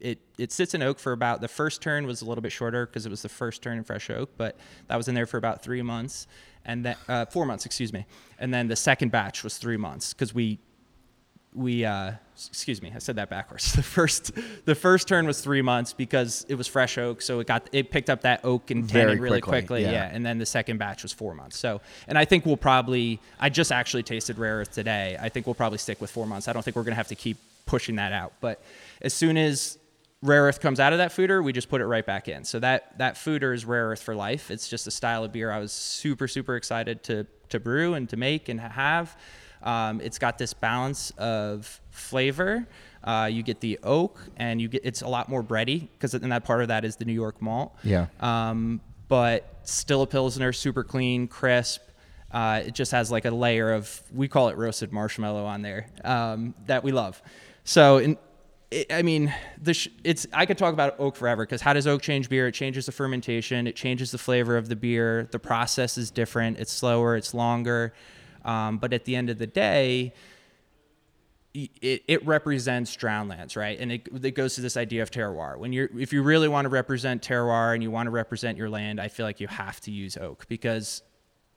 it 0.00 0.20
it 0.38 0.52
sits 0.52 0.74
in 0.74 0.82
oak 0.82 0.98
for 1.00 1.12
about 1.12 1.40
the 1.40 1.48
first 1.48 1.82
turn 1.82 2.06
was 2.06 2.22
a 2.22 2.24
little 2.24 2.42
bit 2.42 2.52
shorter 2.52 2.86
because 2.86 3.04
it 3.04 3.10
was 3.10 3.22
the 3.22 3.28
first 3.28 3.62
turn 3.62 3.78
in 3.78 3.84
fresh 3.84 4.10
oak, 4.10 4.30
but 4.36 4.56
that 4.86 4.96
was 4.96 5.08
in 5.08 5.14
there 5.14 5.26
for 5.26 5.38
about 5.38 5.62
three 5.62 5.82
months, 5.82 6.28
and 6.64 6.84
then 6.84 6.96
uh, 7.08 7.26
four 7.26 7.44
months, 7.44 7.66
excuse 7.66 7.92
me, 7.92 8.06
and 8.38 8.54
then 8.54 8.68
the 8.68 8.76
second 8.76 9.10
batch 9.10 9.42
was 9.42 9.58
three 9.58 9.76
months 9.76 10.12
because 10.12 10.32
we 10.32 10.60
we 11.54 11.84
uh, 11.84 12.12
excuse 12.34 12.80
me, 12.80 12.92
I 12.94 12.98
said 12.98 13.16
that 13.16 13.30
backwards. 13.30 13.72
The 13.78 13.82
first 13.82 14.32
the 14.64 14.74
first 14.74 15.08
turn 15.08 15.26
was 15.26 15.40
three 15.40 15.62
months 15.62 15.92
because 15.92 16.44
it 16.48 16.54
was 16.56 16.66
fresh 16.66 16.98
oak, 16.98 17.22
so 17.22 17.40
it 17.40 17.46
got 17.46 17.68
it 17.72 17.90
picked 17.90 18.10
up 18.10 18.22
that 18.22 18.44
oak 18.44 18.70
and 18.70 18.88
tannin 18.88 19.20
really 19.20 19.40
quickly, 19.40 19.60
quickly, 19.60 19.82
yeah. 19.82 19.92
yeah. 19.92 20.10
And 20.12 20.24
then 20.24 20.38
the 20.38 20.46
second 20.46 20.78
batch 20.78 21.02
was 21.02 21.12
four 21.12 21.34
months. 21.34 21.58
So, 21.58 21.80
and 22.06 22.18
I 22.18 22.24
think 22.24 22.44
we'll 22.44 22.56
probably 22.56 23.20
I 23.40 23.48
just 23.48 23.72
actually 23.72 24.02
tasted 24.02 24.38
rare 24.38 24.56
earth 24.56 24.72
today. 24.72 25.16
I 25.20 25.28
think 25.28 25.46
we'll 25.46 25.54
probably 25.54 25.78
stick 25.78 26.00
with 26.00 26.10
four 26.10 26.26
months. 26.26 26.48
I 26.48 26.52
don't 26.52 26.62
think 26.62 26.76
we're 26.76 26.84
gonna 26.84 26.96
have 26.96 27.08
to 27.08 27.14
keep 27.14 27.38
pushing 27.66 27.96
that 27.96 28.12
out, 28.12 28.34
but 28.40 28.62
as 29.00 29.14
soon 29.14 29.36
as 29.36 29.78
rare 30.22 30.42
earth 30.44 30.60
comes 30.60 30.80
out 30.80 30.92
of 30.92 30.98
that 30.98 31.12
foeder, 31.12 31.42
we 31.42 31.52
just 31.52 31.68
put 31.68 31.80
it 31.80 31.86
right 31.86 32.04
back 32.04 32.28
in. 32.28 32.44
So 32.44 32.58
that 32.60 32.98
that 32.98 33.14
foeder 33.14 33.54
is 33.54 33.64
rare 33.64 33.88
earth 33.88 34.02
for 34.02 34.14
life. 34.14 34.50
It's 34.50 34.68
just 34.68 34.86
a 34.86 34.90
style 34.90 35.24
of 35.24 35.32
beer 35.32 35.50
I 35.50 35.58
was 35.58 35.72
super 35.72 36.28
super 36.28 36.56
excited 36.56 37.02
to 37.04 37.26
to 37.48 37.60
brew 37.60 37.94
and 37.94 38.08
to 38.10 38.16
make 38.16 38.48
and 38.48 38.60
have. 38.60 39.16
Um, 39.62 40.00
it's 40.00 40.18
got 40.18 40.38
this 40.38 40.54
balance 40.54 41.10
of 41.18 41.80
flavor. 41.90 42.66
Uh, 43.02 43.28
you 43.30 43.42
get 43.42 43.60
the 43.60 43.78
oak, 43.82 44.20
and 44.36 44.60
you 44.60 44.68
get 44.68 44.84
it's 44.84 45.02
a 45.02 45.08
lot 45.08 45.28
more 45.28 45.42
bready 45.42 45.88
because 45.92 46.14
and 46.14 46.32
that 46.32 46.44
part 46.44 46.62
of 46.62 46.68
that 46.68 46.84
is 46.84 46.96
the 46.96 47.04
New 47.04 47.12
York 47.12 47.40
malt. 47.40 47.76
Yeah. 47.82 48.06
Um, 48.20 48.80
but 49.08 49.56
still 49.62 50.02
a 50.02 50.06
pilsner, 50.06 50.52
super 50.52 50.84
clean, 50.84 51.28
crisp. 51.28 51.82
Uh, 52.30 52.62
it 52.66 52.74
just 52.74 52.92
has 52.92 53.10
like 53.10 53.24
a 53.24 53.30
layer 53.30 53.72
of 53.72 54.02
we 54.14 54.28
call 54.28 54.48
it 54.48 54.56
roasted 54.56 54.92
marshmallow 54.92 55.44
on 55.44 55.62
there 55.62 55.86
um, 56.04 56.54
that 56.66 56.84
we 56.84 56.92
love. 56.92 57.22
So 57.64 57.98
in, 57.98 58.18
it, 58.70 58.92
I 58.92 59.02
mean, 59.02 59.32
the 59.62 59.72
sh- 59.72 59.88
it's 60.04 60.26
I 60.32 60.44
could 60.44 60.58
talk 60.58 60.74
about 60.74 60.96
oak 60.98 61.16
forever 61.16 61.44
because 61.44 61.62
how 61.62 61.72
does 61.72 61.86
oak 61.86 62.02
change 62.02 62.28
beer? 62.28 62.48
It 62.48 62.52
changes 62.52 62.86
the 62.86 62.92
fermentation, 62.92 63.66
it 63.66 63.76
changes 63.76 64.10
the 64.10 64.18
flavor 64.18 64.56
of 64.56 64.68
the 64.68 64.76
beer. 64.76 65.28
The 65.30 65.38
process 65.38 65.96
is 65.96 66.10
different. 66.10 66.58
It's 66.58 66.72
slower, 66.72 67.16
it's 67.16 67.32
longer, 67.32 67.94
um, 68.44 68.78
but 68.78 68.92
at 68.92 69.04
the 69.04 69.16
end 69.16 69.30
of 69.30 69.38
the 69.38 69.46
day, 69.46 70.12
it, 71.54 72.02
it 72.06 72.26
represents 72.26 72.94
Drowned 72.94 73.30
Lands, 73.30 73.56
right? 73.56 73.78
And 73.80 73.90
it, 73.90 74.08
it 74.22 74.32
goes 74.32 74.54
to 74.56 74.60
this 74.60 74.76
idea 74.76 75.02
of 75.02 75.10
terroir. 75.10 75.58
When 75.58 75.72
you're, 75.72 75.88
if 75.98 76.12
you 76.12 76.22
really 76.22 76.46
want 76.48 76.66
to 76.66 76.68
represent 76.68 77.22
terroir 77.22 77.74
and 77.74 77.82
you 77.82 77.90
want 77.90 78.06
to 78.06 78.10
represent 78.10 78.56
your 78.58 78.68
land, 78.70 79.00
I 79.00 79.08
feel 79.08 79.26
like 79.26 79.40
you 79.40 79.48
have 79.48 79.80
to 79.82 79.90
use 79.90 80.16
oak 80.16 80.46
because 80.48 81.02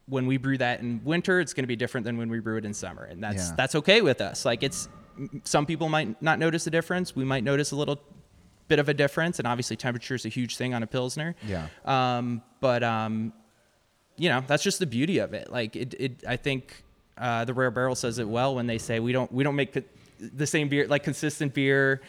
when 0.08 0.26
we 0.26 0.38
brew 0.38 0.58
that 0.58 0.80
in 0.80 1.02
winter, 1.04 1.40
it's 1.40 1.54
going 1.54 1.64
to 1.64 1.68
be 1.68 1.76
different 1.76 2.06
than 2.06 2.18
when 2.18 2.30
we 2.30 2.40
brew 2.40 2.58
it 2.58 2.66
in 2.66 2.74
summer, 2.74 3.04
and 3.04 3.24
that's 3.24 3.50
Yeah. 3.50 3.56
that's 3.56 3.76
okay 3.76 4.02
with 4.02 4.20
us. 4.22 4.44
Like 4.46 4.64
it's, 4.64 4.90
some 5.44 5.66
people 5.66 5.88
might 5.90 6.20
not 6.22 6.40
notice 6.40 6.64
the 6.64 6.72
difference. 6.72 7.16
We 7.16 7.24
might 7.24 7.44
notice 7.44 7.72
a 7.72 7.76
little 7.76 8.02
bit 8.68 8.80
of 8.80 8.90
a 8.90 8.94
difference, 8.94 9.38
and 9.40 9.48
obviously 9.48 9.76
temperature 9.76 10.16
is 10.16 10.26
a 10.26 10.30
huge 10.30 10.58
thing 10.58 10.74
on 10.74 10.82
a 10.84 10.88
pilsner. 10.88 11.36
Yeah. 11.48 11.68
Um, 11.86 12.42
but 12.60 12.84
um, 12.84 13.32
you 14.22 14.30
know, 14.30 14.44
that's 14.46 14.62
just 14.62 14.78
the 14.78 14.86
beauty 14.86 15.18
of 15.18 15.34
it. 15.34 15.52
Like 15.52 15.76
it, 15.76 15.96
it 16.00 16.24
I 16.28 16.38
think 16.38 16.84
uh, 17.18 17.44
the 17.44 17.56
Rare 17.56 17.72
Barrel 17.72 17.96
says 17.96 18.20
it 18.20 18.28
well 18.30 18.54
when 18.54 18.68
they 18.68 18.78
say 18.78 19.00
we 19.00 19.12
don't 19.14 19.32
we 19.32 19.44
don't 19.44 19.56
make 19.56 19.74
co- 19.74 19.82
the 20.20 20.46
same 20.46 20.70
beer 20.70 20.88
like 20.88 21.04
consistent 21.04 21.56
beer. 21.56 22.02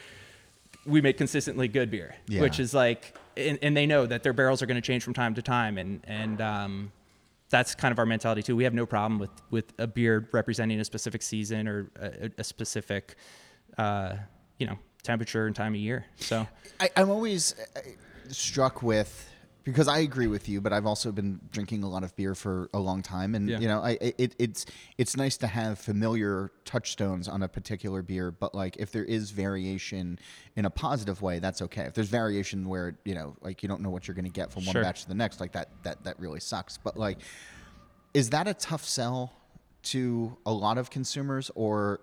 We 0.85 1.01
make 1.01 1.17
consistently 1.17 1.69
good 1.69 1.91
beer, 1.91 2.15
Yeah. 2.29 2.41
which 2.43 2.59
is 2.61 2.75
like, 2.75 3.17
and, 3.37 3.59
and 3.63 3.75
they 3.77 3.87
know 3.87 4.05
that 4.05 4.23
their 4.25 4.33
barrels 4.35 4.61
are 4.63 4.67
going 4.67 4.81
to 4.83 4.87
change 4.87 5.05
from 5.05 5.15
time 5.15 5.35
to 5.37 5.43
time, 5.43 5.79
and 5.79 6.01
and 6.07 6.41
um, 6.43 6.93
that's 7.49 7.75
kind 7.75 7.93
of 7.93 7.99
our 7.99 8.05
mentality 8.07 8.43
too. 8.43 8.57
We 8.57 8.65
have 8.65 8.75
no 8.75 8.85
problem 8.85 9.19
with 9.19 9.31
with 9.51 9.73
a 9.79 9.87
beer 9.87 10.29
representing 10.33 10.81
a 10.81 10.85
specific 10.85 11.23
season 11.23 11.67
or 11.67 11.91
a, 11.99 12.31
a 12.37 12.45
specific, 12.45 13.15
uh, 13.79 14.17
you 14.59 14.67
know, 14.67 14.79
temperature 15.03 15.47
and 15.47 15.57
time 15.57 15.73
of 15.73 15.81
year. 15.81 16.05
So 16.17 16.47
I, 16.79 16.91
I'm 16.97 17.09
always 17.11 17.55
uh, 17.77 17.81
struck 18.29 18.83
with 18.83 19.32
because 19.65 19.89
I 19.89 19.99
agree 19.99 20.27
with 20.27 20.49
you, 20.49 20.61
but 20.61 20.73
I've 20.73 20.87
also 20.87 21.13
been 21.13 21.41
drinking 21.51 21.83
a 21.83 21.89
lot 21.89 22.03
of 22.05 22.15
beer 22.17 22.35
for 22.35 22.69
a 22.75 22.79
long 22.79 23.03
time, 23.03 23.35
and 23.35 23.49
Yeah. 23.49 23.59
you 23.61 23.69
know, 23.69 23.81
I 23.81 23.93
it, 24.01 24.35
it's 24.39 24.67
it's 24.99 25.17
nice 25.17 25.37
to 25.39 25.47
have 25.47 25.79
familiar 25.79 26.51
touchstones 26.65 27.29
on 27.29 27.43
a 27.43 27.49
particular 27.49 28.03
beer, 28.03 28.31
but 28.31 28.55
like 28.55 28.77
if 28.79 28.91
there 28.93 29.05
is 29.05 29.31
variation 29.31 30.19
in 30.57 30.65
a 30.65 30.71
positive 30.71 31.23
way, 31.23 31.39
that's 31.39 31.63
okay. 31.63 31.83
If 31.83 31.95
there's 31.95 32.09
variation 32.09 32.69
where 32.69 32.97
you 33.05 33.15
know, 33.15 33.37
like 33.41 33.63
you 33.63 33.69
don't 33.69 33.81
know 33.83 33.91
what 33.91 34.09
you're 34.09 34.15
going 34.15 34.25
to 34.25 34.31
get 34.31 34.51
from 34.53 34.65
one 34.67 34.73
Sure. 34.75 34.83
batch 34.83 35.03
to 35.03 35.09
the 35.09 35.15
next, 35.15 35.41
like 35.41 35.53
that 35.53 35.69
that 35.85 36.05
that 36.05 36.19
really 36.19 36.41
sucks. 36.41 36.77
But 36.79 36.97
like, 36.97 37.19
is 38.15 38.31
that 38.31 38.49
a 38.49 38.55
tough 38.55 38.85
sell 38.85 39.33
to 39.85 40.37
a 40.47 40.53
lot 40.53 40.79
of 40.79 40.91
consumers, 40.91 41.51
or 41.55 42.01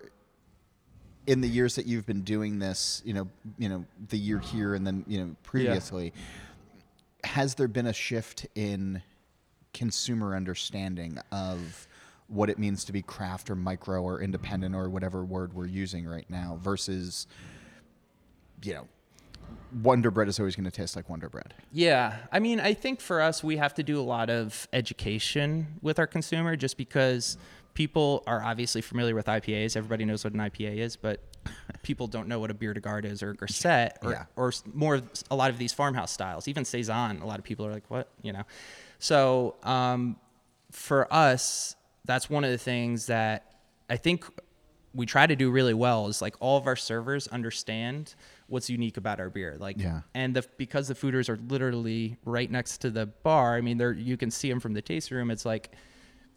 in 1.26 1.40
the 1.42 1.48
years 1.48 1.74
that 1.76 1.86
you've 1.86 2.06
been 2.06 2.22
doing 2.22 2.58
this, 2.58 3.02
you 3.04 3.12
know, 3.14 3.28
you 3.58 3.68
know, 3.68 3.84
the 4.08 4.16
year 4.18 4.38
here 4.40 4.74
and 4.74 4.86
then, 4.86 5.04
you 5.06 5.18
know, 5.18 5.36
previously, 5.44 6.12
has 7.24 7.54
there 7.54 7.68
been 7.68 7.86
a 7.86 7.92
shift 7.92 8.46
in 8.54 9.02
consumer 9.72 10.34
understanding 10.34 11.18
of 11.30 11.86
what 12.28 12.48
it 12.48 12.58
means 12.58 12.84
to 12.84 12.92
be 12.92 13.02
craft 13.02 13.50
or 13.50 13.56
micro 13.56 14.02
or 14.02 14.22
independent 14.22 14.74
or 14.74 14.88
whatever 14.88 15.24
word 15.24 15.52
we're 15.52 15.66
using 15.66 16.06
right 16.06 16.28
now 16.28 16.58
versus, 16.60 17.26
you 18.62 18.72
know, 18.72 18.86
Wonder 19.82 20.10
Bread 20.10 20.28
is 20.28 20.38
always 20.38 20.54
going 20.56 20.64
to 20.64 20.70
taste 20.70 20.96
like 20.96 21.08
Wonder 21.08 21.28
Bread. 21.28 21.54
Yeah, 21.72 22.18
I 22.32 22.38
mean, 22.38 22.60
I 22.60 22.74
think 22.74 23.00
for 23.00 23.20
us, 23.20 23.42
we 23.42 23.56
have 23.56 23.74
to 23.74 23.82
do 23.82 24.00
a 24.00 24.02
lot 24.02 24.30
of 24.30 24.68
education 24.72 25.78
with 25.82 25.98
our 25.98 26.06
consumer, 26.06 26.56
just 26.56 26.76
because 26.76 27.36
people 27.74 28.22
are 28.26 28.42
obviously 28.42 28.80
familiar 28.80 29.14
with 29.14 29.26
IPAs. 29.26 29.76
Everybody 29.76 30.04
knows 30.04 30.24
what 30.24 30.32
an 30.32 30.40
IPA 30.40 30.78
is, 30.78 30.96
but 30.96 31.20
people 31.82 32.06
don't 32.06 32.28
know 32.28 32.38
what 32.38 32.50
a 32.50 32.54
bière 32.54 32.74
de 32.74 32.80
garde 32.80 33.04
is 33.06 33.22
or 33.22 33.30
a 33.30 33.34
grisette 33.34 33.98
or, 34.02 34.10
Yeah. 34.12 34.24
or 34.36 34.52
more 34.74 35.00
a 35.30 35.36
lot 35.36 35.50
of 35.50 35.58
these 35.58 35.72
farmhouse 35.72 36.12
styles. 36.12 36.46
Even 36.48 36.64
saison, 36.64 37.20
a 37.22 37.26
lot 37.26 37.38
of 37.38 37.44
people 37.44 37.66
are 37.66 37.72
like, 37.72 37.84
"What?" 37.88 38.08
You 38.22 38.32
know. 38.32 38.42
So 38.98 39.56
um, 39.62 40.16
for 40.70 41.12
us, 41.12 41.74
that's 42.04 42.28
one 42.28 42.44
of 42.44 42.50
the 42.50 42.58
things 42.58 43.06
that 43.06 43.54
I 43.88 43.96
think 43.96 44.24
we 44.92 45.06
try 45.06 45.26
to 45.26 45.36
do 45.36 45.50
really 45.50 45.74
well 45.74 46.08
is 46.08 46.20
like 46.20 46.34
all 46.40 46.56
of 46.58 46.66
our 46.66 46.76
servers 46.76 47.28
understand 47.28 48.14
what's 48.48 48.68
unique 48.68 48.96
about 48.96 49.20
our 49.20 49.30
beer. 49.30 49.56
Like, 49.58 49.78
Yeah. 49.78 50.00
and 50.14 50.34
the 50.34 50.44
because 50.56 50.88
the 50.88 50.94
foeders 50.94 51.28
are 51.28 51.36
literally 51.48 52.16
right 52.24 52.50
next 52.50 52.78
to 52.78 52.90
the 52.90 53.06
bar. 53.06 53.54
I 53.56 53.60
mean, 53.60 53.78
they're 53.78 53.92
you 53.92 54.16
can 54.16 54.30
see 54.30 54.48
them 54.50 54.58
from 54.60 54.74
the 54.74 54.82
tasting 54.82 55.16
room. 55.16 55.30
It's 55.30 55.44
like 55.44 55.70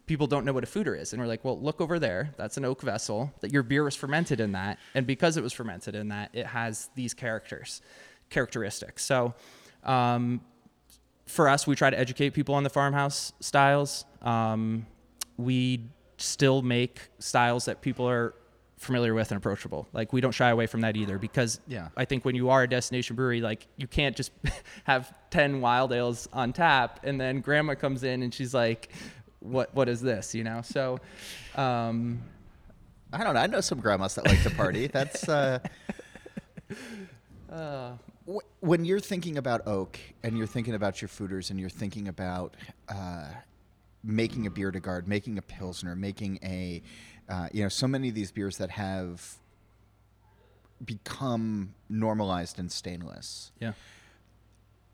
people 0.06 0.26
don't 0.26 0.44
know 0.44 0.52
what 0.52 0.64
a 0.64 0.66
foeder 0.66 0.98
is, 0.98 1.12
and 1.12 1.20
we're 1.22 1.28
like, 1.28 1.44
well, 1.44 1.58
look 1.60 1.80
over 1.80 1.98
there. 1.98 2.34
That's 2.36 2.56
an 2.56 2.64
oak 2.64 2.82
vessel. 2.82 3.32
That 3.40 3.52
your 3.52 3.62
beer 3.62 3.84
was 3.84 3.94
fermented 3.96 4.40
in 4.40 4.52
that, 4.52 4.78
and 4.94 5.06
because 5.06 5.36
it 5.36 5.42
was 5.42 5.52
fermented 5.52 5.94
in 5.94 6.08
that, 6.08 6.30
it 6.32 6.46
has 6.46 6.88
these 6.94 7.14
characters, 7.14 7.80
characteristics. 8.30 9.04
So. 9.04 9.34
Um, 9.82 10.40
for 11.26 11.48
us, 11.48 11.66
we 11.66 11.74
try 11.74 11.88
to 11.88 11.98
educate 11.98 12.30
people 12.30 12.54
on 12.54 12.64
the 12.64 12.70
farmhouse 12.70 13.32
styles. 13.40 14.04
Um, 14.20 14.86
we 15.38 15.80
still 16.18 16.60
make 16.60 17.00
styles 17.18 17.64
that 17.64 17.80
people 17.80 18.06
are 18.08 18.34
familiar 18.76 19.14
with 19.14 19.30
and 19.30 19.38
approachable. 19.38 19.88
Like 19.94 20.12
we 20.12 20.20
don't 20.20 20.32
shy 20.32 20.50
away 20.50 20.66
from 20.66 20.82
that 20.82 20.96
either 20.98 21.16
because 21.18 21.60
Yeah. 21.66 21.88
I 21.96 22.04
think 22.04 22.26
when 22.26 22.34
you 22.34 22.50
are 22.50 22.62
a 22.64 22.68
destination 22.68 23.16
brewery, 23.16 23.40
like 23.40 23.66
you 23.78 23.86
can't 23.86 24.14
just 24.14 24.32
have 24.84 25.14
10 25.30 25.62
wild 25.62 25.92
ales 25.94 26.28
on 26.30 26.52
tap 26.52 27.00
and 27.04 27.18
then 27.18 27.40
grandma 27.40 27.74
comes 27.74 28.02
in 28.04 28.22
and 28.22 28.32
she's 28.34 28.52
like, 28.52 28.90
what 29.44 29.74
what 29.74 29.88
is 29.88 30.00
this? 30.00 30.34
You 30.34 30.42
know. 30.44 30.62
So, 30.62 30.98
um, 31.54 32.22
I 33.12 33.22
don't 33.22 33.34
know. 33.34 33.40
I 33.40 33.46
know 33.46 33.60
some 33.60 33.78
grandmas 33.80 34.14
that 34.16 34.26
like 34.26 34.42
to 34.42 34.50
party. 34.50 34.86
That's 34.92 35.28
uh, 35.28 35.58
wh- 38.26 38.38
when 38.60 38.84
you're 38.84 39.00
thinking 39.00 39.38
about 39.38 39.66
oak 39.66 39.98
and 40.22 40.36
you're 40.36 40.46
thinking 40.46 40.74
about 40.74 41.00
your 41.00 41.08
foeders 41.08 41.50
and 41.50 41.60
you're 41.60 41.70
thinking 41.70 42.08
about 42.08 42.56
uh, 42.88 43.28
making 44.02 44.46
a 44.46 44.50
bière 44.50 44.72
de 44.72 44.80
garde, 44.80 45.06
making 45.06 45.38
a 45.38 45.42
pilsner, 45.42 45.94
making 45.94 46.38
a 46.42 46.82
uh, 47.28 47.48
you 47.52 47.62
know 47.62 47.68
so 47.68 47.86
many 47.86 48.08
of 48.08 48.14
these 48.14 48.32
beers 48.32 48.58
that 48.58 48.70
have 48.70 49.36
become 50.84 51.74
normalized 51.88 52.58
in 52.58 52.68
stainless. 52.68 53.52
yeah. 53.60 53.72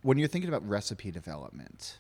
When 0.03 0.17
you're 0.17 0.29
thinking 0.29 0.49
about 0.49 0.67
recipe 0.67 1.11
development, 1.11 1.99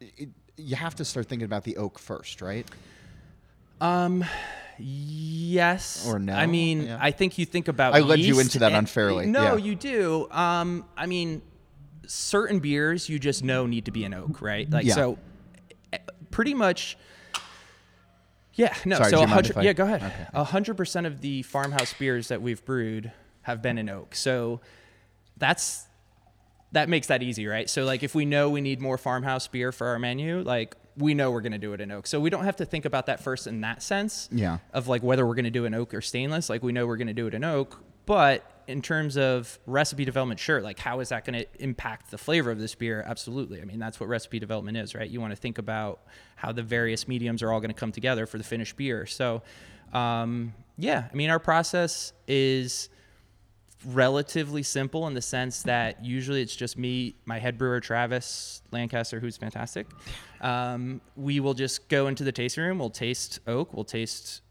it, 0.00 0.28
you 0.58 0.76
have 0.76 0.94
to 0.96 1.04
start 1.04 1.26
thinking 1.28 1.46
about 1.46 1.64
the 1.64 1.76
oak 1.76 1.98
first, 1.98 2.42
right? 2.42 2.66
Um, 3.80 4.24
yes. 4.78 6.06
Or 6.08 6.18
no? 6.18 6.32
I 6.34 6.46
mean, 6.46 6.82
Yeah. 6.86 6.98
I 7.00 7.10
think 7.10 7.38
you 7.38 7.46
think 7.46 7.68
about. 7.68 7.94
I 7.94 8.00
led 8.00 8.18
you 8.20 8.40
into 8.40 8.58
that 8.60 8.72
unfairly, 8.72 9.26
No, 9.26 9.56
yeah. 9.56 9.64
you 9.64 9.74
do. 9.74 10.28
Um, 10.30 10.84
I 10.96 11.06
mean, 11.06 11.42
certain 12.06 12.58
beers 12.58 13.08
you 13.08 13.18
just 13.18 13.44
know 13.44 13.66
need 13.66 13.84
to 13.86 13.90
be 13.90 14.04
an 14.04 14.14
oak, 14.14 14.40
right? 14.40 14.68
Like 14.70 14.86
Yeah. 14.86 14.94
so, 14.94 15.18
eh, 15.92 15.98
pretty 16.30 16.54
much. 16.54 16.96
Yeah. 18.54 18.74
No. 18.84 18.96
Sorry, 18.96 19.10
so 19.10 19.22
a 19.22 19.26
hundred. 19.26 19.56
I- 19.56 19.62
Yeah. 19.62 19.72
Go 19.72 19.84
ahead. 19.84 20.28
A 20.32 20.44
hundred 20.44 20.76
percent 20.76 21.06
of 21.06 21.20
the 21.20 21.42
farmhouse 21.42 21.92
beers 21.94 22.28
that 22.28 22.42
we've 22.42 22.64
brewed 22.64 23.12
have 23.42 23.62
been 23.62 23.78
in 23.78 23.88
oak. 23.88 24.14
So 24.16 24.60
that's 25.36 25.86
that 26.72 26.88
makes 26.88 27.06
that 27.06 27.22
easy, 27.22 27.46
right? 27.46 27.68
So 27.68 27.84
like 27.84 28.02
if 28.02 28.14
we 28.14 28.24
know 28.24 28.50
we 28.50 28.60
need 28.60 28.80
more 28.80 28.98
farmhouse 28.98 29.48
beer 29.48 29.72
for 29.72 29.86
our 29.88 29.98
menu, 29.98 30.42
like 30.42 30.76
we 30.96 31.14
know 31.14 31.30
we're 31.30 31.40
going 31.40 31.52
to 31.52 31.58
do 31.58 31.72
it 31.72 31.80
in 31.80 31.90
oak. 31.90 32.06
So 32.06 32.20
we 32.20 32.30
don't 32.30 32.44
have 32.44 32.56
to 32.56 32.64
think 32.64 32.84
about 32.84 33.06
that 33.06 33.20
first 33.20 33.46
in 33.46 33.60
that 33.62 33.82
sense. 33.82 34.28
Yeah. 34.32 34.58
Of 34.72 34.88
like 34.88 35.02
whether 35.02 35.26
we're 35.26 35.34
going 35.34 35.44
to 35.44 35.50
do 35.50 35.64
an 35.64 35.74
oak 35.74 35.94
or 35.94 36.00
stainless, 36.00 36.50
like 36.50 36.62
we 36.62 36.72
know 36.72 36.86
we're 36.86 36.96
going 36.96 37.08
to 37.08 37.14
do 37.14 37.26
it 37.26 37.34
in 37.34 37.44
oak, 37.44 37.82
but 38.04 38.64
in 38.66 38.82
terms 38.82 39.16
of 39.16 39.58
recipe 39.64 40.04
development, 40.04 40.38
sure, 40.38 40.60
like 40.60 40.78
how 40.78 41.00
is 41.00 41.08
that 41.08 41.24
going 41.24 41.40
to 41.40 41.46
impact 41.58 42.10
the 42.10 42.18
flavor 42.18 42.50
of 42.50 42.58
this 42.58 42.74
beer? 42.74 43.02
Absolutely. 43.06 43.62
I 43.62 43.64
mean, 43.64 43.78
that's 43.78 43.98
what 43.98 44.10
recipe 44.10 44.38
development 44.38 44.76
is, 44.76 44.94
right? 44.94 45.08
You 45.08 45.20
want 45.22 45.32
to 45.32 45.36
think 45.36 45.56
about 45.56 46.00
how 46.36 46.52
the 46.52 46.62
various 46.62 47.08
mediums 47.08 47.42
are 47.42 47.50
all 47.50 47.60
going 47.60 47.72
to 47.72 47.78
come 47.78 47.92
together 47.92 48.26
for 48.26 48.36
the 48.36 48.44
finished 48.44 48.76
beer. 48.76 49.06
So, 49.06 49.42
um, 49.94 50.52
yeah, 50.76 51.08
I 51.10 51.16
mean, 51.16 51.30
our 51.30 51.38
process 51.38 52.12
is 52.26 52.90
relatively 53.86 54.62
simple 54.62 55.06
in 55.06 55.14
the 55.14 55.22
sense 55.22 55.62
that 55.62 56.04
usually 56.04 56.42
it's 56.42 56.54
just 56.56 56.76
me, 56.76 57.14
my 57.24 57.38
head 57.38 57.56
brewer 57.58 57.80
Travis 57.80 58.62
Lancaster, 58.72 59.20
who's 59.20 59.36
fantastic. 59.36 59.86
Um, 60.40 61.00
we 61.16 61.40
will 61.40 61.54
just 61.54 61.88
go 61.88 62.06
into 62.08 62.24
the 62.24 62.32
tasting 62.32 62.64
room. 62.64 62.78
We'll 62.78 62.90
taste 62.90 63.40
oak. 63.46 63.72
We'll 63.74 63.84
taste, 63.84 64.42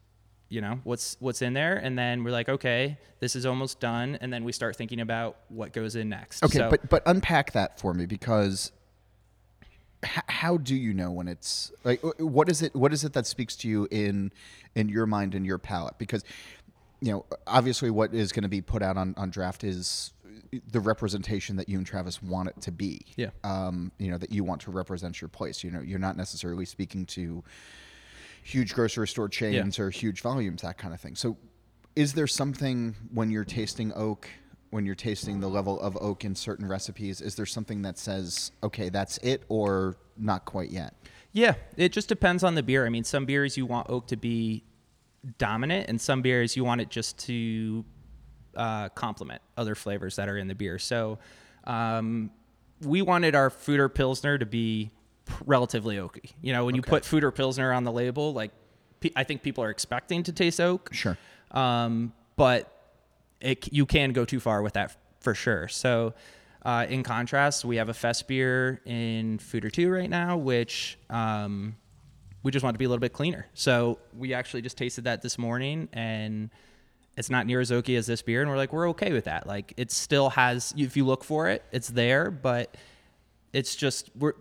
you 0.50 0.62
know, 0.62 0.80
what's 0.84 1.18
what's 1.20 1.42
in 1.42 1.54
there, 1.54 1.76
and 1.76 1.98
then 1.98 2.24
we're 2.24 2.32
like, 2.32 2.48
okay, 2.50 2.98
this 3.20 3.36
is 3.36 3.46
almost 3.46 3.80
done, 3.80 4.18
and 4.22 4.32
then 4.32 4.44
we 4.44 4.52
start 4.52 4.76
thinking 4.76 5.02
about 5.02 5.38
what 5.50 5.74
goes 5.74 5.96
in 5.96 6.10
next. 6.10 6.44
Okay, 6.44 6.60
So- 6.60 6.70
but 6.70 6.90
but 6.90 7.04
unpack 7.06 7.52
that 7.52 7.80
for 7.80 7.94
me 7.94 8.06
because 8.06 8.72
h- 10.04 10.24
how 10.28 10.58
do 10.58 10.76
you 10.76 10.94
know 10.94 11.12
when 11.12 11.28
it's 11.28 11.72
like 11.84 12.02
what 12.20 12.50
is 12.50 12.62
it 12.62 12.76
what 12.76 12.94
is 12.94 13.04
it 13.04 13.14
that 13.14 13.26
speaks 13.28 13.56
to 13.58 13.68
you 13.68 13.88
in 13.92 14.32
in 14.76 14.88
your 14.90 15.06
mind 15.06 15.34
and 15.36 15.46
your 15.46 15.58
palate 15.58 15.98
because 15.98 16.24
you 17.02 17.12
know 17.12 17.26
obviously 17.46 17.90
what 17.90 18.14
is 18.14 18.32
going 18.32 18.44
to 18.44 18.50
be 18.50 18.62
put 18.62 18.82
out 18.82 18.98
on 18.98 19.14
on 19.18 19.30
draft 19.30 19.64
is 19.64 20.14
the 20.72 20.80
representation 20.80 21.56
that 21.58 21.70
you 21.70 21.78
and 21.78 21.86
Travis 21.86 22.22
want 22.22 22.50
it 22.50 22.62
to 22.62 22.72
be. 22.72 23.02
Yeah. 23.16 23.30
Um, 23.44 23.92
you 23.98 24.10
know 24.12 24.18
that 24.18 24.32
you 24.32 24.44
want 24.44 24.62
to 24.62 24.72
represent 24.72 25.22
your 25.22 25.28
place. 25.28 25.64
You 25.64 25.72
know, 25.72 25.82
you're 25.82 26.00
not 26.00 26.18
necessarily 26.18 26.66
speaking 26.66 27.06
to 27.08 27.44
huge 28.44 28.74
grocery 28.74 29.08
store 29.08 29.30
chains 29.30 29.78
or 29.78 29.90
huge 29.90 30.22
volumes, 30.22 30.62
that 30.62 30.78
kind 30.78 30.94
of 30.94 31.02
thing. 31.02 31.16
So, 31.16 31.38
is 31.96 32.14
there 32.14 32.28
something 32.28 32.96
when 33.14 33.30
you're 33.30 33.44
tasting 33.46 33.92
oak, 33.96 34.30
when 34.70 34.86
you're 34.86 34.96
tasting 34.96 35.40
the 35.40 35.50
level 35.50 35.80
of 35.82 35.98
oak 35.98 36.24
in 36.24 36.36
certain 36.36 36.68
recipes, 36.68 37.22
is 37.22 37.36
there 37.36 37.46
something 37.46 37.82
that 37.82 37.98
says, 37.98 38.52
okay, 38.64 38.90
that's 38.90 39.18
it, 39.20 39.44
or 39.50 39.98
not 40.18 40.46
quite 40.46 40.70
yet? 40.70 40.94
Yeah, 41.34 41.56
it 41.76 41.92
just 41.92 42.08
depends 42.08 42.44
on 42.44 42.56
the 42.56 42.64
beer. 42.64 42.86
I 42.86 42.90
mean, 42.90 43.04
some 43.04 43.26
beers 43.26 43.58
you 43.58 43.66
want 43.66 43.90
oak 43.90 44.08
to 44.08 44.16
be 44.16 44.64
dominant, 45.38 45.90
and 45.90 46.00
some 46.00 46.22
beers 46.22 46.56
you 46.56 46.64
want 46.64 46.82
it 46.82 46.90
just 46.90 47.18
to 47.20 47.86
uh, 48.56 48.90
complement 48.90 49.42
other 49.56 49.76
flavors 49.76 50.16
that 50.16 50.30
are 50.30 50.38
in 50.38 50.48
the 50.48 50.56
beer. 50.56 50.80
So, 50.80 51.20
um, 51.66 52.32
we 52.82 53.02
wanted 53.02 53.36
our 53.36 53.50
Foeder 53.50 53.94
Pilsner 53.94 54.38
to 54.38 54.46
be 54.46 54.92
relatively 55.46 55.98
oaky. 55.98 56.32
You 56.42 56.54
know, 56.54 56.66
when 56.66 56.76
you 56.76 56.82
put 56.82 57.04
Foeder 57.04 57.34
Pilsner 57.34 57.74
on 57.74 57.84
the 57.84 57.92
label, 57.92 58.34
like 58.34 58.52
I 59.16 59.24
think 59.24 59.42
people 59.42 59.64
are 59.64 59.70
expecting 59.70 60.24
to 60.24 60.32
taste 60.32 60.62
oak. 60.62 60.90
Sure. 60.94 61.18
Um, 61.52 62.14
but 62.36 62.72
it, 63.42 63.72
you 63.72 63.86
can 63.86 64.14
go 64.14 64.26
too 64.26 64.40
far 64.40 64.62
with 64.62 64.74
that 64.74 64.96
for 65.20 65.34
sure. 65.34 65.68
So, 65.68 66.14
uh, 66.64 66.86
in 66.90 67.04
contrast, 67.04 67.64
we 67.64 67.78
have 67.78 67.90
a 67.90 67.94
fest 67.94 68.28
beer 68.28 68.82
in 68.86 69.38
Foeder 69.38 69.72
2 69.72 69.90
right 69.90 70.10
now, 70.10 70.38
which 70.38 70.98
um, 71.10 71.76
we 72.44 72.52
just 72.52 72.64
want 72.64 72.76
to 72.76 72.80
be 72.80 72.86
a 72.86 72.90
little 72.90 73.02
bit 73.02 73.14
cleaner. 73.14 73.48
So, 73.54 74.00
we 74.18 74.34
actually 74.34 74.62
just 74.62 74.78
tasted 74.78 75.06
that 75.06 75.22
this 75.22 75.38
morning 75.38 75.90
and 75.94 76.50
it's 77.18 77.32
not 77.32 77.48
near 77.48 77.60
as 77.60 77.72
oaky 77.72 77.98
as 77.98 78.06
this 78.06 78.22
beer. 78.22 78.42
And 78.42 78.50
we're 78.50 78.58
like, 78.58 78.72
we're 78.72 78.90
okay 78.90 79.12
with 79.12 79.26
that. 79.26 79.48
Like, 79.48 79.74
it 79.76 79.92
still 79.92 80.30
has, 80.30 80.74
if 80.78 80.96
you 80.96 81.04
look 81.04 81.24
for 81.24 81.50
it, 81.50 81.64
it's 81.72 81.90
there, 81.90 82.30
but 82.30 82.78
it's 83.54 83.76
just, 83.76 84.12
we're, 84.16 84.34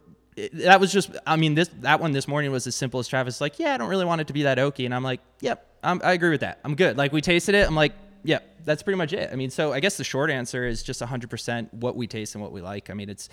that 0.52 0.78
was 0.78 0.92
just, 0.92 1.10
I 1.26 1.36
mean, 1.36 1.54
this, 1.54 1.70
that 1.80 2.00
one 2.00 2.12
this 2.12 2.28
morning 2.28 2.52
was 2.52 2.66
as 2.66 2.76
simple 2.76 3.00
as 3.00 3.08
Travis, 3.08 3.40
like, 3.40 3.58
yeah, 3.58 3.72
I 3.72 3.78
don't 3.78 3.88
really 3.88 4.04
want 4.04 4.20
it 4.20 4.26
to 4.26 4.34
be 4.34 4.42
that 4.42 4.58
oaky. 4.58 4.84
And 4.84 4.94
I'm 4.94 5.02
like, 5.02 5.20
yep, 5.40 5.66
I'm, 5.82 6.02
I 6.04 6.12
agree 6.12 6.28
with 6.28 6.42
that. 6.42 6.60
I'm 6.64 6.74
good. 6.74 6.98
Like, 6.98 7.12
we 7.12 7.22
tasted 7.22 7.54
it. 7.54 7.66
I'm 7.66 7.74
like, 7.74 7.94
yep, 8.22 8.46
that's 8.66 8.82
pretty 8.82 8.98
much 8.98 9.14
it. 9.14 9.30
I 9.32 9.36
mean, 9.36 9.48
so 9.48 9.72
I 9.72 9.80
guess 9.80 9.96
the 9.96 10.04
short 10.04 10.30
answer 10.30 10.66
is 10.66 10.82
just 10.82 11.00
100% 11.00 11.72
what 11.72 11.96
we 11.96 12.06
taste 12.06 12.34
and 12.34 12.42
what 12.42 12.52
we 12.52 12.60
like. 12.60 12.90
I 12.90 12.94
mean, 12.94 13.08
it's, 13.08 13.30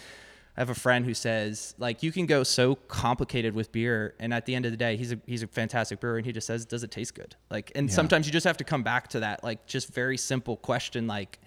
I 0.55 0.61
have 0.61 0.69
a 0.69 0.75
friend 0.75 1.05
who 1.05 1.13
says 1.13 1.73
like 1.77 2.03
you 2.03 2.11
can 2.11 2.25
go 2.25 2.43
so 2.43 2.75
complicated 2.75 3.55
with 3.55 3.71
beer, 3.71 4.15
and 4.19 4.33
at 4.33 4.45
the 4.45 4.55
end 4.55 4.65
of 4.65 4.71
the 4.71 4.77
day, 4.77 4.97
he's 4.97 5.11
a 5.11 5.19
he's 5.25 5.43
a 5.43 5.47
fantastic 5.47 5.99
brewer, 5.99 6.17
and 6.17 6.25
he 6.25 6.31
just 6.31 6.47
says, 6.47 6.65
does 6.65 6.83
it 6.83 6.91
taste 6.91 7.15
good? 7.15 7.35
Like, 7.49 7.71
and 7.75 7.91
sometimes 7.91 8.27
you 8.27 8.33
just 8.33 8.45
have 8.45 8.57
to 8.57 8.63
come 8.63 8.83
back 8.83 9.07
to 9.09 9.21
that 9.21 9.43
like 9.43 9.65
just 9.65 9.93
very 9.93 10.17
simple 10.17 10.57
question, 10.57 11.07
like 11.07 11.39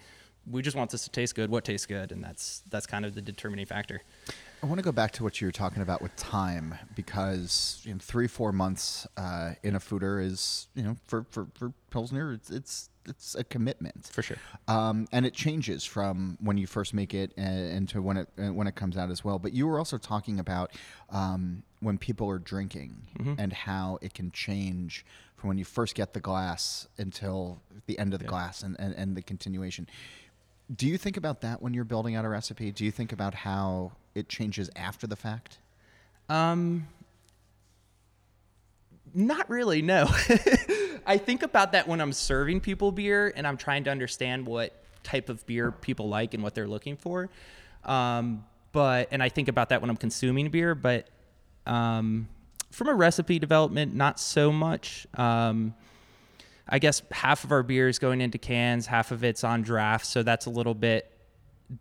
we 0.49 0.61
just 0.61 0.77
want 0.77 0.91
this 0.91 1.03
to 1.03 1.09
taste 1.09 1.35
good. 1.35 1.49
What 1.49 1.65
tastes 1.65 1.85
good? 1.85 2.11
And 2.11 2.23
that's 2.23 2.63
that's 2.69 2.85
kind 2.85 3.05
of 3.05 3.15
the 3.15 3.21
determining 3.21 3.65
factor. 3.65 4.01
I 4.63 4.65
want 4.65 4.79
to 4.79 4.83
go 4.83 4.91
back 4.91 5.11
to 5.13 5.23
what 5.23 5.39
you 5.39 5.47
were 5.47 5.51
talking 5.51 5.83
about 5.83 6.01
with 6.01 6.15
time 6.15 6.73
because 6.95 7.79
you 7.83 7.93
know, 7.93 7.99
three, 8.01 8.27
four 8.27 8.51
months 8.51 9.05
uh, 9.15 9.53
in 9.61 9.75
a 9.75 9.79
foeder 9.79 10.23
is, 10.23 10.67
you 10.73 10.81
know, 10.81 10.97
for, 11.05 11.27
for, 11.29 11.45
for 11.53 11.73
Pilsner, 11.91 12.33
it's, 12.33 12.49
it's, 12.49 12.89
it's 13.07 13.35
a 13.35 13.43
commitment. 13.43 14.07
For 14.07 14.21
sure. 14.21 14.37
Um, 14.67 15.07
and 15.11 15.25
it 15.25 15.33
changes 15.33 15.85
from 15.85 16.37
when 16.41 16.57
you 16.57 16.67
first 16.67 16.93
make 16.93 17.13
it 17.13 17.33
and, 17.37 17.71
and 17.71 17.89
to 17.89 18.01
when 18.01 18.17
it 18.17 18.29
uh, 18.37 18.53
when 18.53 18.67
it 18.67 18.75
comes 18.75 18.97
out 18.97 19.09
as 19.09 19.23
well. 19.23 19.39
But 19.39 19.53
you 19.53 19.67
were 19.67 19.79
also 19.79 19.97
talking 19.97 20.39
about 20.39 20.71
um, 21.09 21.63
when 21.79 21.97
people 21.97 22.29
are 22.29 22.39
drinking 22.39 22.95
and 23.37 23.53
how 23.53 23.99
it 24.01 24.13
can 24.13 24.31
change 24.31 25.05
from 25.35 25.49
when 25.49 25.57
you 25.57 25.65
first 25.65 25.95
get 25.95 26.13
the 26.13 26.19
glass 26.19 26.87
until 26.97 27.61
the 27.85 27.97
end 27.99 28.13
of 28.13 28.19
the 28.19 28.25
glass 28.25 28.63
and, 28.63 28.75
and, 28.79 28.93
and 28.95 29.15
the 29.15 29.21
continuation. 29.21 29.87
Do 30.75 30.87
you 30.87 30.97
think 30.97 31.15
about 31.15 31.41
that 31.41 31.61
when 31.61 31.73
you're 31.73 31.85
building 31.85 32.15
out 32.15 32.25
a 32.25 32.29
recipe? 32.29 32.71
Do 32.71 32.83
you 32.83 32.91
think 32.91 33.13
about 33.13 33.33
how 33.33 33.93
it 34.15 34.27
changes 34.27 34.69
after 34.75 35.07
the 35.07 35.15
fact? 35.15 35.59
Um, 36.27 36.87
not 39.13 39.49
really. 39.49 39.81
No, 39.81 40.09
I 41.07 41.17
think 41.17 41.41
about 41.41 41.71
that 41.71 41.87
when 41.87 42.01
I'm 42.01 42.13
serving 42.13 42.59
people 42.59 42.91
beer 42.91 43.33
and 43.35 43.47
I'm 43.47 43.57
trying 43.57 43.85
to 43.85 43.89
understand 43.89 44.45
what 44.45 44.83
type 45.03 45.29
of 45.29 45.45
beer 45.47 45.71
people 45.71 46.09
like 46.09 46.33
and 46.33 46.43
what 46.43 46.53
they're 46.53 46.67
looking 46.67 46.97
for. 46.97 47.29
Um, 47.85 48.43
but 48.73 49.07
and 49.11 49.23
I 49.23 49.29
think 49.29 49.47
about 49.47 49.69
that 49.69 49.81
when 49.81 49.89
I'm 49.89 49.97
consuming 49.97 50.49
beer, 50.49 50.75
but 50.75 51.07
um, 51.65 52.27
from 52.71 52.89
a 52.89 52.93
recipe 52.93 53.39
development, 53.39 53.95
not 53.95 54.19
so 54.19 54.51
much. 54.51 55.07
Um, 55.15 55.73
I 56.69 56.79
guess 56.79 57.01
half 57.11 57.45
of 57.45 57.51
our 57.51 57.63
beer 57.63 57.87
is 57.87 57.97
going 57.97 58.19
into 58.19 58.37
cans, 58.37 58.85
half 58.85 59.11
of 59.11 59.23
it's 59.23 59.43
on 59.45 59.61
draft, 59.61 60.05
so 60.05 60.21
that's 60.21 60.45
a 60.45 60.49
little 60.49 60.73
bit 60.73 61.09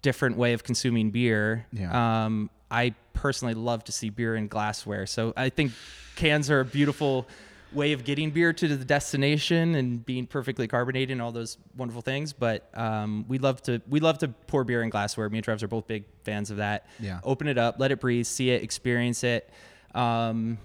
different 0.02 0.36
way 0.36 0.52
of 0.52 0.62
consuming 0.62 1.10
beer. 1.10 1.66
Yeah. 1.72 2.24
Um, 2.24 2.50
I 2.70 2.94
personally 3.12 3.54
love 3.54 3.84
to 3.84 3.92
see 3.92 4.10
beer 4.10 4.36
in 4.36 4.46
glassware, 4.46 5.06
so 5.06 5.32
I 5.36 5.48
think 5.48 5.72
cans 6.14 6.50
are 6.50 6.60
a 6.60 6.64
beautiful 6.64 7.26
way 7.72 7.92
of 7.92 8.04
getting 8.04 8.30
beer 8.30 8.52
to 8.52 8.76
the 8.76 8.84
destination 8.84 9.74
and 9.74 10.04
being 10.04 10.26
perfectly 10.26 10.68
carbonated 10.68 11.10
and 11.10 11.20
all 11.20 11.32
those 11.32 11.58
wonderful 11.76 12.02
things. 12.02 12.32
But 12.32 12.68
um, 12.74 13.24
we 13.28 13.38
love 13.38 13.62
to 13.62 13.82
we 13.88 14.00
love 14.00 14.18
to 14.18 14.28
pour 14.28 14.64
beer 14.64 14.82
in 14.82 14.90
glassware. 14.90 15.28
Me 15.28 15.38
and 15.38 15.44
Travis 15.44 15.62
are 15.62 15.68
both 15.68 15.86
big 15.86 16.04
fans 16.24 16.50
of 16.50 16.58
that. 16.58 16.86
Yeah. 17.00 17.20
Open 17.24 17.48
it 17.48 17.58
up, 17.58 17.76
let 17.78 17.90
it 17.90 18.00
breathe, 18.00 18.26
see 18.26 18.50
it, 18.50 18.62
experience 18.62 19.24
it, 19.24 19.50
um, 19.94 20.58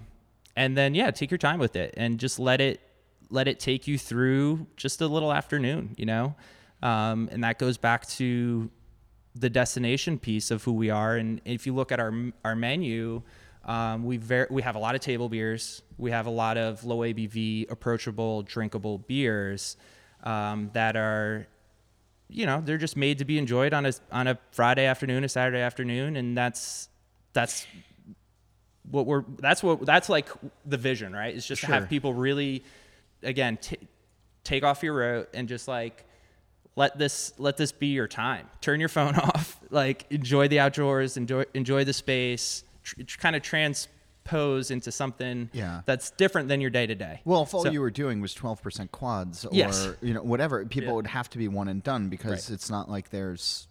and 0.56 0.76
then 0.76 0.94
yeah, 0.94 1.10
take 1.10 1.30
your 1.30 1.38
time 1.38 1.58
with 1.58 1.76
it 1.76 1.94
and 1.96 2.18
just 2.18 2.38
let 2.38 2.60
it 2.60 2.80
let 3.32 3.48
it 3.48 3.58
take 3.58 3.88
you 3.88 3.98
through 3.98 4.66
just 4.76 5.00
a 5.00 5.06
little 5.06 5.32
afternoon, 5.32 5.94
you 5.96 6.04
know? 6.04 6.36
Um, 6.82 7.28
and 7.32 7.42
that 7.44 7.58
goes 7.58 7.78
back 7.78 8.06
to 8.10 8.70
the 9.34 9.48
destination 9.48 10.18
piece 10.18 10.50
of 10.50 10.62
who 10.64 10.72
we 10.72 10.90
are. 10.90 11.16
And 11.16 11.40
if 11.46 11.66
you 11.66 11.74
look 11.74 11.90
at 11.90 11.98
our, 11.98 12.12
our 12.44 12.54
menu, 12.54 13.22
Um, 13.64 14.04
we 14.04 14.16
ver- 14.16 14.48
we 14.50 14.62
have 14.62 14.74
a 14.74 14.78
lot 14.78 14.94
of 14.94 15.00
table 15.00 15.28
beers. 15.28 15.82
We 15.98 16.10
have 16.10 16.26
a 16.26 16.30
lot 16.30 16.56
of 16.58 16.84
low 16.84 16.98
ABV, 16.98 17.70
approachable, 17.70 18.42
drinkable 18.42 18.98
beers 18.98 19.76
um, 20.24 20.70
that 20.72 20.96
are, 20.96 21.46
you 22.28 22.46
know, 22.46 22.60
they're 22.64 22.78
just 22.78 22.96
made 22.96 23.18
to 23.18 23.24
be 23.24 23.38
enjoyed 23.38 23.72
on 23.72 23.86
a 23.86 23.92
on 24.10 24.26
a 24.26 24.38
Friday 24.50 24.86
afternoon, 24.86 25.22
a 25.24 25.28
Saturday 25.28 25.60
afternoon, 25.60 26.16
and 26.16 26.36
that's 26.36 26.88
that's 27.32 27.66
what 28.90 29.06
we're 29.06 29.24
that's 29.38 29.62
what 29.62 29.84
that's 29.86 30.08
like 30.08 30.28
the 30.66 30.76
vision, 30.76 31.12
right? 31.12 31.34
It's 31.34 31.46
just 31.46 31.62
to 31.62 31.68
have 31.68 31.88
people 31.88 32.14
really, 32.14 32.64
again, 33.22 33.58
t- 33.58 33.78
take 34.44 34.64
off 34.64 34.82
your 34.82 34.94
route 34.94 35.28
and 35.34 35.48
just 35.48 35.68
like 35.68 36.04
let 36.74 36.98
this 36.98 37.32
let 37.38 37.56
this 37.56 37.70
be 37.72 37.88
your 37.88 38.08
time. 38.08 38.48
Turn 38.60 38.80
your 38.80 38.88
phone 38.88 39.14
off. 39.16 39.60
Like 39.70 40.06
enjoy 40.10 40.48
the 40.48 40.58
outdoors. 40.58 41.16
Enjoy 41.16 41.44
enjoy 41.54 41.84
the 41.84 41.92
space. 41.92 42.64
Tr- 42.82 43.00
kind 43.18 43.36
of 43.36 43.42
transpose 43.42 44.70
into 44.70 44.90
something 44.92 45.50
Yeah. 45.52 45.82
that's 45.86 46.10
different 46.12 46.48
than 46.48 46.60
your 46.60 46.70
day 46.70 46.86
to 46.86 46.94
day. 46.94 47.20
Well, 47.24 47.42
if 47.42 47.54
all 47.54 47.62
So- 47.64 47.70
you 47.70 47.80
were 47.80 47.90
doing 47.90 48.20
was 48.20 48.34
12% 48.34 48.90
quads 48.92 49.44
or 49.44 49.50
Yes. 49.52 49.88
you 50.00 50.14
know 50.14 50.22
whatever, 50.22 50.64
people 50.66 50.88
Yeah. 50.90 50.94
would 50.94 51.06
have 51.08 51.28
to 51.30 51.38
be 51.38 51.48
one 51.48 51.68
and 51.68 51.82
done 51.82 52.08
because 52.08 52.48
Right. 52.50 52.54
it's 52.54 52.70
not 52.70 52.90
like 52.90 53.10
there's 53.10 53.68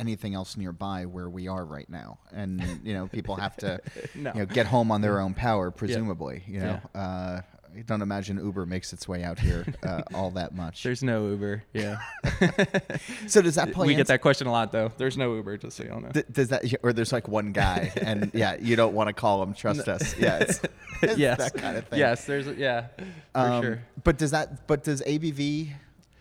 anything 0.00 0.34
else 0.34 0.56
nearby 0.56 1.06
where 1.06 1.28
we 1.30 1.46
are 1.48 1.64
right 1.64 1.88
now. 1.88 2.18
And 2.32 2.80
you 2.82 2.92
know, 2.94 3.06
people 3.08 3.36
have 3.36 3.56
to 3.58 3.80
No. 4.14 4.32
you 4.34 4.40
know, 4.40 4.46
get 4.46 4.66
home 4.66 4.90
on 4.90 5.00
their 5.00 5.20
own 5.20 5.34
power 5.34 5.70
presumably, 5.70 6.42
you 6.46 6.60
know. 6.60 6.80
Yeah. 6.94 7.00
Uh 7.00 7.40
I 7.74 7.80
don't 7.82 8.02
imagine 8.02 8.36
Uber 8.36 8.66
makes 8.66 8.92
its 8.92 9.08
way 9.08 9.22
out 9.24 9.38
here 9.38 9.64
uh, 9.82 10.02
all 10.14 10.30
that 10.32 10.54
much. 10.54 10.82
There's 10.82 11.02
no 11.02 11.28
Uber. 11.28 11.62
Yeah, 11.72 11.98
so 13.26 13.40
does 13.42 13.54
that 13.54 13.72
play 13.72 13.86
we 13.86 13.94
get 13.94 14.06
that 14.08 14.20
question 14.20 14.46
a 14.46 14.52
lot 14.52 14.72
though. 14.72 14.92
There's 14.96 15.16
no 15.16 15.34
Uber, 15.34 15.56
just 15.58 15.76
so 15.76 15.84
you 15.84 15.92
all 15.92 16.00
know. 16.00 16.10
Th- 16.10 16.26
does 16.30 16.48
that 16.48 16.64
or 16.82 16.92
there's 16.92 17.12
like 17.12 17.28
one 17.28 17.52
guy 17.52 17.92
and 18.00 18.30
yeah 18.34 18.56
you 18.60 18.76
don't 18.76 18.94
want 18.94 19.08
to 19.08 19.12
call 19.12 19.42
him 19.42 19.54
trust 19.54 19.88
us 19.88 20.16
yeah 20.18 20.38
it's, 20.38 20.60
it's 21.02 21.16
yes, 21.18 21.38
that 21.38 21.54
kind 21.54 21.76
of 21.76 21.86
thing 21.88 21.98
Yes, 21.98 22.24
there's 22.26 22.46
yeah, 22.58 22.86
for 23.32 23.38
Um, 23.38 23.62
sure. 23.62 23.82
but 24.04 24.18
does 24.18 24.32
that 24.32 24.66
but 24.66 24.84
does 24.84 25.02
abv 25.02 25.70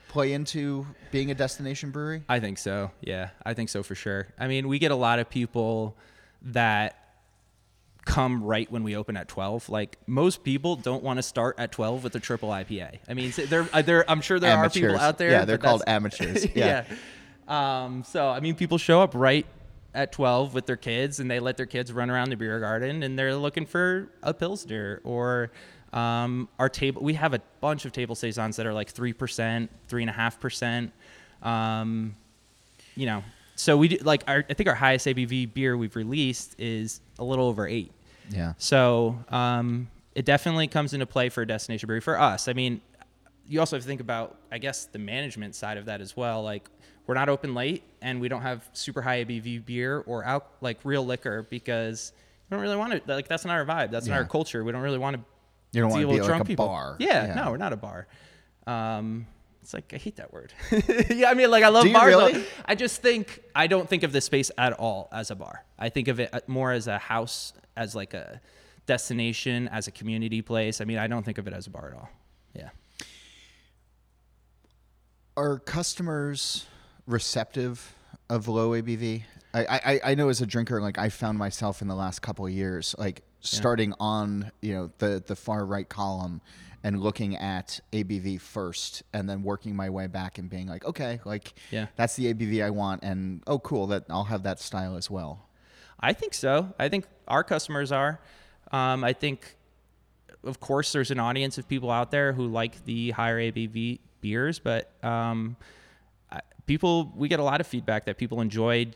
play 0.07 0.33
into 0.33 0.85
being 1.11 1.31
a 1.31 1.35
destination 1.35 1.91
brewery 1.91 2.23
I 2.29 2.39
think 2.39 2.57
so. 2.57 2.91
Yeah, 3.01 3.29
I 3.45 3.53
think 3.53 3.69
so 3.69 3.83
for 3.83 3.95
sure. 3.95 4.27
I 4.39 4.47
mean, 4.47 4.67
we 4.67 4.77
get 4.79 4.91
a 4.91 4.95
lot 4.95 5.19
of 5.19 5.29
people 5.29 5.95
that 6.43 7.00
come 8.11 8.43
right 8.43 8.69
when 8.69 8.83
we 8.83 8.95
open 8.95 9.15
at 9.15 9.27
12. 9.27 9.69
Like 9.69 9.97
most 10.05 10.43
people 10.43 10.75
don't 10.75 11.03
want 11.03 11.17
to 11.17 11.23
start 11.23 11.55
at 11.57 11.71
12 11.71 12.03
with 12.03 12.15
a 12.15 12.19
triple 12.19 12.49
IPA. 12.49 12.99
I 13.07 13.13
mean, 13.13 13.31
there, 13.47 13.67
uh, 13.71 13.81
there, 13.81 14.09
I'm 14.09 14.21
sure 14.21 14.39
there 14.39 14.55
are 14.55 14.69
people 14.69 14.97
out 14.97 15.17
there. 15.17 15.31
yeah 15.31 15.45
they're 15.45 15.57
called 15.57 15.83
amateurs 15.87 16.45
yeah, 16.53 16.85
yeah. 17.47 17.83
Um, 17.85 18.03
so 18.03 18.29
I 18.29 18.39
mean, 18.39 18.55
people 18.55 18.77
show 18.77 19.01
up 19.01 19.15
right 19.15 19.45
at 19.93 20.11
12 20.11 20.53
with 20.53 20.65
their 20.65 20.77
kids, 20.77 21.19
and 21.19 21.29
they 21.29 21.39
let 21.39 21.57
their 21.57 21.65
kids 21.65 21.91
run 21.91 22.09
around 22.09 22.29
the 22.29 22.37
beer 22.37 22.59
garden, 22.59 23.03
and 23.03 23.19
they're 23.19 23.35
looking 23.35 23.65
for 23.65 24.09
a 24.23 24.33
pilsner 24.33 25.01
or 25.03 25.51
um, 25.91 26.47
our 26.59 26.69
table. 26.69 27.01
We 27.01 27.13
have 27.15 27.33
a 27.33 27.41
bunch 27.59 27.85
of 27.85 27.91
table 27.91 28.15
saisons 28.15 28.55
that 28.57 28.65
are 28.65 28.73
like 28.73 28.89
three 28.89 29.13
percent, 29.13 29.69
three 29.87 30.03
and 30.03 30.09
a 30.09 30.13
half 30.13 30.39
percent. 30.39 30.91
Um, 31.41 32.15
you 32.95 33.05
know, 33.05 33.23
so 33.55 33.77
we 33.77 33.89
do, 33.89 33.97
like 33.97 34.23
our, 34.27 34.45
I 34.49 34.53
think 34.53 34.69
our 34.69 34.75
highest 34.75 35.07
ABV 35.07 35.53
beer 35.53 35.75
we've 35.75 35.95
released 35.95 36.55
is 36.59 37.01
a 37.19 37.23
little 37.23 37.47
over 37.47 37.67
eight. 37.67 37.91
Yeah 38.31 38.53
So 38.57 39.17
um, 39.29 39.89
it 40.15 40.25
definitely 40.25 40.67
comes 40.67 40.93
into 40.93 41.05
play 41.05 41.29
for 41.29 41.41
a 41.43 41.47
destination 41.47 41.87
brewery 41.87 42.01
for 42.01 42.19
us. 42.19 42.47
I 42.47 42.53
mean, 42.53 42.81
you 43.47 43.59
also 43.59 43.75
have 43.75 43.83
to 43.83 43.87
think 43.87 44.01
about, 44.01 44.37
I 44.51 44.57
guess, 44.57 44.85
the 44.85 44.99
management 44.99 45.55
side 45.55 45.77
of 45.77 45.85
that 45.85 45.99
as 46.01 46.15
well. 46.15 46.41
Like, 46.43 46.69
we're 47.07 47.15
not 47.15 47.27
open 47.29 47.53
late, 47.53 47.83
and 48.01 48.21
we 48.21 48.29
don't 48.29 48.43
have 48.43 48.69
super 48.73 49.01
high 49.01 49.25
ABV 49.25 49.65
beer 49.65 49.99
or 50.05 50.23
out 50.23 50.51
like 50.61 50.79
real 50.83 51.05
liquor 51.05 51.45
because 51.49 52.13
we 52.49 52.55
don't 52.55 52.61
really 52.61 52.77
want 52.77 52.93
to. 52.93 53.13
Like, 53.13 53.27
that's 53.27 53.43
not 53.43 53.53
our 53.53 53.65
vibe. 53.65 53.91
That's 53.91 54.07
not 54.07 54.17
our 54.17 54.25
culture. 54.25 54.63
We 54.63 54.71
don't 54.71 54.81
really 54.81 54.97
want 54.99 55.17
to. 55.17 55.23
You 55.73 55.81
don't 55.81 55.89
wanna 55.91 56.01
deal 56.03 56.09
be 56.09 56.13
with 56.15 56.21
like 56.23 56.27
drunk 56.29 56.43
a 56.43 56.45
people. 56.45 56.67
bar. 56.67 56.95
Yeah, 56.99 57.27
Yeah. 57.27 57.33
no, 57.35 57.51
we're 57.51 57.57
not 57.57 57.73
a 57.73 57.77
bar. 57.77 58.07
Um, 58.67 59.25
it's 59.61 59.73
like 59.73 59.93
I 59.93 59.97
hate 59.97 60.15
that 60.15 60.33
word. 60.33 60.53
yeah, 61.09 61.29
I 61.29 61.33
mean, 61.33 61.51
like 61.51 61.63
I 61.63 61.69
love 61.69 61.91
bars. 61.91 62.05
really? 62.05 62.45
I 62.65 62.75
just 62.75 63.01
think 63.01 63.41
I 63.55 63.67
don't 63.67 63.87
think 63.87 64.03
of 64.03 64.11
this 64.11 64.25
space 64.25 64.49
at 64.57 64.73
all 64.73 65.07
as 65.11 65.31
a 65.31 65.35
bar. 65.35 65.63
I 65.77 65.89
think 65.89 66.07
of 66.07 66.19
it 66.19 66.29
uh, 66.33 66.39
more 66.47 66.71
as 66.71 66.87
a 66.87 66.97
house, 66.97 67.53
as 67.75 67.95
like 67.95 68.13
a 68.13 68.41
destination, 68.85 69.67
as 69.67 69.87
a 69.87 69.91
community 69.91 70.41
place. 70.41 70.81
I 70.81 70.85
mean, 70.85 70.97
I 70.97 71.07
don't 71.07 71.23
think 71.23 71.37
of 71.37 71.47
it 71.47 71.53
as 71.53 71.67
a 71.67 71.69
bar 71.69 71.93
at 71.93 71.97
all. 71.97 72.09
Yeah. 72.55 72.69
are 75.37 75.59
customers 75.59 76.65
receptive 77.07 77.95
of 78.29 78.47
low 78.47 78.71
ABV? 78.71 79.23
I, 79.53 79.65
I, 79.65 80.11
I 80.11 80.15
know 80.15 80.29
as 80.29 80.41
a 80.41 80.45
drinker, 80.45 80.81
like 80.81 80.97
I 80.97 81.09
found 81.09 81.37
myself 81.37 81.81
in 81.81 81.87
the 81.87 81.95
last 81.95 82.21
couple 82.21 82.45
of 82.45 82.51
years, 82.51 82.95
like 82.97 83.21
starting 83.41 83.93
on 83.99 84.51
you 84.61 84.73
know 84.73 84.91
the 84.99 85.23
the 85.25 85.35
far 85.35 85.65
right 85.65 85.87
column 85.89 86.41
and 86.83 86.99
looking 86.99 87.35
at 87.35 87.79
ABV 87.93 88.41
first, 88.41 89.03
and 89.13 89.29
then 89.29 89.43
working 89.43 89.75
my 89.75 89.89
way 89.89 90.07
back 90.07 90.39
and 90.39 90.49
being 90.49 90.67
like, 90.67 90.83
okay, 90.85 91.19
like 91.25 91.53
Yeah. 91.69 91.85
that's 91.95 92.15
the 92.15 92.33
ABV 92.33 92.63
I 92.63 92.71
want, 92.71 93.03
and 93.03 93.43
oh 93.45 93.59
cool, 93.59 93.85
that 93.87 94.05
I'll 94.09 94.23
have 94.23 94.43
that 94.43 94.59
style 94.59 94.95
as 94.95 95.09
well. 95.09 95.47
I 95.99 96.13
think 96.13 96.33
so. 96.33 96.73
I 96.79 96.89
think 96.89 97.05
our 97.27 97.43
customers 97.43 97.91
are. 97.91 98.19
Um, 98.71 99.03
I 99.03 99.13
think, 99.13 99.55
of 100.43 100.59
course, 100.59 100.91
there's 100.91 101.11
an 101.11 101.19
audience 101.19 101.59
of 101.59 101.67
people 101.67 101.91
out 101.91 102.09
there 102.09 102.33
who 102.33 102.47
like 102.47 102.83
the 102.85 103.11
higher 103.11 103.37
ABV 103.39 103.99
beers, 104.21 104.57
but 104.57 104.91
um, 105.03 105.57
people, 106.65 107.11
we 107.15 107.27
get 107.27 107.39
a 107.39 107.43
lot 107.43 107.61
of 107.61 107.67
feedback 107.67 108.05
that 108.05 108.17
people 108.17 108.41
enjoyed 108.41 108.95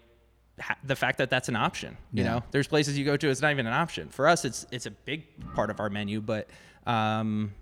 ha- 0.60 0.78
the 0.84 0.96
fact 0.96 1.18
that 1.18 1.30
that's 1.30 1.50
an 1.50 1.56
option. 1.56 1.98
You 2.14 2.24
Yeah. 2.24 2.30
know, 2.36 2.44
there's 2.52 2.68
places 2.68 2.98
you 2.98 3.06
go 3.06 3.18
to, 3.18 3.30
it's 3.30 3.42
not 3.42 3.52
even 3.52 3.66
an 3.68 3.74
option. 3.74 4.10
For 4.10 4.28
us, 4.28 4.46
it's 4.46 4.66
it's 4.72 4.86
a 4.86 4.92
big 4.92 5.24
part 5.56 5.70
of 5.70 5.80
our 5.80 5.90
menu, 5.90 6.22
but 6.22 6.48
um, 6.88 7.54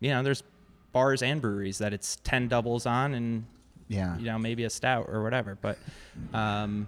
you 0.00 0.10
know, 0.10 0.22
there's 0.22 0.42
bars 0.92 1.22
and 1.22 1.40
breweries 1.40 1.78
that 1.78 1.92
it's 1.92 2.16
ten 2.24 2.48
doubles 2.48 2.84
on 2.86 3.14
and 3.14 3.44
Yeah. 3.88 4.16
you 4.18 4.26
know 4.26 4.38
maybe 4.38 4.64
a 4.64 4.70
stout 4.70 5.06
or 5.08 5.22
whatever 5.22 5.56
but 5.60 5.78
um 6.34 6.86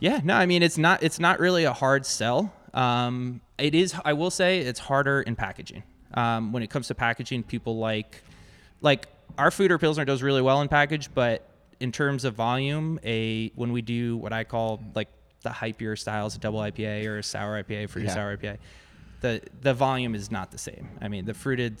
yeah 0.00 0.20
no 0.22 0.34
i 0.34 0.46
mean 0.46 0.62
it's 0.62 0.78
not 0.78 1.02
it's 1.02 1.18
not 1.18 1.40
really 1.40 1.64
a 1.64 1.72
hard 1.72 2.06
sell 2.06 2.52
um 2.74 3.40
it 3.58 3.74
is 3.74 3.92
i 4.04 4.12
will 4.12 4.30
say 4.30 4.60
it's 4.60 4.78
harder 4.80 5.20
in 5.22 5.34
packaging 5.34 5.82
um 6.14 6.52
when 6.52 6.62
it 6.62 6.70
comes 6.70 6.86
to 6.88 6.94
packaging 6.94 7.42
people 7.42 7.78
like 7.78 8.22
like 8.82 9.06
our 9.36 9.50
foeder 9.50 9.80
pilsner 9.80 10.04
does 10.04 10.22
really 10.22 10.42
well 10.42 10.60
in 10.60 10.68
package 10.68 11.08
but 11.14 11.47
in 11.80 11.92
terms 11.92 12.24
of 12.24 12.34
volume 12.34 12.98
a 13.04 13.50
when 13.54 13.72
we 13.72 13.82
do 13.82 14.16
what 14.16 14.32
i 14.32 14.44
call 14.44 14.80
like 14.94 15.08
the 15.42 15.50
hypier 15.50 15.96
styles 15.98 16.34
a 16.36 16.38
double 16.38 16.58
ipa 16.60 17.04
or 17.06 17.18
a 17.18 17.22
sour 17.22 17.62
ipa 17.62 17.88
fruity 17.88 18.08
Yeah. 18.08 18.14
sour 18.14 18.36
ipa 18.36 18.58
the 19.20 19.40
the 19.62 19.74
volume 19.74 20.14
is 20.14 20.30
not 20.30 20.50
the 20.50 20.58
same 20.58 20.88
i 21.00 21.08
mean 21.08 21.24
the 21.24 21.34
fruited 21.34 21.76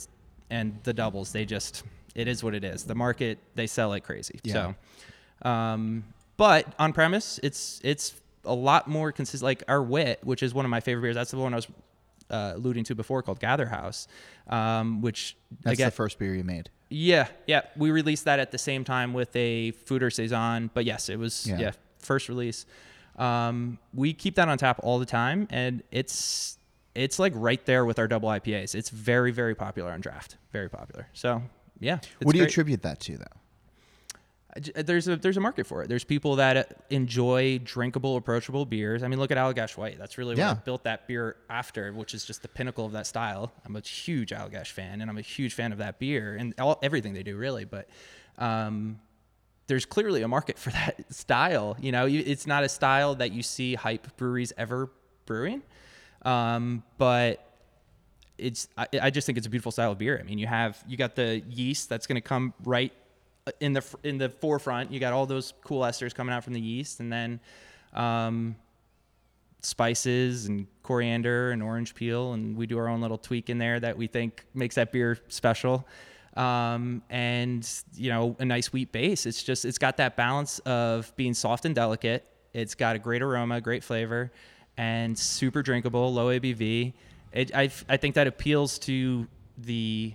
and 0.50 0.78
the 0.84 0.92
doubles 0.92 1.32
they 1.32 1.44
just 1.44 1.82
it 2.14 2.28
is 2.28 2.42
what 2.42 2.54
it 2.54 2.64
is 2.64 2.84
the 2.84 2.94
market 2.94 3.38
they 3.54 3.66
sell 3.66 3.88
like 3.88 4.04
crazy 4.04 4.38
Yeah. 4.44 4.74
so 5.42 5.48
um 5.48 6.04
but 6.36 6.72
on 6.78 6.92
premise 6.92 7.38
it's 7.42 7.80
it's 7.84 8.14
a 8.44 8.54
lot 8.54 8.88
more 8.88 9.12
consistent 9.12 9.44
like 9.46 9.62
our 9.68 9.82
wit 9.82 10.20
which 10.22 10.42
is 10.42 10.54
one 10.54 10.64
of 10.64 10.70
my 10.70 10.80
favorite 10.80 11.02
beers 11.02 11.16
that's 11.16 11.30
the 11.32 11.36
one 11.38 11.52
i 11.52 11.56
was 11.56 11.66
uh, 12.30 12.52
alluding 12.56 12.84
to 12.84 12.94
before 12.94 13.22
called 13.22 13.40
gather 13.40 13.66
house 13.66 14.06
um 14.48 15.00
which 15.00 15.36
That's 15.62 15.74
again 15.74 15.88
the 15.88 15.92
first 15.92 16.18
beer 16.18 16.34
you 16.34 16.44
made. 16.44 16.70
yeah, 16.90 17.28
yeah. 17.46 17.62
We 17.76 17.90
released 17.90 18.24
that 18.24 18.38
at 18.38 18.50
the 18.50 18.58
same 18.58 18.82
time 18.84 19.12
with 19.12 19.34
a 19.36 19.72
Foeder 19.86 20.12
Saison, 20.12 20.70
but 20.74 20.84
yes, 20.84 21.08
it 21.08 21.18
was 21.18 21.46
Yeah. 21.46 21.58
yeah, 21.58 21.72
first 21.98 22.28
release. 22.28 22.64
Um, 23.16 23.78
we 23.92 24.12
keep 24.12 24.36
that 24.36 24.48
on 24.48 24.58
tap 24.58 24.80
all 24.82 24.98
the 24.98 25.06
time, 25.06 25.48
and 25.50 25.82
it's 25.90 26.56
it's 26.94 27.18
like 27.18 27.32
right 27.36 27.64
there 27.66 27.84
with 27.84 27.98
our 27.98 28.08
double 28.08 28.28
IPAs. 28.28 28.74
It's 28.74 28.90
very 28.90 29.32
very 29.32 29.54
popular 29.54 29.90
on 29.92 30.00
draft, 30.00 30.36
very 30.52 30.70
popular. 30.70 31.08
So 31.12 31.42
yeah, 31.80 31.96
it's 31.96 32.06
what 32.22 32.32
do 32.32 32.38
you 32.38 32.44
great. 32.44 32.50
attribute 32.52 32.82
that 32.82 33.00
to, 33.00 33.18
though? 33.18 33.24
There's 34.74 35.08
a 35.08 35.16
there's 35.16 35.36
a 35.36 35.40
market 35.40 35.66
for 35.66 35.82
it. 35.82 35.88
There's 35.88 36.04
people 36.04 36.36
that 36.36 36.56
uh, 36.56 36.64
enjoy 36.90 37.58
drinkable, 37.58 38.16
approachable 38.16 38.64
beers. 38.64 39.02
I 39.02 39.08
mean, 39.08 39.18
look 39.18 39.30
at 39.30 39.36
Allagash 39.38 39.76
White. 39.76 39.98
That's 39.98 40.18
really 40.18 40.36
Yeah. 40.36 40.48
what 40.50 40.58
I 40.58 40.60
built 40.60 40.84
that 40.84 41.06
beer 41.06 41.36
after, 41.50 41.92
which 41.92 42.14
is 42.14 42.24
just 42.24 42.42
the 42.42 42.48
pinnacle 42.48 42.84
of 42.86 42.92
that 42.92 43.06
style. 43.06 43.52
I'm 43.64 43.76
a 43.76 43.80
huge 43.80 44.30
Allagash 44.30 44.68
fan, 44.68 45.00
and 45.00 45.10
I'm 45.10 45.18
a 45.18 45.22
huge 45.22 45.54
fan 45.54 45.72
of 45.72 45.78
that 45.78 45.98
beer 45.98 46.36
and 46.36 46.54
all, 46.58 46.78
everything 46.82 47.14
they 47.14 47.22
do, 47.22 47.36
really. 47.36 47.64
But 47.64 47.88
um, 48.38 49.00
there's 49.66 49.84
clearly 49.84 50.22
a 50.22 50.28
market 50.28 50.58
for 50.58 50.70
that 50.80 51.12
style. 51.14 51.76
You 51.80 51.92
know, 51.92 52.06
it's 52.06 52.46
not 52.46 52.64
a 52.64 52.68
style 52.68 53.14
that 53.16 53.32
you 53.32 53.42
see 53.42 53.74
hype 53.74 54.16
breweries 54.16 54.52
ever 54.56 54.90
brewing, 55.26 55.62
um, 56.22 56.82
but 56.96 57.44
it's 58.38 58.68
I, 58.78 58.86
I 59.02 59.10
just 59.10 59.26
think 59.26 59.36
it's 59.36 59.46
a 59.46 59.50
beautiful 59.50 59.72
style 59.72 59.92
of 59.92 59.98
beer. 59.98 60.18
I 60.18 60.22
mean, 60.22 60.38
you 60.38 60.46
have 60.46 60.82
you 60.86 60.96
got 60.96 61.16
the 61.16 61.42
yeast 61.50 61.88
that's 61.88 62.06
going 62.06 62.16
to 62.16 62.20
come 62.20 62.54
right 62.64 62.92
in 63.60 63.72
the 63.72 63.84
in 64.02 64.18
the 64.18 64.28
forefront. 64.28 64.92
You 64.92 65.00
got 65.00 65.12
all 65.12 65.26
those 65.26 65.54
cool 65.64 65.82
esters 65.82 66.14
coming 66.14 66.34
out 66.34 66.44
from 66.44 66.52
the 66.52 66.60
yeast, 66.60 67.00
and 67.00 67.12
then 67.12 67.40
um, 67.94 68.56
spices 69.60 70.46
and 70.46 70.66
coriander 70.82 71.50
and 71.50 71.62
orange 71.62 71.94
peel, 71.94 72.32
and 72.32 72.56
we 72.56 72.66
do 72.66 72.78
our 72.78 72.88
own 72.88 73.00
little 73.00 73.18
tweak 73.18 73.50
in 73.50 73.58
there 73.58 73.80
that 73.80 73.96
we 73.96 74.06
think 74.06 74.44
makes 74.54 74.74
that 74.76 74.92
beer 74.92 75.18
special. 75.28 75.86
Um, 76.36 77.02
and 77.10 77.68
you 77.94 78.10
know, 78.10 78.36
a 78.38 78.44
nice 78.44 78.72
wheat 78.72 78.92
base. 78.92 79.26
It's 79.26 79.42
just 79.42 79.64
it's 79.64 79.78
got 79.78 79.96
that 79.96 80.16
balance 80.16 80.60
of 80.60 81.14
being 81.16 81.34
soft 81.34 81.64
and 81.64 81.74
delicate. 81.74 82.24
It's 82.52 82.74
got 82.74 82.96
a 82.96 82.98
great 82.98 83.22
aroma, 83.22 83.60
great 83.60 83.84
flavor, 83.84 84.32
and 84.76 85.18
super 85.18 85.62
drinkable, 85.62 86.12
low 86.12 86.28
ABV. 86.28 86.92
It, 87.32 87.54
I, 87.54 87.70
I 87.88 87.96
think 87.96 88.14
that 88.14 88.26
appeals 88.26 88.78
to 88.80 89.26
the 89.58 90.14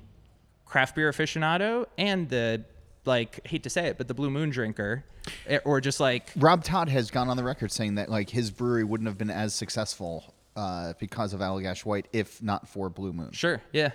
craft 0.65 0.95
beer 0.95 1.11
aficionado 1.11 1.85
and 1.97 2.27
the 2.29 2.63
like 3.05 3.45
hate 3.47 3.63
to 3.63 3.69
say 3.69 3.87
it, 3.87 3.97
but 3.97 4.07
the 4.07 4.13
Blue 4.13 4.29
Moon 4.29 4.49
drinker, 4.49 5.03
eh, 5.47 5.59
or 5.65 5.81
just 5.81 5.99
like 5.99 6.29
Rob 6.35 6.63
Tod 6.63 6.89
has 6.89 7.11
gone 7.11 7.29
on 7.29 7.37
the 7.37 7.43
record 7.43 7.71
saying 7.71 7.95
that 7.95 8.09
like 8.09 8.29
his 8.29 8.51
brewery 8.51 8.83
wouldn't 8.83 9.07
have 9.07 9.17
been 9.17 9.29
as 9.29 9.53
successful 9.53 10.33
uh, 10.55 10.93
because 10.99 11.33
of 11.33 11.39
Allagash 11.41 11.85
White 11.85 12.07
if 12.13 12.41
not 12.41 12.67
for 12.67 12.89
Blue 12.89 13.13
Moon. 13.13 13.31
sure, 13.31 13.61
yeah, 13.71 13.91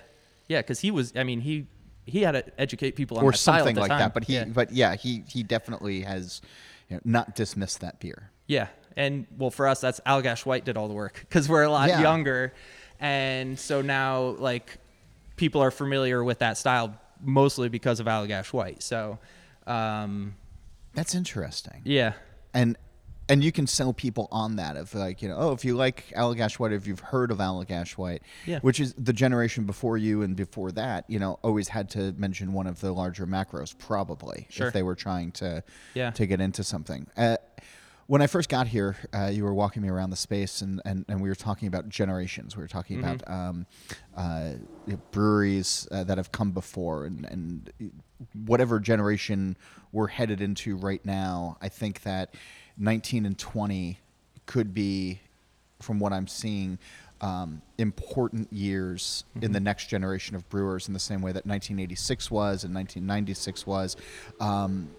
yeah, 0.47 0.59
because 0.61 0.79
he 0.79 0.91
was. 0.91 1.13
I 1.15 1.23
mean, 1.23 1.41
he 1.41 1.67
he 2.05 2.21
had 2.21 2.31
to 2.31 2.43
educate 2.59 2.95
people 2.95 3.17
on 3.17 3.23
or 3.23 3.31
that 3.31 3.37
style 3.37 3.55
at 3.55 3.59
something 3.59 3.75
the 3.75 3.81
like 3.81 3.89
time. 3.89 3.99
that. 3.99 4.13
But 4.13 4.23
he, 4.25 4.33
yeah. 4.35 4.45
but 4.45 4.71
yeah, 4.71 4.95
he 4.95 5.23
he 5.27 5.43
definitely 5.43 6.01
has 6.01 6.41
you 6.89 6.95
know, 6.97 7.01
not 7.05 7.35
dismissed 7.35 7.81
that 7.81 7.99
beer. 7.99 8.31
Yeah, 8.47 8.67
and 8.95 9.25
well, 9.37 9.51
for 9.51 9.67
us, 9.67 9.79
that's 9.81 9.99
Allagash 10.01 10.45
White 10.45 10.65
did 10.65 10.75
all 10.77 10.87
the 10.87 10.93
work 10.93 11.17
because 11.21 11.47
we're 11.49 11.63
a 11.63 11.71
lot 11.71 11.89
Yeah. 11.89 12.01
younger, 12.01 12.53
and 12.99 13.59
so 13.59 13.81
now 13.81 14.21
like 14.39 14.77
people 15.35 15.61
are 15.61 15.71
familiar 15.71 16.23
with 16.23 16.39
that 16.39 16.57
style 16.57 16.99
mostly 17.21 17.69
because 17.69 17.99
of 17.99 18.05
Allagash 18.07 18.51
White. 18.53 18.81
So, 18.83 19.19
um, 19.67 20.35
That's 20.93 21.15
interesting. 21.15 21.81
yeah, 21.85 22.13
and 22.53 22.77
and 23.27 23.43
you 23.43 23.51
can 23.51 23.67
sell 23.67 23.93
people 23.93 24.27
on 24.31 24.55
that 24.55 24.75
of 24.75 24.91
like 24.95 25.21
you 25.21 25.29
know 25.29 25.35
oh 25.37 25.51
if 25.51 25.63
you 25.63 25.75
like 25.75 26.05
Allagash 26.17 26.57
White 26.57 26.71
if 26.73 26.87
you've 26.87 26.99
heard 26.99 27.29
of 27.29 27.37
Allagash 27.37 27.91
White 27.91 28.23
Yeah. 28.47 28.57
which 28.61 28.79
is 28.79 28.93
the 28.95 29.13
generation 29.13 29.65
before 29.65 29.97
you 29.99 30.23
and 30.23 30.35
before 30.35 30.71
that 30.71 31.05
you 31.07 31.19
know 31.19 31.37
always 31.43 31.67
had 31.67 31.91
to 31.91 32.11
mention 32.13 32.53
one 32.53 32.65
of 32.65 32.79
the 32.81 32.91
larger 32.91 33.27
macros 33.27 33.77
probably 33.77 34.47
Sure. 34.49 34.65
if 34.67 34.73
they 34.73 34.81
were 34.81 34.95
trying 34.95 35.31
to 35.33 35.63
Yeah. 35.93 36.09
to 36.09 36.25
get 36.25 36.41
into 36.41 36.63
something 36.63 37.05
uh, 37.17 37.37
when 38.09 38.23
I 38.23 38.27
first 38.27 38.49
got 38.49 38.65
here, 38.65 38.95
uh, 39.13 39.27
you 39.27 39.43
were 39.43 39.53
walking 39.53 39.83
me 39.83 39.87
around 39.87 40.09
the 40.09 40.15
space, 40.15 40.61
and, 40.61 40.81
and, 40.83 41.05
and 41.07 41.21
we 41.21 41.29
were 41.29 41.35
talking 41.35 41.67
about 41.67 41.89
generations. 41.89 42.57
We 42.57 42.63
were 42.63 42.67
talking 42.67 42.97
Mm-hmm. 42.97 43.07
about 43.07 43.29
um, 43.31 43.67
uh, 44.17 44.53
breweries 45.11 45.87
uh, 45.91 46.03
that 46.05 46.17
have 46.17 46.31
come 46.31 46.49
before, 46.49 47.05
and, 47.05 47.23
and 47.25 47.71
whatever 48.47 48.79
generation 48.79 49.55
we're 49.91 50.07
headed 50.07 50.41
into 50.41 50.75
right 50.75 51.05
now. 51.05 51.57
I 51.61 51.69
think 51.69 52.01
that 52.01 52.33
19 52.79 53.27
and 53.27 53.37
20 53.37 53.99
could 54.47 54.73
be, 54.73 55.19
from 55.79 55.99
what 55.99 56.11
I'm 56.11 56.27
seeing, 56.27 56.79
um, 57.21 57.61
important 57.77 58.51
years 58.51 59.23
in 59.39 59.51
the 59.51 59.59
next 59.59 59.85
generation 59.85 60.35
of 60.35 60.49
brewers, 60.49 60.87
in 60.87 60.95
the 60.95 60.99
same 60.99 61.21
way 61.21 61.31
that 61.31 61.45
1986 61.45 62.31
was 62.31 62.63
and 62.63 62.73
1996 62.73 63.67
was. 63.67 63.97
Um, 64.39 64.89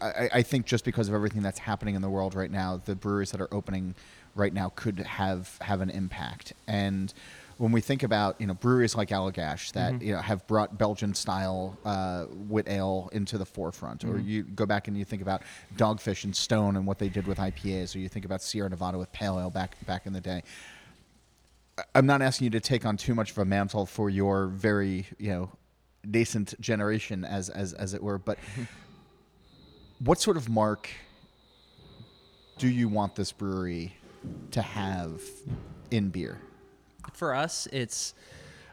I, 0.00 0.28
I 0.34 0.42
think 0.42 0.66
just 0.66 0.84
because 0.84 1.08
of 1.08 1.14
everything 1.14 1.42
that's 1.42 1.58
happening 1.58 1.94
in 1.94 2.02
the 2.02 2.10
world 2.10 2.34
right 2.34 2.50
now, 2.50 2.80
the 2.84 2.94
breweries 2.94 3.30
that 3.32 3.40
are 3.40 3.52
opening 3.52 3.94
right 4.34 4.52
now 4.52 4.72
could 4.74 5.00
have 5.00 5.58
have 5.60 5.80
an 5.80 5.90
impact. 5.90 6.52
And 6.66 7.12
when 7.58 7.72
we 7.72 7.80
think 7.80 8.04
about 8.04 8.40
you 8.40 8.46
know 8.46 8.54
breweries 8.54 8.94
like 8.94 9.08
Allagash 9.10 9.72
that 9.72 10.00
you 10.00 10.14
know 10.14 10.20
have 10.20 10.46
brought 10.46 10.78
Belgian 10.78 11.12
style 11.14 11.76
uh, 11.84 12.26
wit 12.30 12.68
ale 12.68 13.10
into 13.12 13.36
the 13.36 13.44
forefront, 13.46 14.04
or 14.04 14.18
you 14.18 14.44
go 14.44 14.64
back 14.64 14.88
and 14.88 14.96
you 14.96 15.04
think 15.04 15.22
about 15.22 15.42
Dogfish 15.76 16.24
and 16.24 16.34
Stone 16.34 16.76
and 16.76 16.86
what 16.86 16.98
they 16.98 17.08
did 17.08 17.26
with 17.26 17.38
IPAs, 17.38 17.94
or 17.94 17.98
you 17.98 18.08
think 18.08 18.24
about 18.24 18.42
Sierra 18.42 18.70
Nevada 18.70 18.96
with 18.96 19.12
Pale 19.12 19.40
Ale 19.40 19.50
back 19.50 19.76
back 19.86 20.06
in 20.06 20.12
the 20.12 20.20
day. 20.20 20.42
I'm 21.94 22.06
not 22.06 22.22
asking 22.22 22.46
you 22.46 22.50
to 22.50 22.60
take 22.60 22.84
on 22.84 22.96
too 22.96 23.14
much 23.14 23.30
of 23.32 23.38
a 23.38 23.44
mantle 23.44 23.86
for 23.86 24.08
your 24.08 24.46
very 24.46 25.06
you 25.18 25.30
know 25.30 25.50
nascent 26.04 26.58
generation 26.60 27.24
as 27.24 27.50
as 27.50 27.72
as 27.72 27.92
it 27.92 28.02
were, 28.02 28.18
but 28.18 28.38
what 29.98 30.20
sort 30.20 30.36
of 30.36 30.48
mark 30.48 30.88
do 32.58 32.68
you 32.68 32.88
want 32.88 33.14
this 33.14 33.32
brewery 33.32 33.94
to 34.50 34.62
have 34.62 35.22
in 35.90 36.08
beer? 36.10 36.40
for 37.18 37.34
us, 37.34 37.66
it's 37.72 38.14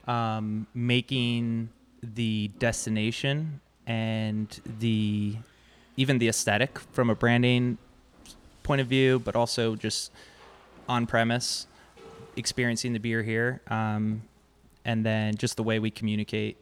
um, 0.08 0.68
making 0.74 1.70
the 2.04 2.50
destination 2.60 3.60
and 3.88 4.62
the 4.80 5.36
even 5.98 6.20
the 6.20 6.28
aesthetic 6.28 6.78
from 6.92 7.10
a 7.10 7.16
branding 7.16 7.78
point 8.64 8.82
of 8.82 8.88
view, 8.88 9.20
but 9.20 9.36
also 9.36 9.76
just 9.76 10.12
on 10.88 11.08
premise, 11.08 11.68
experiencing 12.36 12.94
the 12.94 13.00
beer 13.00 13.24
here, 13.24 13.62
um, 13.68 14.22
and 14.84 15.06
then 15.06 15.36
just 15.36 15.58
the 15.58 15.64
way 15.64 15.80
we 15.80 15.90
communicate 15.90 16.58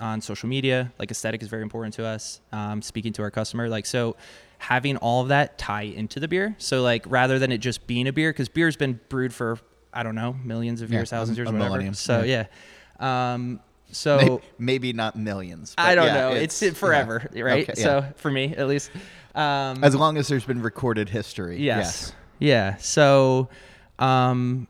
on 0.00 0.20
social 0.20 0.48
media. 0.48 0.92
Like 0.98 1.10
aesthetic 1.10 1.42
is 1.42 1.48
very 1.48 1.62
important 1.62 1.94
to 1.94 2.04
us. 2.06 2.40
Um, 2.52 2.82
speaking 2.82 3.12
to 3.14 3.22
our 3.22 3.30
customer, 3.30 3.68
like 3.68 3.86
so, 3.86 4.16
having 4.58 4.96
all 4.96 5.22
of 5.22 5.28
that 5.28 5.56
tie 5.58 5.82
into 5.82 6.18
the 6.20 6.28
beer. 6.28 6.54
So 6.58 6.82
like 6.82 7.04
rather 7.08 7.38
than 7.38 7.52
it 7.52 7.58
just 7.58 7.86
being 7.86 8.08
a 8.08 8.12
beer, 8.12 8.32
because 8.32 8.48
beer's 8.48 8.76
been 8.76 8.98
brewed 9.08 9.32
for 9.32 9.58
I 9.92 10.02
don't 10.02 10.14
know 10.14 10.34
millions 10.44 10.82
of 10.82 10.90
Yeah, 10.90 10.98
years, 10.98 11.10
thousands 11.10 11.38
a- 11.38 11.42
of 11.42 11.46
years, 11.46 11.52
whatever. 11.52 11.68
millennium, 11.70 11.94
So 11.94 12.22
yeah. 12.22 12.46
Um, 13.00 13.60
so 13.90 14.42
Maybe 14.58 14.92
not 14.92 15.16
millions. 15.16 15.74
I 15.78 15.94
don't 15.94 16.06
yeah, 16.06 16.14
know. 16.14 16.30
It's, 16.32 16.60
it 16.62 16.76
forever, 16.76 17.26
yeah. 17.32 17.42
right? 17.42 17.68
Okay, 17.70 17.80
So 17.80 18.04
for 18.16 18.30
me, 18.30 18.54
at 18.54 18.68
least. 18.68 18.90
Um, 19.34 19.82
as 19.82 19.94
long 19.94 20.16
as 20.18 20.28
there's 20.28 20.44
been 20.44 20.60
recorded 20.60 21.08
history. 21.08 21.58
Yes. 21.62 22.12
Yeah. 22.38 22.76
So 22.76 23.48
um, 23.98 24.66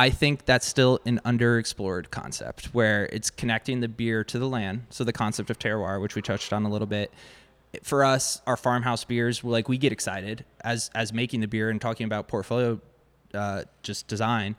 I 0.00 0.08
think 0.08 0.46
that's 0.46 0.66
still 0.66 0.98
an 1.04 1.20
underexplored 1.26 2.10
concept 2.10 2.72
where 2.72 3.04
it's 3.12 3.28
connecting 3.28 3.80
the 3.80 3.88
beer 3.88 4.24
to 4.24 4.38
the 4.38 4.48
land. 4.48 4.86
So 4.88 5.04
the 5.04 5.12
concept 5.12 5.50
of 5.50 5.58
terroir, 5.58 6.00
which 6.00 6.14
we 6.14 6.22
touched 6.22 6.54
on 6.54 6.64
a 6.64 6.70
little 6.70 6.86
bit. 6.86 7.12
For 7.82 8.02
us, 8.02 8.40
our 8.46 8.56
farmhouse 8.56 9.04
beers, 9.04 9.44
like 9.44 9.68
we 9.68 9.76
get 9.76 9.92
excited 9.92 10.46
as 10.62 10.90
as 10.94 11.12
making 11.12 11.40
the 11.42 11.48
beer 11.48 11.68
and 11.68 11.78
talking 11.78 12.06
about 12.06 12.28
portfolio, 12.28 12.80
uh, 13.34 13.64
just 13.82 14.08
design. 14.08 14.56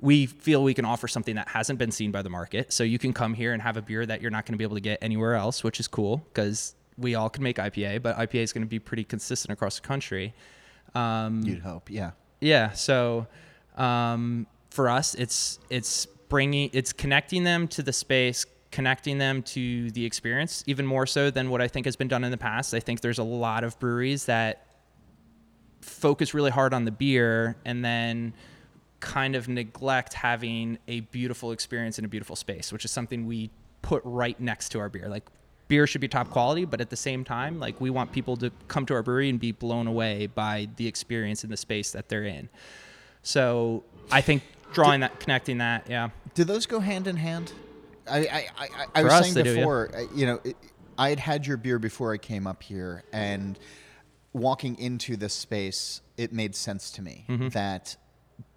We 0.00 0.24
feel 0.24 0.64
we 0.64 0.72
can 0.72 0.86
offer 0.86 1.08
something 1.08 1.34
that 1.34 1.48
hasn't 1.48 1.78
been 1.78 1.90
seen 1.90 2.10
by 2.10 2.22
the 2.22 2.30
market. 2.30 2.72
So 2.72 2.82
you 2.82 2.98
can 2.98 3.12
come 3.12 3.34
here 3.34 3.52
and 3.52 3.60
have 3.60 3.76
a 3.76 3.82
beer 3.82 4.06
that 4.06 4.22
you're 4.22 4.30
not 4.30 4.46
going 4.46 4.54
to 4.54 4.58
be 4.58 4.64
able 4.64 4.76
to 4.76 4.80
get 4.80 4.98
anywhere 5.02 5.34
else, 5.34 5.62
which 5.62 5.78
is 5.78 5.88
cool 5.88 6.24
because 6.32 6.74
we 6.96 7.14
all 7.14 7.28
can 7.28 7.42
make 7.42 7.58
IPA, 7.58 8.00
but 8.00 8.16
IPA 8.16 8.44
is 8.44 8.54
going 8.54 8.64
to 8.64 8.68
be 8.68 8.78
pretty 8.78 9.04
consistent 9.04 9.52
across 9.52 9.78
the 9.78 9.86
country. 9.86 10.32
Um, 10.94 11.42
You'd 11.42 11.58
hope. 11.58 11.90
Yeah. 11.90 12.12
yeah. 12.40 12.70
So 12.70 13.26
um, 13.76 14.46
for 14.70 14.88
us, 14.88 15.14
it's 15.14 15.58
it's 15.68 16.06
bringing 16.28 16.70
it's 16.72 16.92
connecting 16.92 17.44
them 17.44 17.68
to 17.68 17.82
the 17.82 17.92
space, 17.92 18.46
connecting 18.70 19.18
them 19.18 19.42
to 19.42 19.90
the 19.90 20.04
experience, 20.04 20.64
even 20.66 20.86
more 20.86 21.06
so 21.06 21.30
than 21.30 21.50
what 21.50 21.60
I 21.60 21.68
think 21.68 21.86
has 21.86 21.96
been 21.96 22.08
done 22.08 22.24
in 22.24 22.30
the 22.30 22.38
past. 22.38 22.72
I 22.72 22.80
think 22.80 23.00
there's 23.00 23.18
a 23.18 23.24
lot 23.24 23.64
of 23.64 23.78
breweries 23.78 24.26
that 24.26 24.66
focus 25.80 26.34
really 26.34 26.50
hard 26.50 26.72
on 26.72 26.84
the 26.84 26.90
beer 26.90 27.56
and 27.64 27.84
then 27.84 28.32
kind 29.00 29.34
of 29.34 29.48
neglect 29.48 30.12
having 30.12 30.78
a 30.86 31.00
beautiful 31.00 31.52
experience 31.52 31.98
in 31.98 32.04
a 32.04 32.08
beautiful 32.08 32.36
space, 32.36 32.72
which 32.72 32.84
is 32.84 32.90
something 32.90 33.26
we 33.26 33.50
put 33.82 34.02
right 34.04 34.38
next 34.38 34.68
to 34.70 34.78
our 34.78 34.88
beer. 34.88 35.08
Like 35.08 35.24
beer 35.68 35.86
should 35.86 36.02
be 36.02 36.08
top 36.08 36.30
quality, 36.30 36.64
but 36.64 36.80
at 36.80 36.90
the 36.90 36.96
same 36.96 37.24
time, 37.24 37.58
like 37.58 37.80
we 37.80 37.90
want 37.90 38.12
people 38.12 38.36
to 38.36 38.50
come 38.68 38.84
to 38.86 38.94
our 38.94 39.02
brewery 39.02 39.30
and 39.30 39.40
be 39.40 39.52
blown 39.52 39.86
away 39.86 40.26
by 40.26 40.68
the 40.76 40.86
experience 40.86 41.44
in 41.44 41.50
the 41.50 41.56
space 41.56 41.92
that 41.92 42.08
they're 42.08 42.24
in. 42.24 42.48
So 43.22 43.84
I 44.10 44.20
think 44.20 44.42
drawing 44.72 45.00
that, 45.00 45.18
connecting 45.20 45.58
that, 45.58 45.88
yeah. 45.88 46.10
Do 46.34 46.44
those 46.44 46.66
go 46.66 46.80
hand 46.80 47.06
in 47.06 47.16
hand? 47.16 47.52
I 48.10 48.18
I, 48.18 48.46
I, 48.58 48.68
I- 48.94 49.02
was 49.04 49.12
us, 49.12 49.22
saying 49.22 49.34
they 49.34 49.42
do, 49.42 49.50
yeah. 49.50 49.56
before, 49.60 49.90
uh, 49.94 50.00
you 50.14 50.26
know, 50.26 50.40
it, 50.44 50.56
I 50.98 51.08
had 51.10 51.20
had 51.20 51.46
your 51.46 51.56
beer 51.56 51.78
before 51.78 52.12
I 52.12 52.18
came 52.18 52.46
up 52.46 52.62
here, 52.62 53.04
and 53.12 53.58
walking 54.32 54.78
into 54.78 55.16
this 55.16 55.34
space, 55.34 56.02
it 56.16 56.32
made 56.32 56.54
sense 56.54 56.90
to 56.92 57.02
me 57.02 57.24
Mm-hmm. 57.28 57.48
that 57.50 57.96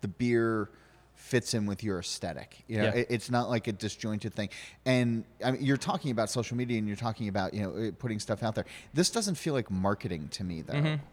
the 0.01 0.07
beer 0.07 0.69
fits 1.15 1.53
in 1.53 1.65
with 1.65 1.83
your 1.83 1.99
aesthetic. 1.99 2.63
You 2.67 2.77
know, 2.79 2.83
Yeah. 2.85 2.89
it, 2.95 3.07
it's 3.09 3.31
not 3.31 3.49
like 3.49 3.67
a 3.67 3.71
disjointed 3.71 4.33
thing. 4.33 4.49
And 4.85 5.23
I 5.43 5.51
mean, 5.51 5.63
you're 5.63 5.77
talking 5.77 6.11
about 6.11 6.29
social 6.29 6.57
media, 6.57 6.77
and 6.77 6.87
you're 6.87 6.97
talking 6.97 7.27
about 7.27 7.53
you 7.53 7.61
know 7.63 7.87
uh, 7.87 7.91
putting 7.97 8.19
stuff 8.19 8.43
out 8.43 8.55
there. 8.55 8.65
This 8.93 9.09
doesn't 9.09 9.35
feel 9.35 9.53
like 9.53 9.71
marketing 9.71 10.27
to 10.33 10.43
me, 10.43 10.61
though. 10.61 10.73
Mm-hmm. 10.73 11.03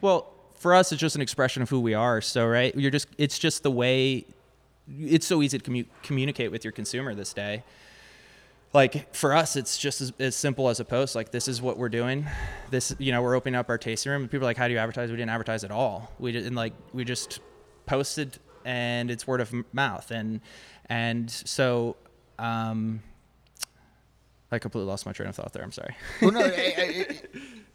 Well, 0.00 0.32
for 0.54 0.74
us, 0.74 0.92
it's 0.92 1.00
just 1.00 1.14
an 1.14 1.22
expression 1.22 1.62
of 1.62 1.70
who 1.70 1.80
we 1.80 1.94
are. 1.94 2.20
So, 2.20 2.46
right, 2.46 2.74
you're 2.76 2.90
just, 2.90 3.08
it's 3.18 3.38
just 3.38 3.62
the 3.62 3.70
way, 3.70 4.26
it's 4.98 5.26
so 5.26 5.42
easy 5.42 5.58
to 5.58 5.70
commu- 5.70 5.86
communicate 6.02 6.50
with 6.50 6.64
your 6.64 6.72
consumer 6.72 7.14
this 7.14 7.32
day. 7.32 7.62
Like 8.72 9.12
for 9.14 9.34
us, 9.34 9.56
it's 9.56 9.76
just 9.78 10.00
as, 10.00 10.12
as 10.20 10.36
simple 10.36 10.68
as 10.68 10.78
a 10.78 10.84
post. 10.84 11.14
Like 11.16 11.32
this 11.32 11.48
is 11.48 11.60
what 11.60 11.76
we're 11.76 11.88
doing. 11.88 12.26
This, 12.70 12.94
you 12.98 13.10
know, 13.10 13.20
we're 13.20 13.34
opening 13.34 13.56
up 13.56 13.68
our 13.68 13.78
tasting 13.78 14.12
room. 14.12 14.22
And 14.22 14.30
people 14.30 14.44
are 14.46 14.50
like, 14.50 14.56
"How 14.56 14.68
do 14.68 14.72
you 14.72 14.78
advertise?" 14.78 15.10
We 15.10 15.16
didn't 15.16 15.30
advertise 15.30 15.64
at 15.64 15.72
all. 15.72 16.12
We 16.20 16.30
did, 16.32 16.46
and 16.46 16.54
like 16.54 16.72
we 16.92 17.04
just 17.04 17.40
posted, 17.86 18.38
and 18.64 19.10
it's 19.10 19.26
word 19.26 19.40
of 19.40 19.52
mouth. 19.72 20.12
And 20.12 20.40
and 20.88 21.28
so, 21.28 21.96
um, 22.38 23.02
I 24.52 24.58
completely 24.60 24.88
lost 24.88 25.04
my 25.04 25.12
train 25.12 25.28
of 25.28 25.34
thought 25.36 25.52
there. 25.52 25.62
I'm 25.64 25.72
sorry. 25.72 25.96
well, 26.22 26.30
no, 26.30 26.40
I, 26.40 26.44
I, 26.44 27.06
I- 27.10 27.20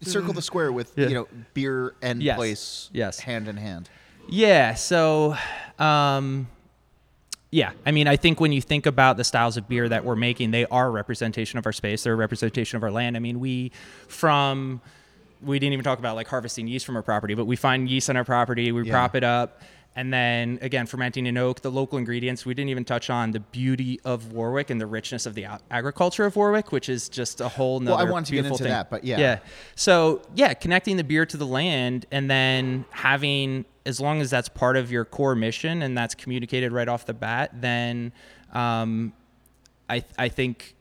circle 0.02 0.32
the 0.32 0.42
square 0.42 0.72
with 0.72 0.92
Yeah. 0.96 1.08
you 1.08 1.14
know 1.14 1.28
beer 1.52 1.94
and 2.00 2.22
Yes. 2.22 2.36
place 2.36 2.90
Yes. 2.94 3.18
hand 3.20 3.48
in 3.48 3.56
hand. 3.58 3.90
Yeah. 4.30 4.74
So, 4.74 5.36
um, 5.78 6.48
yeah. 7.56 7.72
I 7.86 7.90
mean, 7.90 8.06
I 8.06 8.16
think 8.16 8.38
when 8.38 8.52
you 8.52 8.60
think 8.60 8.84
about 8.84 9.16
the 9.16 9.24
styles 9.24 9.56
of 9.56 9.66
beer 9.66 9.88
that 9.88 10.04
we're 10.04 10.14
making, 10.14 10.50
they 10.50 10.66
are 10.66 10.88
a 10.88 10.90
representation 10.90 11.58
of 11.58 11.64
our 11.64 11.72
space. 11.72 12.02
They're 12.02 12.12
a 12.12 12.16
representation 12.16 12.76
of 12.76 12.82
our 12.82 12.90
land. 12.90 13.16
I 13.16 13.20
mean, 13.20 13.40
we 13.40 13.72
from 14.08 14.82
we 15.42 15.58
didn't 15.58 15.72
even 15.72 15.84
talk 15.84 15.98
about 15.98 16.16
like 16.16 16.28
harvesting 16.28 16.68
yeast 16.68 16.84
from 16.84 16.96
our 16.96 17.02
property, 17.02 17.32
but 17.34 17.46
we 17.46 17.56
find 17.56 17.88
yeast 17.88 18.10
on 18.10 18.16
our 18.16 18.24
property, 18.24 18.72
we 18.72 18.82
Yeah. 18.84 18.92
prop 18.92 19.14
it 19.16 19.24
up, 19.24 19.62
and 19.94 20.12
then 20.12 20.58
again, 20.60 20.84
fermenting 20.84 21.24
in 21.24 21.38
oak, 21.38 21.62
the 21.62 21.70
local 21.70 21.96
ingredients. 21.96 22.44
We 22.44 22.52
didn't 22.52 22.68
even 22.68 22.84
touch 22.84 23.08
on 23.08 23.30
the 23.30 23.40
beauty 23.40 24.00
of 24.04 24.32
Warwick 24.32 24.68
and 24.68 24.78
the 24.78 24.86
richness 24.86 25.24
of 25.24 25.34
the 25.34 25.46
agriculture 25.70 26.26
of 26.26 26.36
Warwick, 26.36 26.72
which 26.72 26.90
is 26.90 27.08
just 27.08 27.40
a 27.40 27.48
whole 27.48 27.80
nother 27.80 28.06
I 28.06 28.10
wanted 28.10 28.26
to 28.26 28.32
get 28.34 28.44
into 28.44 28.58
thing. 28.58 28.68
that, 28.68 28.90
but 28.90 29.02
yeah. 29.04 29.18
Yeah. 29.18 29.38
So 29.76 30.20
yeah, 30.34 30.52
connecting 30.52 30.98
the 30.98 31.04
beer 31.04 31.24
to 31.24 31.36
the 31.38 31.46
land 31.46 32.04
and 32.10 32.30
then 32.30 32.84
having 32.90 33.64
as 33.86 34.00
long 34.00 34.20
as 34.20 34.30
that's 34.30 34.48
part 34.48 34.76
of 34.76 34.90
your 34.90 35.04
core 35.04 35.34
mission 35.34 35.82
and 35.82 35.96
that's 35.96 36.14
communicated 36.14 36.72
right 36.72 36.88
off 36.88 37.06
the 37.06 37.14
bat, 37.14 37.50
then 37.54 38.12
um, 38.52 39.12
I 39.88 40.04
I 40.18 40.28
think 40.28 40.75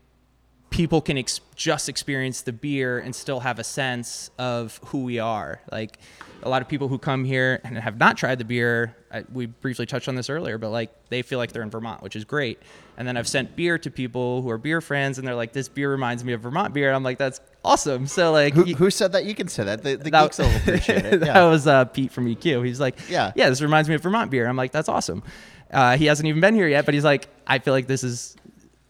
people 0.70 0.99
can 1.01 1.18
ex- 1.18 1.39
just 1.55 1.88
experience 1.88 2.41
the 2.41 2.51
beer 2.53 2.99
and 2.99 3.16
still 3.16 3.39
have 3.41 3.59
a 3.59 3.63
sense 3.63 4.30
of 4.38 4.80
who 4.88 5.03
we 5.03 5.20
are. 5.20 5.61
Like 5.72 5.99
a 6.43 6.49
lot 6.49 6.61
of 6.61 6.68
people 6.68 6.88
who 6.89 6.97
come 6.99 7.24
here 7.24 7.61
and 7.63 7.78
have 7.78 7.97
not 7.97 8.18
tried 8.18 8.39
the 8.39 8.45
beer, 8.45 8.95
I, 9.11 9.24
we 9.32 9.45
briefly 9.45 9.86
touched 9.86 10.09
on 10.09 10.16
this 10.16 10.30
earlier, 10.30 10.57
but 10.57 10.72
like 10.72 10.91
they 11.09 11.22
feel 11.22 11.39
like 11.39 11.53
they're 11.53 11.61
in 11.63 11.70
Vermont, 11.70 12.01
which 12.03 12.16
is 12.16 12.26
great. 12.26 12.59
And 12.97 13.07
then 13.07 13.16
I've 13.16 13.28
sent 13.28 13.55
beer 13.55 13.78
to 13.78 13.89
people 13.91 14.41
who 14.41 14.49
are 14.49 14.57
beer 14.57 14.82
friends, 14.82 15.18
and 15.18 15.28
they're 15.28 15.36
like, 15.36 15.51
"This 15.53 15.68
beer 15.68 15.91
reminds 15.91 16.24
me 16.24 16.32
of 16.34 16.41
Vermont 16.41 16.74
beer." 16.74 16.88
And 16.88 16.95
I'm 16.95 17.03
like, 17.03 17.18
"That's 17.18 17.41
awesome." 17.63 18.07
So 18.07 18.32
like, 18.32 18.53
Who, 18.53 18.66
you- 18.66 18.76
who 18.76 18.89
said 18.89 19.11
that? 19.13 19.26
You 19.26 19.36
can 19.36 19.47
say 19.49 19.63
that. 19.66 19.84
The, 19.84 19.95
the 19.97 20.09
that- 20.11 20.24
geeks 20.24 20.38
will 20.39 20.45
appreciate 20.55 21.05
it. 21.05 21.20
that 21.22 21.43
was 21.43 21.68
uh, 21.68 21.86
Pete 21.86 22.11
from 22.11 22.26
EQ. 22.34 22.66
He's 22.66 22.80
like, 22.80 22.97
Yeah. 23.09 23.32
yeah, 23.36 23.49
this 23.49 23.61
reminds 23.61 23.88
me 23.89 23.95
of 23.95 24.01
Vermont 24.01 24.32
beer. 24.32 24.47
I'm 24.47 24.55
like, 24.57 24.72
that's 24.72 24.88
awesome. 24.89 25.24
Uh, 25.72 25.97
he 25.97 26.05
hasn't 26.05 26.28
even 26.28 26.39
been 26.41 26.55
here 26.55 26.68
yet, 26.70 26.86
but 26.86 26.93
he's 26.93 27.03
like, 27.03 27.28
I 27.47 27.59
feel 27.59 27.74
like 27.74 27.88
this 27.88 28.03
is, 28.03 28.36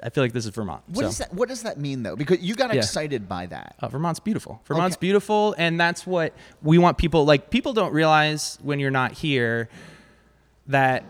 I 0.03 0.09
feel 0.09 0.23
like 0.23 0.33
this 0.33 0.45
is 0.45 0.51
Vermont. 0.51 0.83
What 0.87 0.97
so. 0.97 1.01
does 1.03 1.17
that? 1.19 1.33
What 1.33 1.47
does 1.49 1.63
that 1.63 1.79
mean 1.79 2.03
though? 2.03 2.15
Because 2.15 2.39
you 2.39 2.55
got 2.55 2.73
Yeah. 2.73 2.77
excited 2.79 3.29
by 3.29 3.45
that. 3.47 3.75
Uh, 3.79 3.87
Vermont's 3.87 4.19
beautiful. 4.19 4.61
Vermont's 4.65 4.95
Okay. 4.97 5.07
beautiful, 5.07 5.55
and 5.57 5.79
that's 5.79 6.05
what 6.05 6.33
we 6.61 6.77
want 6.77 6.97
people 6.97 7.25
like. 7.25 7.49
People 7.49 7.73
don't 7.73 7.93
realize 7.93 8.57
when 8.61 8.79
you're 8.79 8.91
not 8.91 9.13
here 9.13 9.69
that 10.67 11.03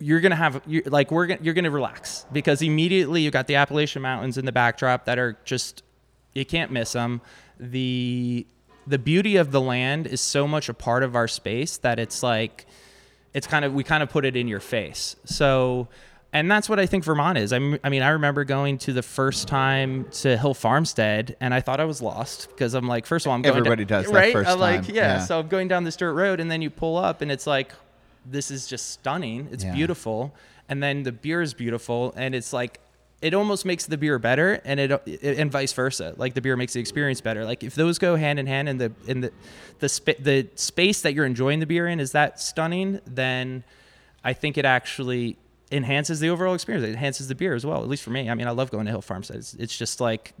you're 0.00 0.20
gonna 0.20 0.36
have 0.36 0.60
you're, 0.66 0.82
like 0.86 1.10
we're 1.10 1.26
gonna, 1.26 1.40
you're 1.42 1.54
gonna 1.54 1.70
relax 1.70 2.24
because 2.32 2.62
immediately 2.62 3.22
you 3.22 3.30
got 3.30 3.46
the 3.46 3.56
Appalachian 3.56 4.02
Mountains 4.02 4.38
in 4.38 4.44
the 4.44 4.52
backdrop 4.52 5.04
that 5.06 5.18
are 5.18 5.36
just 5.44 5.82
you 6.34 6.44
can't 6.44 6.70
miss 6.70 6.92
them. 6.92 7.20
The 7.58 8.46
the 8.86 8.98
beauty 8.98 9.36
of 9.36 9.50
the 9.50 9.60
land 9.60 10.06
is 10.06 10.20
so 10.20 10.46
much 10.46 10.68
a 10.68 10.74
part 10.74 11.02
of 11.02 11.16
our 11.16 11.26
space 11.28 11.78
that 11.78 11.98
it's 11.98 12.22
like 12.22 12.66
it's 13.34 13.46
kind 13.46 13.64
of 13.64 13.74
we 13.74 13.82
kind 13.82 14.02
of 14.02 14.08
put 14.08 14.24
it 14.24 14.36
in 14.36 14.46
your 14.46 14.60
face. 14.60 15.16
So 15.24 15.88
and 16.32 16.50
that's 16.50 16.68
what 16.68 16.78
I 16.78 16.86
think 16.86 17.04
Vermont 17.04 17.38
is. 17.38 17.52
I 17.52 17.58
mean, 17.58 17.78
I 17.82 17.88
mean, 17.88 18.02
I 18.02 18.10
remember 18.10 18.44
going 18.44 18.78
to 18.78 18.92
the 18.92 19.02
first 19.02 19.48
time 19.48 20.06
to 20.22 20.36
Hill 20.36 20.54
Farmstead, 20.54 21.36
and 21.40 21.54
I 21.54 21.60
thought 21.60 21.80
I 21.80 21.84
was 21.86 22.02
lost 22.02 22.48
because 22.50 22.74
I'm 22.74 22.86
like, 22.86 23.06
first 23.06 23.24
of 23.26 23.30
all, 23.30 23.36
I'm 23.36 23.42
going 23.42 23.56
Everybody 23.56 23.84
down, 23.84 24.02
does 24.02 24.12
that 24.12 24.18
right? 24.18 24.32
first 24.32 24.50
I'm 24.50 24.58
like, 24.58 24.86
time, 24.86 24.94
yeah. 24.94 25.02
yeah. 25.18 25.18
So 25.24 25.38
I'm 25.40 25.48
going 25.48 25.68
down 25.68 25.84
this 25.84 25.96
dirt 25.96 26.12
road, 26.12 26.38
and 26.40 26.50
then 26.50 26.60
you 26.62 26.70
pull 26.70 26.96
up, 26.96 27.22
and 27.22 27.32
it's 27.32 27.46
like, 27.46 27.72
this 28.26 28.50
is 28.50 28.66
just 28.66 28.90
stunning. 28.90 29.48
It's 29.52 29.64
Yeah. 29.64 29.74
beautiful, 29.74 30.34
and 30.68 30.82
then 30.82 31.02
the 31.02 31.12
beer 31.12 31.40
is 31.42 31.54
beautiful, 31.54 32.12
and 32.16 32.34
it's 32.34 32.52
like. 32.52 32.80
It 33.20 33.34
almost 33.34 33.64
makes 33.64 33.84
the 33.86 33.98
beer 33.98 34.16
better, 34.20 34.60
and 34.64 34.78
it, 34.78 34.92
it 35.04 35.38
and 35.40 35.50
vice 35.50 35.72
versa. 35.72 36.14
Like 36.16 36.34
the 36.34 36.40
beer 36.40 36.56
makes 36.56 36.74
the 36.74 36.78
experience 36.78 37.20
better. 37.20 37.44
Like 37.44 37.64
if 37.64 37.74
those 37.74 37.98
go 37.98 38.14
hand 38.14 38.38
in 38.38 38.46
hand, 38.46 38.68
and 38.68 38.80
the 38.80 38.92
in 39.08 39.22
the 39.22 39.32
the 39.80 39.88
spa- 39.88 40.12
the 40.20 40.46
space 40.54 41.00
that 41.00 41.14
you're 41.14 41.24
enjoying 41.24 41.58
the 41.58 41.66
beer 41.66 41.88
in 41.88 41.98
is 41.98 42.12
that 42.12 42.38
stunning, 42.38 43.00
then 43.08 43.64
I 44.22 44.34
think 44.34 44.56
it 44.56 44.64
actually 44.64 45.36
enhances 45.70 46.20
the 46.20 46.28
overall 46.30 46.54
experience. 46.54 46.86
It 46.86 46.90
enhances 46.90 47.28
the 47.28 47.34
beer 47.34 47.54
as 47.54 47.64
well. 47.66 47.82
At 47.82 47.88
least 47.88 48.02
for 48.02 48.10
me. 48.10 48.28
I 48.30 48.34
mean, 48.34 48.46
I 48.46 48.50
love 48.52 48.70
going 48.70 48.86
to 48.86 48.90
Hill 48.90 49.02
Farmstead. 49.02 49.36
It's, 49.38 49.54
it's 49.54 49.76
just 49.76 50.00
like 50.00 50.34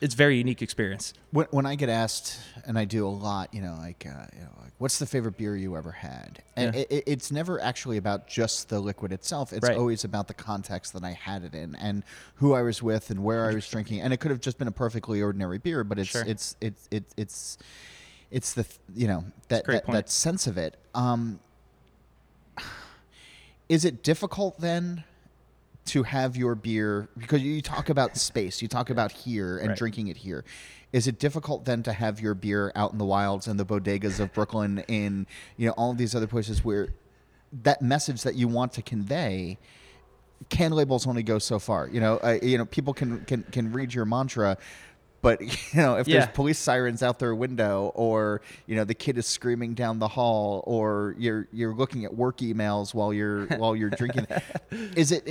it's 0.00 0.14
very 0.14 0.36
unique 0.36 0.62
experience. 0.62 1.14
When, 1.30 1.46
when 1.52 1.64
I 1.66 1.76
get 1.76 1.88
asked, 1.88 2.38
and 2.66 2.76
I 2.78 2.84
do 2.84 3.06
a 3.06 3.08
lot, 3.08 3.54
you 3.54 3.62
know, 3.62 3.76
like, 3.78 4.04
uh, 4.04 4.26
you 4.34 4.40
know, 4.40 4.50
like, 4.60 4.72
what's 4.78 4.98
the 4.98 5.06
favorite 5.06 5.36
beer 5.36 5.54
you 5.54 5.76
ever 5.76 5.92
had? 5.92 6.42
And 6.56 6.74
Yeah. 6.74 6.80
it, 6.80 6.86
it- 6.90 7.04
it's 7.06 7.30
never 7.30 7.60
actually 7.60 7.98
about 7.98 8.26
just 8.26 8.68
the 8.68 8.80
liquid 8.80 9.12
itself. 9.12 9.52
It's 9.52 9.68
Right. 9.68 9.76
always 9.76 10.02
about 10.02 10.26
the 10.26 10.34
context 10.34 10.92
that 10.94 11.04
I 11.04 11.12
had 11.12 11.44
it 11.44 11.54
in, 11.54 11.76
and 11.76 12.02
who 12.36 12.52
I 12.52 12.62
was 12.62 12.82
with, 12.82 13.10
and 13.10 13.22
where 13.22 13.48
I 13.48 13.54
was 13.54 13.68
drinking. 13.68 14.00
And 14.00 14.12
it 14.12 14.16
could 14.18 14.32
have 14.32 14.40
just 14.40 14.58
been 14.58 14.66
a 14.68 14.72
perfectly 14.72 15.22
ordinary 15.22 15.58
beer, 15.58 15.84
but 15.84 16.00
it's 16.00 16.10
Sure. 16.10 16.24
it's 16.26 16.56
it's 16.60 16.88
it's 16.90 17.14
it's 17.16 17.58
it's 18.32 18.54
the 18.54 18.66
you 18.96 19.06
know 19.06 19.24
that 19.48 19.64
that, 19.66 19.86
that 19.86 20.10
sense 20.10 20.48
of 20.48 20.58
it. 20.58 20.76
Um, 20.96 21.38
is 23.72 23.84
it 23.84 24.02
difficult 24.02 24.60
then? 24.60 25.04
to 25.84 26.04
have 26.04 26.36
your 26.36 26.54
beer 26.54 27.08
because 27.18 27.42
you 27.42 27.60
talk 27.60 27.88
about 27.88 28.16
space, 28.16 28.62
you 28.62 28.68
talk 28.68 28.88
about 28.88 29.10
here 29.10 29.58
and 29.58 29.70
Right. 29.70 29.76
drinking 29.76 30.06
it 30.06 30.16
here. 30.16 30.44
Is 30.92 31.08
it 31.08 31.18
difficult 31.18 31.64
then 31.64 31.82
to 31.82 31.92
have 31.92 32.20
your 32.20 32.34
beer 32.34 32.70
out 32.76 32.92
in 32.92 32.98
the 32.98 33.04
wilds 33.04 33.48
and 33.48 33.58
the 33.58 33.64
bodegas 33.66 34.20
of 34.20 34.32
Brooklyn 34.32 34.84
in 34.86 35.26
you 35.56 35.66
know 35.66 35.72
all 35.72 35.90
of 35.90 35.98
these 35.98 36.14
other 36.14 36.28
places 36.28 36.64
where 36.64 36.90
that 37.64 37.82
message 37.82 38.22
that 38.22 38.36
you 38.36 38.46
want 38.46 38.72
to 38.74 38.82
convey 38.82 39.58
can 40.50 40.70
labels 40.70 41.04
only 41.06 41.24
go 41.24 41.40
so 41.40 41.58
far. 41.58 41.88
You 41.88 42.00
know, 42.00 42.18
uh, 42.18 42.38
you 42.40 42.58
know 42.58 42.64
people 42.64 42.94
can 42.94 43.24
can 43.24 43.42
can 43.50 43.72
read 43.72 43.92
your 43.92 44.04
mantra 44.04 44.58
but 45.22 45.40
you 45.74 45.80
know, 45.80 45.96
if 45.96 46.06
Yeah. 46.06 46.20
there's 46.20 46.30
police 46.34 46.58
sirens 46.58 47.02
out 47.02 47.18
their 47.18 47.34
window, 47.34 47.92
or 47.94 48.42
you 48.66 48.76
know 48.76 48.84
the 48.84 48.94
kid 48.94 49.16
is 49.16 49.26
screaming 49.26 49.74
down 49.74 49.98
the 49.98 50.08
hall, 50.08 50.62
or 50.66 51.14
you're 51.18 51.48
you're 51.52 51.74
looking 51.74 52.04
at 52.04 52.14
work 52.14 52.38
emails 52.38 52.92
while 52.92 53.12
you're 53.14 53.46
while 53.56 53.74
you're 53.74 53.90
drinking, 53.90 54.26
is 54.96 55.12
it 55.12 55.26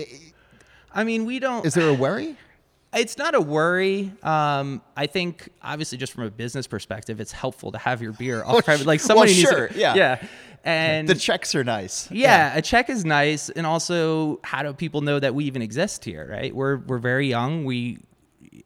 I 0.93 1.03
mean, 1.03 1.25
we 1.25 1.39
don't. 1.39 1.65
is 1.65 1.73
there 1.73 1.87
a 1.89 1.93
worry? 1.93 2.35
It's 2.93 3.17
not 3.17 3.35
a 3.35 3.39
worry. 3.39 4.11
Um, 4.21 4.81
I 4.97 5.07
think 5.07 5.47
obviously 5.61 5.97
just 5.97 6.11
from 6.11 6.25
a 6.25 6.29
business 6.31 6.67
perspective, 6.67 7.21
it's 7.21 7.31
helpful 7.31 7.71
to 7.71 7.77
have 7.77 8.01
your 8.01 8.11
beer 8.11 8.43
off 8.43 8.65
private. 8.65 8.85
Like 8.85 8.99
well, 8.99 9.07
somebody 9.07 9.31
needs 9.33 9.49
sure, 9.49 9.67
to, 9.69 9.79
yeah. 9.79 9.95
yeah. 9.95 10.27
And 10.65 11.07
The 11.07 11.15
checks 11.15 11.55
are 11.55 11.63
nice. 11.63 12.11
yeah, 12.11 12.55
a 12.55 12.61
check 12.61 12.89
is 12.89 13.05
nice, 13.05 13.49
and 13.49 13.65
also 13.65 14.41
how 14.43 14.61
do 14.61 14.73
people 14.73 14.99
know 15.01 15.19
that 15.19 15.33
we 15.33 15.45
even 15.45 15.61
exist 15.61 16.03
here? 16.03 16.27
Right? 16.29 16.53
We're 16.53 16.77
we're 16.77 16.97
very 16.99 17.27
young. 17.29 17.63
We 17.63 17.99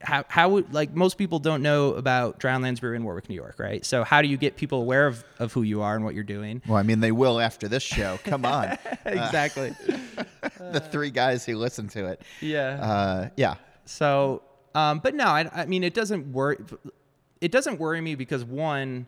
how 0.02 0.24
how 0.28 0.50
would 0.50 0.74
like 0.74 0.96
most 0.96 1.18
people 1.18 1.40
don't 1.40 1.62
know 1.62 1.94
about 1.94 2.40
Drowned 2.40 2.64
Lands 2.64 2.80
Brewery 2.80 2.98
in 2.98 3.04
Warwick, 3.04 3.30
New 3.30 3.36
York, 3.36 3.56
right? 3.60 3.86
So 3.86 4.04
how 4.04 4.22
do 4.22 4.28
you 4.28 4.38
get 4.38 4.56
people 4.56 4.82
aware 4.82 5.08
of, 5.08 5.24
of 5.40 5.54
who 5.54 5.64
you 5.64 5.82
are 5.82 5.96
and 5.96 6.04
what 6.04 6.16
you're 6.16 6.24
doing? 6.24 6.62
Well, 6.68 6.78
I 6.78 6.84
mean, 6.84 7.00
they 7.00 7.12
will 7.12 7.40
after 7.40 7.68
this 7.68 7.84
show. 7.84 8.20
Come 8.24 8.46
on, 8.46 8.78
exactly. 9.06 9.76
the 10.60 10.80
three 10.80 11.12
guys 11.12 11.46
who 11.46 11.58
listen 11.58 11.88
to 11.90 12.06
it. 12.08 12.22
Yeah. 12.42 12.82
Uh, 12.82 13.30
yeah. 13.36 13.56
So, 13.86 14.42
um, 14.74 15.00
but 15.00 15.16
no, 15.16 15.26
I, 15.26 15.50
I 15.54 15.66
mean, 15.66 15.84
it 15.84 15.94
doesn't 15.94 16.32
worry. 16.32 16.58
It 17.42 17.52
doesn't 17.52 17.80
worry 17.80 18.02
me 18.02 18.16
because 18.16 18.44
one, 18.44 19.08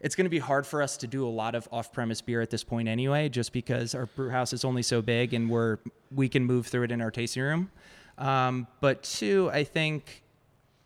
it's 0.00 0.14
going 0.14 0.26
to 0.26 0.30
be 0.30 0.38
hard 0.38 0.66
for 0.66 0.82
us 0.82 0.96
to 0.98 1.06
do 1.06 1.26
a 1.26 1.30
lot 1.30 1.54
of 1.54 1.68
off-premise 1.72 2.20
beer 2.20 2.40
at 2.40 2.50
this 2.50 2.62
point 2.62 2.88
anyway, 2.88 3.28
just 3.28 3.52
because 3.52 3.94
our 3.94 4.06
brew 4.06 4.30
house 4.30 4.52
is 4.52 4.64
only 4.64 4.82
so 4.82 5.02
big 5.02 5.34
and 5.34 5.50
we're 5.50 5.78
we 6.14 6.28
can 6.28 6.44
move 6.44 6.66
through 6.66 6.84
it 6.84 6.92
in 6.92 7.00
our 7.00 7.10
tasting 7.10 7.42
room. 7.42 7.70
Um, 8.18 8.66
but 8.80 9.02
two, 9.02 9.48
I 9.52 9.64
think 9.64 10.22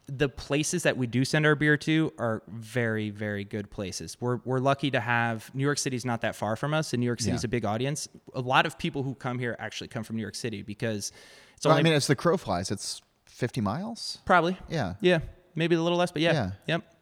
the 0.06 0.28
places 0.28 0.82
that 0.82 0.96
we 0.96 1.06
do 1.06 1.24
send 1.24 1.46
our 1.46 1.54
beer 1.54 1.76
to 1.78 2.12
are 2.18 2.42
very, 2.48 3.08
very 3.10 3.44
good 3.44 3.70
places. 3.70 4.16
We're, 4.20 4.40
we're 4.44 4.58
lucky 4.58 4.90
to 4.90 5.00
have 5.00 5.50
New 5.54 5.62
York 5.62 5.78
City's 5.78 6.04
not 6.04 6.20
that 6.20 6.36
far 6.36 6.56
from 6.56 6.74
us, 6.74 6.92
and 6.92 7.00
New 7.00 7.06
York 7.06 7.20
City's 7.20 7.42
Yeah. 7.42 7.46
a 7.46 7.48
big 7.48 7.64
audience. 7.64 8.08
A 8.34 8.40
lot 8.40 8.66
of 8.66 8.76
people 8.78 9.02
who 9.02 9.14
come 9.14 9.38
here 9.38 9.56
actually 9.58 9.88
come 9.88 10.02
from 10.04 10.16
New 10.16 10.22
York 10.22 10.34
City 10.34 10.60
because 10.62 11.12
it's 11.56 11.64
Well, 11.64 11.72
only 11.72 11.80
I 11.80 11.82
mean, 11.84 11.92
as 11.94 12.06
the 12.08 12.16
crow 12.16 12.36
flies, 12.36 12.70
it's 12.70 13.00
50 13.26 13.60
miles. 13.62 14.18
Probably. 14.26 14.58
Yeah. 14.68 14.94
Yeah. 15.00 15.20
Maybe 15.54 15.76
a 15.76 15.82
little 15.82 15.98
less, 15.98 16.12
but 16.12 16.20
yeah. 16.20 16.32
Yeah. 16.32 16.50
Yep. 16.66 16.94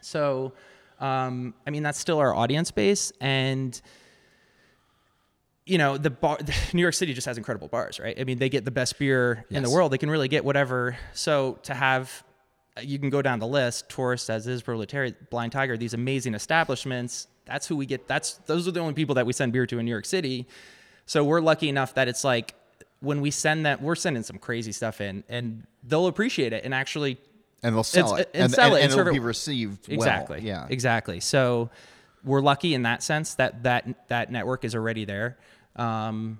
So, 0.00 0.52
um, 0.98 1.54
I 1.66 1.70
mean, 1.70 1.82
that's 1.82 1.98
still 1.98 2.18
our 2.18 2.34
audience 2.34 2.70
base. 2.72 3.12
And, 3.20 3.80
you 5.66 5.78
know, 5.78 5.96
the 5.98 6.10
bar, 6.10 6.38
New 6.72 6.82
York 6.82 6.94
City 6.94 7.14
just 7.14 7.26
has 7.26 7.38
incredible 7.38 7.68
bars, 7.68 8.00
right? 8.00 8.18
I 8.18 8.24
mean, 8.24 8.38
they 8.38 8.48
get 8.48 8.64
the 8.64 8.70
best 8.70 8.98
beer 8.98 9.44
in 9.50 9.62
the 9.62 9.70
world. 9.70 9.92
They 9.92 9.98
can 9.98 10.10
really 10.10 10.28
get 10.28 10.44
whatever. 10.44 10.96
So 11.12 11.58
to 11.64 11.74
have, 11.74 12.24
uh, 12.76 12.80
you 12.80 12.98
can 12.98 13.10
go 13.10 13.22
down 13.22 13.38
the 13.38 13.46
list, 13.46 13.88
Tørst, 13.88 14.30
as 14.30 14.46
is 14.46 14.62
Proletariat, 14.62 15.30
Blind 15.30 15.52
Tiger, 15.52 15.76
these 15.76 15.94
amazing 15.94 16.34
establishments. 16.34 17.26
That's 17.46 17.66
who 17.66 17.76
we 17.76 17.86
get. 17.86 18.06
That's, 18.08 18.34
those 18.46 18.66
are 18.66 18.70
the 18.70 18.80
only 18.80 18.94
people 18.94 19.14
that 19.16 19.26
we 19.26 19.32
send 19.32 19.52
beer 19.52 19.66
to 19.66 19.78
in 19.78 19.84
New 19.84 19.90
York 19.90 20.06
City. 20.06 20.46
So 21.06 21.24
we're 21.24 21.40
lucky 21.40 21.68
enough 21.68 21.94
that 21.94 22.08
it's 22.08 22.24
like, 22.24 22.54
when 23.00 23.20
we 23.22 23.30
send 23.30 23.64
that, 23.66 23.80
we're 23.80 23.94
sending 23.94 24.22
some 24.22 24.36
crazy 24.38 24.72
stuff 24.72 25.00
in 25.00 25.24
and 25.28 25.66
they'll 25.82 26.06
appreciate 26.06 26.52
it 26.52 26.64
and 26.64 26.74
actually 26.74 27.16
And 27.62 27.74
they'll 27.74 27.82
sell 27.82 28.12
uh, 28.12 28.16
it. 28.18 28.30
and 28.34 28.52
sell 28.52 28.74
it 28.74 28.82
and 28.82 28.92
it'll 28.92 28.96
serve 28.98 29.08
it- 29.08 29.12
be 29.14 29.18
received 29.20 29.88
well. 29.88 29.94
exactly 29.96 30.40
Yeah. 30.42 30.66
exactly 30.68 31.18
so 31.20 31.70
we're 32.24 32.40
lucky 32.40 32.74
in 32.74 32.82
that 32.82 33.02
sense 33.02 33.34
that 33.34 33.62
that 33.62 34.08
that 34.08 34.30
network 34.30 34.64
is 34.64 34.74
already 34.74 35.04
there 35.04 35.38
um, 35.76 36.38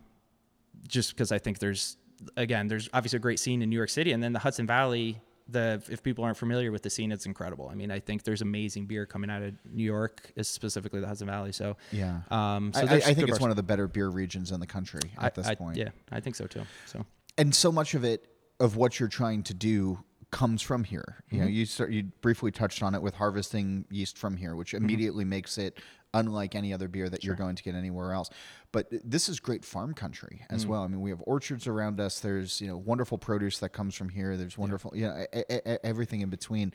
just 0.86 1.10
because 1.12 1.32
i 1.32 1.38
think 1.38 1.58
there's 1.58 1.96
again 2.36 2.68
there's 2.68 2.88
obviously 2.92 3.16
a 3.16 3.20
great 3.20 3.38
scene 3.38 3.62
in 3.62 3.70
new 3.70 3.76
york 3.76 3.88
city 3.90 4.12
and 4.12 4.22
then 4.22 4.32
the 4.32 4.38
hudson 4.38 4.66
valley 4.66 5.20
the 5.48 5.82
if 5.90 6.02
people 6.02 6.22
aren't 6.22 6.36
familiar 6.36 6.70
with 6.70 6.82
the 6.82 6.90
scene 6.90 7.10
it's 7.10 7.26
incredible 7.26 7.68
i 7.70 7.74
mean 7.74 7.90
i 7.90 7.98
think 7.98 8.22
there's 8.22 8.42
amazing 8.42 8.86
beer 8.86 9.04
coming 9.06 9.30
out 9.30 9.42
of 9.42 9.52
new 9.72 9.82
york 9.84 10.30
specifically 10.42 11.00
the 11.00 11.06
hudson 11.06 11.26
valley 11.26 11.50
so 11.52 11.76
Yeah. 11.92 12.20
um 12.30 12.72
so 12.74 12.80
I, 12.82 12.84
I, 12.84 12.94
I 12.96 13.00
think 13.14 13.28
it's 13.28 13.40
one 13.40 13.50
of 13.50 13.56
the 13.56 13.62
better 13.62 13.88
beer 13.88 14.08
regions 14.08 14.52
in 14.52 14.60
the 14.60 14.66
country 14.66 15.00
at 15.18 15.36
I- 15.38 15.42
this 15.42 15.54
point. 15.56 15.76
yeah 15.76 15.88
i 16.12 16.20
think 16.20 16.36
so 16.36 16.46
too 16.46 16.62
so 16.86 17.04
and 17.38 17.54
so 17.54 17.72
much 17.72 17.94
of 17.94 18.04
it 18.04 18.26
of 18.60 18.76
what 18.76 19.00
you're 19.00 19.08
trying 19.08 19.42
to 19.44 19.54
do 19.54 19.98
comes 20.30 20.62
from 20.62 20.84
here. 20.84 21.16
You 21.30 21.38
know, 21.40 21.44
Mm-hmm. 21.46 21.54
you 21.54 21.66
start, 21.66 21.90
you 21.90 22.04
briefly 22.20 22.50
touched 22.50 22.82
on 22.82 22.94
it 22.94 23.02
with 23.02 23.14
harvesting 23.14 23.84
yeast 23.90 24.16
from 24.18 24.36
here, 24.36 24.54
which 24.56 24.74
immediately 24.74 25.24
makes 25.24 25.58
it 25.58 25.78
unlike 26.14 26.54
any 26.56 26.72
other 26.72 26.88
beer 26.88 27.08
that 27.08 27.22
you're 27.24 27.34
going 27.36 27.54
to 27.56 27.62
get 27.62 27.74
anywhere 27.74 28.12
else. 28.12 28.30
But 28.72 28.86
this 29.04 29.28
is 29.28 29.38
great 29.40 29.64
farm 29.64 29.94
country 29.94 30.42
as 30.50 30.66
well. 30.66 30.82
I 30.82 30.86
mean, 30.88 31.00
we 31.00 31.10
have 31.10 31.22
orchards 31.26 31.66
around 31.66 32.00
us. 32.00 32.20
There's 32.20 32.60
you 32.60 32.68
know 32.68 32.76
wonderful 32.76 33.18
produce 33.18 33.58
that 33.58 33.70
comes 33.70 33.94
from 33.94 34.08
here. 34.08 34.36
There's 34.36 34.56
wonderful 34.58 34.92
you 34.96 35.06
know 35.06 35.24
e- 35.36 35.42
e- 35.52 35.76
everything 35.84 36.20
in 36.20 36.30
between. 36.30 36.72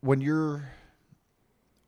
When 0.00 0.20
you're 0.20 0.68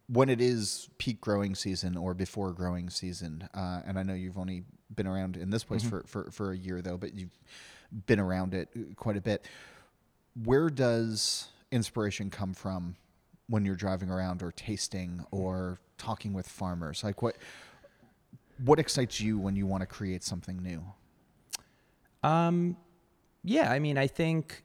when 0.08 0.30
it 0.30 0.40
is 0.40 0.88
peak 0.96 1.20
growing 1.20 1.54
season 1.54 1.96
or 1.96 2.14
before 2.14 2.52
growing 2.52 2.88
season, 2.88 3.46
uh, 3.54 3.82
and 3.86 3.98
I 3.98 4.02
know 4.02 4.14
you've 4.14 4.38
only 4.38 4.64
been 4.94 5.06
around 5.06 5.36
in 5.36 5.50
this 5.50 5.64
place 5.64 5.82
for, 5.82 6.02
for, 6.06 6.30
for 6.30 6.52
a 6.52 6.56
year 6.56 6.80
though, 6.80 6.96
but 6.96 7.12
you've 7.14 7.36
been 8.06 8.20
around 8.20 8.54
it 8.54 8.68
quite 8.96 9.16
a 9.16 9.20
bit. 9.20 9.46
Where 10.44 10.70
does 10.70 11.48
inspiration 11.70 12.30
come 12.30 12.54
from 12.54 12.96
when 13.48 13.64
you're 13.64 13.76
driving 13.76 14.10
around 14.10 14.42
or 14.42 14.52
tasting 14.52 15.24
or 15.30 15.80
talking 15.96 16.32
with 16.32 16.48
farmers? 16.48 17.02
Like 17.02 17.22
what 17.22 17.36
what 18.64 18.78
excites 18.78 19.20
you 19.20 19.38
when 19.38 19.56
you 19.56 19.66
want 19.66 19.82
to 19.82 19.86
create 19.86 20.24
something 20.24 20.62
new? 20.62 20.82
Um, 22.22 22.76
yeah, 23.44 23.70
I 23.70 23.78
mean, 23.78 23.96
I 23.96 24.08
think 24.08 24.64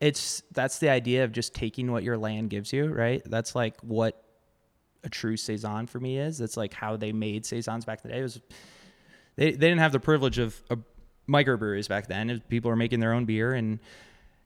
it's 0.00 0.42
that's 0.52 0.78
the 0.78 0.90
idea 0.90 1.24
of 1.24 1.32
just 1.32 1.54
taking 1.54 1.90
what 1.90 2.02
your 2.02 2.18
land 2.18 2.50
gives 2.50 2.72
you, 2.72 2.86
right? 2.86 3.22
That's 3.24 3.54
like 3.54 3.80
what 3.80 4.22
a 5.04 5.08
true 5.08 5.36
saison 5.36 5.86
for 5.86 6.00
me 6.00 6.18
is. 6.18 6.38
That's 6.38 6.56
like 6.56 6.74
how 6.74 6.96
they 6.96 7.12
made 7.12 7.46
saisons 7.46 7.84
back 7.84 8.00
in 8.04 8.10
the 8.10 8.14
day. 8.14 8.20
It 8.20 8.22
was 8.22 8.40
they 9.36 9.52
they 9.52 9.68
didn't 9.68 9.78
have 9.78 9.92
the 9.92 10.00
privilege 10.00 10.38
of, 10.38 10.60
of 10.70 10.80
microbreweries 11.28 11.88
back 11.88 12.06
then. 12.08 12.42
People 12.48 12.70
were 12.70 12.76
making 12.76 13.00
their 13.00 13.12
own 13.12 13.24
beer, 13.24 13.52
and 13.54 13.78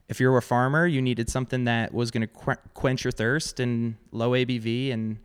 if 0.09 0.20
you 0.20 0.31
were 0.31 0.39
a 0.39 0.43
farmer, 0.43 0.87
you 0.87 1.03
needed 1.03 1.29
something 1.29 1.64
that 1.64 1.93
was 1.93 2.11
going 2.11 2.22
to 2.22 2.27
qu- 2.29 2.61
quench 2.74 3.05
your 3.05 3.11
thirst 3.12 3.61
and 3.61 3.97
low 4.12 4.31
ABV, 4.31 4.93
and 4.93 5.18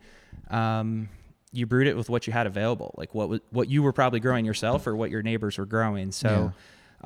um, 0.50 1.08
you 1.52 1.66
brewed 1.66 1.86
it 1.86 1.96
with 1.96 2.10
what 2.10 2.26
you 2.26 2.32
had 2.32 2.46
available, 2.46 2.94
like 2.96 3.14
what 3.14 3.28
was, 3.28 3.40
what 3.50 3.68
you 3.68 3.82
were 3.82 3.92
probably 3.92 4.20
growing 4.20 4.44
yourself 4.44 4.86
or 4.86 4.96
what 4.96 5.10
your 5.10 5.22
neighbors 5.22 5.58
were 5.58 5.66
growing. 5.66 6.10
So, 6.10 6.52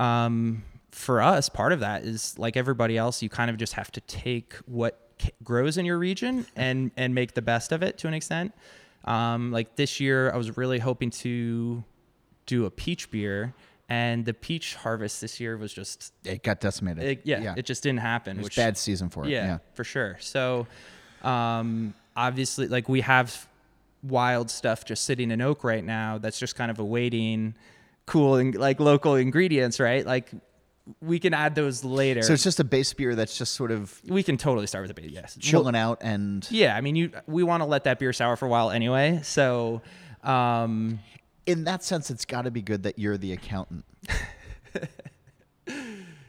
um, 0.01 0.63
for 0.93 1.21
us, 1.21 1.49
part 1.49 1.73
of 1.73 1.81
that 1.81 2.05
is 2.05 2.39
like 2.39 2.57
everybody 2.57 2.97
else, 2.97 3.23
you 3.23 3.29
kind 3.29 3.51
of 3.51 3.59
just 3.59 3.75
have 3.75 3.91
to 3.93 4.01
take 4.03 4.55
what 4.67 4.99
c- 5.21 5.31
grows 5.45 5.77
in 5.77 5.85
your 5.85 5.99
region 5.99 6.47
and 6.57 6.91
and 6.97 7.15
make 7.15 7.35
the 7.35 7.43
best 7.43 7.73
of 7.73 7.83
it 7.83 7.99
to 7.99 8.09
an 8.09 8.15
extent. 8.15 8.55
Um, 9.05 9.53
like 9.53 9.77
this 9.77 10.01
year, 10.01 10.33
I 10.33 10.37
was 10.37 10.57
really 10.57 10.79
hoping 10.79 11.11
to 11.11 11.85
do 12.47 12.65
a 12.65 12.71
peach 12.71 13.11
beer, 13.11 13.53
and 13.89 14.25
the 14.25 14.35
peach 14.35 14.75
harvest 14.75 15.21
this 15.21 15.39
year 15.39 15.57
was 15.57 15.73
just 15.73 16.13
It 16.25 16.43
got 16.43 16.61
decimated. 16.61 17.05
it, 17.05 17.21
yeah, 17.25 17.55
it 17.57 17.67
just 17.67 17.83
didn't 17.83 18.01
happen. 18.01 18.37
it 18.37 18.41
was 18.41 18.45
which 18.47 18.57
bad 18.57 18.77
season 18.77 19.09
for 19.09 19.25
it. 19.25 19.31
yeah, 19.31 19.47
Yeah. 19.47 19.59
for 19.75 19.85
sure. 19.85 20.17
So, 20.21 20.67
um, 21.23 21.95
obviously, 22.17 22.69
like 22.69 22.89
we 22.89 23.01
have 23.03 23.49
wild 24.03 24.51
stuff 24.51 24.85
just 24.85 25.05
sitting 25.05 25.31
in 25.31 25.41
oak 25.41 25.65
right 25.65 25.85
now 25.85 26.19
that's 26.19 26.39
just 26.39 26.55
kind 26.55 26.71
of 26.71 26.79
awaiting 26.79 27.55
cool 28.07 28.37
and 28.37 28.55
like 28.55 28.79
local 28.79 29.15
ingredients, 29.17 29.81
right? 29.81 30.07
Like 30.07 30.31
we 31.01 31.19
can 31.19 31.35
add 31.35 31.55
those 31.57 31.83
later. 31.83 32.23
So 32.23 32.33
it's 32.33 32.45
just 32.45 32.61
a 32.61 32.65
base 32.65 32.93
beer 32.93 33.17
that's 33.17 33.37
just 33.37 33.55
sort 33.55 33.73
of 33.73 34.01
we 34.07 34.23
can 34.23 34.37
totally 34.37 34.67
start 34.69 34.83
with 34.83 34.91
a 34.93 34.95
base, 34.95 35.11
yes. 35.11 35.37
chilling 35.41 35.75
out 35.75 35.99
and 36.03 36.47
Yeah, 36.51 36.77
I 36.77 36.81
mean, 36.81 36.95
you 36.95 37.11
we 37.27 37.43
want 37.43 37.63
to 37.63 37.65
let 37.65 37.85
that 37.85 37.99
beer 37.99 38.13
sour 38.13 38.37
for 38.37 38.47
a 38.47 38.49
while 38.49 38.71
anyway. 38.71 39.21
So, 39.25 39.83
um, 40.23 41.01
in 41.47 41.65
that 41.65 41.83
sense 41.85 42.11
it's 42.11 42.25
got 42.25 42.43
to 42.43 42.51
be 42.51 42.63
good 42.63 42.83
that 42.85 42.99
you're 42.99 43.17
the 43.17 43.33
accountant. 43.33 43.85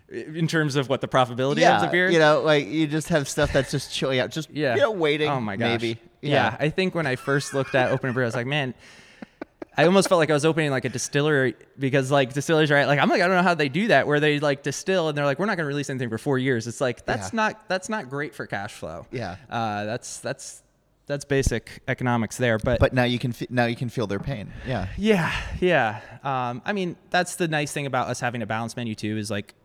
in 0.09 0.47
terms 0.47 0.76
of 0.78 0.88
what 0.89 1.01
the 1.01 1.07
profitability 1.07 1.68
of 1.70 1.82
the 1.82 1.89
beer, 1.91 2.09
You 2.09 2.20
know, 2.20 2.41
like 2.41 2.65
you 2.68 2.88
just 2.88 3.09
have 3.09 3.28
stuff 3.28 3.51
that's 3.51 3.72
just 3.72 3.93
chilling 3.93 4.20
out, 4.20 4.32
just 4.32 4.49
Yeah. 4.49 4.76
you 4.76 4.82
know, 4.82 4.91
waiting. 4.91 5.30
Oh 5.30 5.41
my 5.41 5.57
gosh. 5.57 5.82
maybe. 5.82 5.99
Yeah. 6.22 6.55
I 6.59 6.70
think 6.70 6.95
when 6.95 7.05
I 7.05 7.15
first 7.18 7.53
looked 7.53 7.76
at 7.76 7.91
opening 7.91 8.13
beer, 8.13 8.24
I 8.24 8.28
was 8.28 8.36
like, 8.36 8.47
man, 8.47 8.74
I 9.76 9.86
almost 9.86 10.07
felt 10.09 10.18
like 10.20 10.32
I 10.32 10.34
was 10.34 10.45
opening 10.45 10.72
like 10.72 10.86
a 10.86 10.89
distillery 10.89 11.55
because 11.78 12.09
like 12.09 12.34
distilleries, 12.34 12.72
right? 12.72 12.86
Like 12.88 12.99
I'm 12.99 13.09
like, 13.09 13.22
I 13.22 13.28
don't 13.28 13.36
know 13.36 13.43
how 13.43 13.53
they 13.53 13.70
do 13.70 13.89
that 13.89 14.07
where 14.07 14.20
they 14.20 14.39
like 14.39 14.63
distill 14.63 15.09
and 15.09 15.18
they're 15.18 15.26
like, 15.26 15.39
we're 15.39 15.45
not 15.45 15.57
going 15.57 15.65
to 15.65 15.68
release 15.68 15.89
anything 15.89 16.09
for 16.09 16.18
four 16.18 16.39
years. 16.39 16.68
It's 16.68 16.82
like 16.82 17.05
that's 17.05 17.28
Yeah. 17.34 17.36
not 17.38 17.68
that's 17.68 17.89
not 17.89 18.09
great 18.09 18.34
for 18.34 18.47
cash 18.47 18.74
flow. 18.74 19.05
Yeah. 19.11 19.36
Uh, 19.49 19.84
that's 19.86 20.20
that's 20.20 20.63
that's 21.07 21.25
basic 21.25 21.81
economics 21.87 22.37
there. 22.37 22.57
But 22.59 22.79
But 22.79 22.93
now 22.93 23.03
you 23.05 23.17
can 23.17 23.31
fe- 23.31 23.47
now 23.49 23.65
you 23.65 23.75
can 23.75 23.89
feel 23.89 24.05
their 24.07 24.19
pain. 24.19 24.53
Yeah. 24.67 24.87
yeah, 24.97 25.33
yeah. 25.59 26.01
Um, 26.23 26.61
I 26.65 26.73
mean, 26.73 26.95
that's 27.09 27.35
the 27.35 27.47
nice 27.47 27.71
thing 27.71 27.85
about 27.85 28.07
us 28.09 28.19
having 28.19 28.41
a 28.41 28.45
balanced 28.45 28.77
menu 28.77 28.93
too 28.93 29.17
is 29.17 29.31
like 29.31 29.55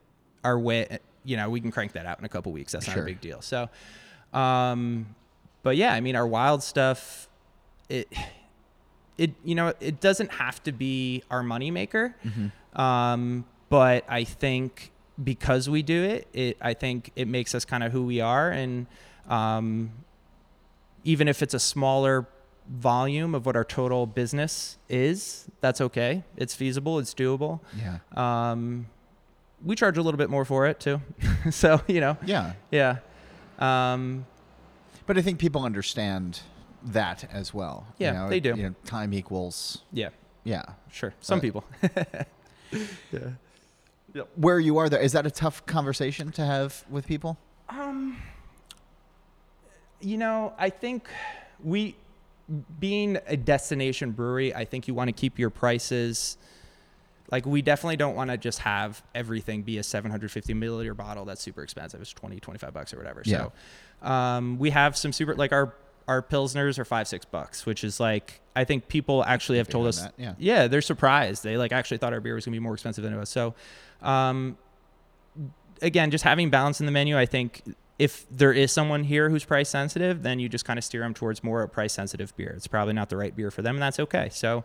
our 0.44 0.58
way. 0.58 0.98
You 1.24 1.36
know, 1.36 1.50
we 1.50 1.60
can 1.60 1.70
crank 1.70 1.92
that 1.92 2.06
out 2.06 2.18
in 2.18 2.24
a 2.24 2.28
couple 2.28 2.50
weeks. 2.52 2.72
That's 2.72 2.86
not 2.86 2.94
Sure. 2.94 3.02
a 3.02 3.06
big 3.06 3.20
deal. 3.20 3.42
So, 3.42 3.68
um, 4.32 5.14
but 5.62 5.76
yeah, 5.76 5.92
I 5.92 6.00
mean, 6.00 6.16
our 6.16 6.26
wild 6.26 6.62
stuff, 6.62 7.28
it, 7.88 8.08
it, 9.18 9.30
you 9.44 9.54
know, 9.54 9.72
it 9.80 10.00
doesn't 10.00 10.32
have 10.32 10.62
to 10.64 10.72
be 10.72 11.22
our 11.30 11.42
moneymaker. 11.42 12.14
Um, 12.78 13.44
but 13.68 14.04
I 14.08 14.24
think 14.24 14.90
because 15.22 15.68
we 15.70 15.82
do 15.82 16.02
it, 16.02 16.26
it, 16.32 16.56
I 16.60 16.74
think 16.74 17.10
it 17.14 17.28
makes 17.28 17.54
us 17.54 17.64
kind 17.64 17.84
of 17.84 17.92
who 17.92 18.04
we 18.04 18.20
are, 18.20 18.50
and 18.50 18.86
um, 19.28 19.92
even 21.04 21.28
if 21.28 21.42
it's 21.42 21.54
a 21.54 21.60
smaller 21.60 22.26
volume 22.68 23.34
of 23.34 23.44
what 23.44 23.56
our 23.56 23.64
total 23.64 24.06
business 24.06 24.78
is, 24.88 25.46
that's 25.60 25.80
okay. 25.80 26.22
It's 26.36 26.54
feasible. 26.54 26.98
It's 26.98 27.12
doable. 27.14 27.60
Yeah. 27.76 27.98
Um, 28.16 28.86
we 29.64 29.76
charge 29.76 29.96
a 29.98 30.02
little 30.02 30.18
bit 30.18 30.30
more 30.30 30.44
for 30.44 30.66
it 30.66 30.80
too. 30.80 31.00
so, 31.50 31.80
you 31.86 32.00
know, 32.00 32.16
Yeah. 32.24 32.52
yeah. 32.70 32.98
Um, 33.58 34.26
But 35.06 35.18
I 35.18 35.22
think 35.22 35.38
people 35.40 35.64
understand 35.64 36.40
that 36.84 37.24
as 37.32 37.52
well. 37.54 37.86
you 37.98 38.06
Yeah, 38.06 38.12
know, 38.12 38.28
they 38.28 38.40
do. 38.40 38.54
You 38.56 38.62
know, 38.70 38.74
time 38.84 39.12
equals 39.12 39.82
yeah, 39.92 40.08
yeah. 40.44 40.62
sure. 40.90 41.14
Some 41.20 41.38
Uh, 41.38 41.42
people. 41.42 41.64
Where 44.36 44.60
you 44.60 44.76
are 44.78 44.88
there, 44.90 45.00
is 45.00 45.12
that 45.12 45.26
a 45.26 45.30
tough 45.30 45.64
conversation 45.66 46.32
to 46.32 46.44
have 46.44 46.84
with 46.90 47.06
people? 47.06 47.38
Um, 47.68 48.18
you 50.02 50.18
know, 50.18 50.52
I 50.58 50.70
think 50.70 51.08
we, 51.62 51.96
being 52.78 53.18
a 53.26 53.36
destination 53.36 54.10
brewery, 54.10 54.54
I 54.54 54.64
think 54.64 54.88
you 54.88 54.94
want 54.94 55.08
to 55.08 55.12
keep 55.12 55.38
your 55.38 55.50
prices. 55.50 56.36
Like, 57.30 57.46
we 57.46 57.62
definitely 57.62 57.96
don't 57.96 58.14
want 58.14 58.30
to 58.30 58.36
just 58.36 58.58
have 58.60 59.02
everything 59.14 59.62
be 59.62 59.78
a 59.78 59.82
750 59.82 60.54
milliliter 60.54 60.96
bottle 60.96 61.24
that's 61.24 61.40
super 61.40 61.62
expensive. 61.62 62.00
It's 62.00 62.12
20, 62.12 62.40
25 62.40 62.74
bucks 62.74 62.92
or 62.92 62.98
whatever. 62.98 63.22
Yeah. 63.24 63.48
So, 64.02 64.08
um, 64.08 64.58
we 64.58 64.70
have 64.70 64.96
some 64.96 65.12
super, 65.12 65.34
like, 65.34 65.52
our, 65.52 65.74
our 66.08 66.22
Pilsners 66.22 66.78
are 66.78 66.84
five, 66.84 67.08
six 67.08 67.24
bucks, 67.24 67.64
which 67.64 67.84
is 67.84 68.00
like, 68.00 68.40
I 68.54 68.64
think 68.64 68.88
people 68.88 69.24
actually 69.24 69.58
have 69.58 69.68
told 69.68 69.86
us, 69.86 70.02
that, 70.02 70.14
yeah. 70.18 70.34
yeah, 70.38 70.66
they're 70.66 70.82
surprised. 70.82 71.42
They 71.42 71.56
like 71.56 71.72
actually 71.72 71.98
thought 71.98 72.12
our 72.12 72.20
beer 72.20 72.34
was 72.34 72.44
gonna 72.44 72.54
be 72.54 72.58
more 72.58 72.74
expensive 72.74 73.04
than 73.04 73.14
it 73.14 73.16
was. 73.16 73.28
So, 73.28 73.54
um, 74.02 74.58
again, 75.80 76.10
just 76.10 76.24
having 76.24 76.50
balance 76.50 76.80
in 76.80 76.86
the 76.86 76.92
menu, 76.92 77.18
I 77.18 77.26
think 77.26 77.62
if 78.02 78.26
there 78.30 78.52
is 78.52 78.72
someone 78.72 79.04
here 79.04 79.30
who's 79.30 79.44
price 79.44 79.68
sensitive, 79.68 80.22
then 80.22 80.40
you 80.40 80.48
just 80.48 80.64
kind 80.64 80.78
of 80.78 80.84
steer 80.84 81.02
them 81.02 81.14
towards 81.14 81.44
more 81.44 81.62
a 81.62 81.68
price 81.68 81.92
sensitive 81.92 82.34
beer. 82.36 82.52
It's 82.56 82.66
probably 82.66 82.94
not 82.94 83.08
the 83.10 83.16
right 83.16 83.34
beer 83.34 83.50
for 83.50 83.62
them, 83.62 83.76
and 83.76 83.82
that's 83.82 84.00
okay. 84.00 84.28
So, 84.32 84.64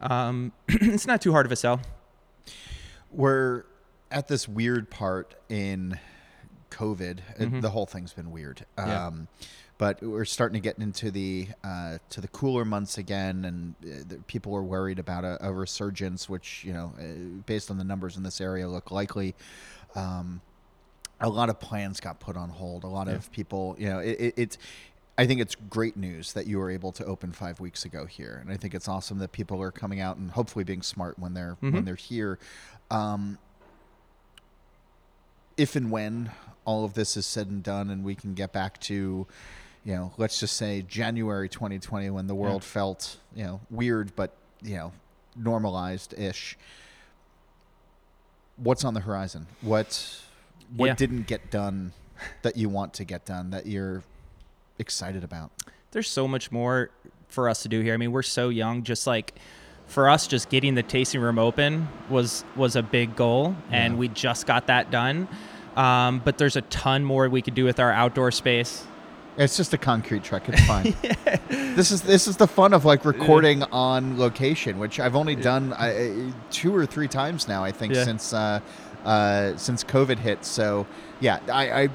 um, 0.00 0.52
it's 0.68 1.06
not 1.06 1.20
too 1.20 1.32
hard 1.32 1.44
of 1.46 1.52
a 1.52 1.56
sell. 1.56 1.80
We're 3.10 3.64
at 4.10 4.28
this 4.28 4.48
weird 4.48 4.90
part 4.90 5.34
in 5.48 5.98
COVID. 6.70 7.18
Uh, 7.38 7.42
Mhm. 7.44 7.60
The 7.62 7.70
whole 7.70 7.86
thing's 7.86 8.12
been 8.12 8.30
weird. 8.30 8.64
Yeah. 8.78 9.06
Um, 9.06 9.28
but 9.78 10.02
we're 10.02 10.24
starting 10.24 10.60
to 10.60 10.64
get 10.68 10.78
into 10.78 11.10
the 11.10 11.48
uh, 11.62 11.98
to 12.10 12.20
the 12.20 12.28
cooler 12.28 12.64
months 12.64 12.98
again, 12.98 13.44
and 13.44 13.74
uh, 14.12 14.16
people 14.26 14.54
are 14.56 14.62
worried 14.64 14.98
about 14.98 15.24
a, 15.24 15.38
a 15.46 15.52
resurgence, 15.52 16.28
which 16.28 16.64
you 16.64 16.72
know, 16.72 16.92
uh, 16.98 17.04
based 17.46 17.70
on 17.70 17.78
the 17.78 17.84
numbers 17.84 18.16
in 18.16 18.22
this 18.24 18.40
area, 18.40 18.66
look 18.68 18.90
likely. 18.90 19.34
Um, 19.94 20.40
a 21.20 21.28
lot 21.28 21.48
of 21.50 21.58
plans 21.60 22.00
got 22.00 22.20
put 22.20 22.36
on 22.36 22.48
hold. 22.50 22.84
A 22.84 22.88
lot 22.88 23.06
Yeah. 23.08 23.14
of 23.14 23.30
people, 23.32 23.74
you 23.78 23.88
know, 23.88 23.98
it, 23.98 24.20
it, 24.20 24.34
it's. 24.36 24.58
I 25.20 25.26
think 25.26 25.40
it's 25.40 25.56
great 25.56 25.96
news 25.96 26.32
that 26.34 26.46
you 26.46 26.58
were 26.58 26.70
able 26.70 26.92
to 26.92 27.04
open 27.04 27.32
five 27.32 27.58
weeks 27.58 27.84
ago 27.84 28.06
here, 28.06 28.38
and 28.40 28.52
I 28.52 28.56
think 28.56 28.72
it's 28.72 28.86
awesome 28.86 29.18
that 29.18 29.32
people 29.32 29.60
are 29.60 29.72
coming 29.72 29.98
out 30.00 30.16
and 30.16 30.30
hopefully 30.30 30.64
being 30.64 30.80
smart 30.82 31.18
when 31.18 31.34
they're 31.34 31.56
when 31.58 31.72
Mhm. 31.72 31.84
they're 31.84 31.94
here. 31.96 32.38
Um, 32.88 33.36
if 35.56 35.74
and 35.74 35.90
when 35.90 36.30
all 36.64 36.84
of 36.84 36.94
this 36.94 37.16
is 37.16 37.26
said 37.26 37.48
and 37.48 37.64
done, 37.64 37.90
and 37.90 38.04
we 38.04 38.14
can 38.14 38.34
get 38.34 38.52
back 38.52 38.78
to, 38.82 39.26
you 39.84 39.92
know, 39.94 40.12
let's 40.18 40.38
just 40.38 40.56
say 40.56 40.82
January 40.82 41.48
2020, 41.48 42.10
when 42.10 42.28
the 42.28 42.34
world 42.36 42.62
felt, 42.62 43.16
you 43.34 43.42
know, 43.42 43.60
weird 43.70 44.14
but 44.14 44.36
you 44.62 44.76
know, 44.76 44.92
normalized 45.34 46.14
ish. 46.16 46.56
What's 48.56 48.84
on 48.84 48.94
the 48.94 49.00
horizon? 49.00 49.46
What 49.62 50.20
what 50.76 50.86
Yeah. 50.86 50.94
didn't 50.94 51.26
get 51.26 51.50
done 51.50 51.92
that 52.42 52.56
you 52.56 52.68
want 52.68 52.94
to 52.94 53.04
get 53.04 53.24
done 53.24 53.50
that 53.50 53.66
you're 53.66 54.02
excited 54.78 55.24
about? 55.24 55.50
There's 55.92 56.08
so 56.10 56.28
much 56.28 56.50
more 56.52 56.90
for 57.28 57.48
us 57.48 57.62
to 57.62 57.68
do 57.68 57.80
here. 57.80 57.94
I 57.94 57.96
mean, 57.96 58.12
we're 58.12 58.22
so 58.22 58.48
young. 58.48 58.82
Just 58.82 59.06
like 59.06 59.34
for 59.86 60.08
us, 60.08 60.26
just 60.26 60.50
getting 60.50 60.74
the 60.74 60.82
tasting 60.82 61.20
room 61.20 61.38
open 61.38 61.88
was 62.10 62.44
was 62.56 62.76
a 62.76 62.82
big 62.82 63.16
goal, 63.16 63.56
and 63.70 63.94
Yeah. 63.94 63.98
we 63.98 64.08
just 64.08 64.46
got 64.46 64.66
that 64.66 64.90
done. 64.90 65.28
Um, 65.76 66.20
but 66.24 66.38
there's 66.38 66.56
a 66.56 66.62
ton 66.62 67.04
more 67.04 67.28
we 67.28 67.40
could 67.40 67.54
do 67.54 67.64
with 67.64 67.78
our 67.78 67.92
outdoor 67.92 68.30
space. 68.32 68.84
It's 69.36 69.56
just 69.56 69.72
a 69.72 69.78
concrete 69.78 70.24
truck. 70.24 70.48
It's 70.48 70.60
fine. 70.66 70.94
This 71.48 71.92
is 71.92 72.02
this 72.02 72.26
is 72.26 72.36
the 72.36 72.48
fun 72.48 72.74
of 72.74 72.84
like 72.84 73.04
recording 73.04 73.62
on 73.64 74.18
location, 74.18 74.78
which 74.80 74.98
I've 74.98 75.14
only 75.14 75.36
done 75.36 75.72
uh, 75.72 76.32
two 76.50 76.74
or 76.74 76.84
three 76.84 77.06
times 77.08 77.46
now. 77.46 77.62
I 77.62 77.70
think 77.70 77.94
Yeah. 77.94 78.04
since 78.04 78.32
uh, 78.34 78.58
uh, 79.04 79.56
since 79.56 79.84
COVID 79.84 80.18
hit. 80.18 80.44
So 80.44 80.86
yeah, 81.20 81.40
I, 81.50 81.82
I 81.82 81.88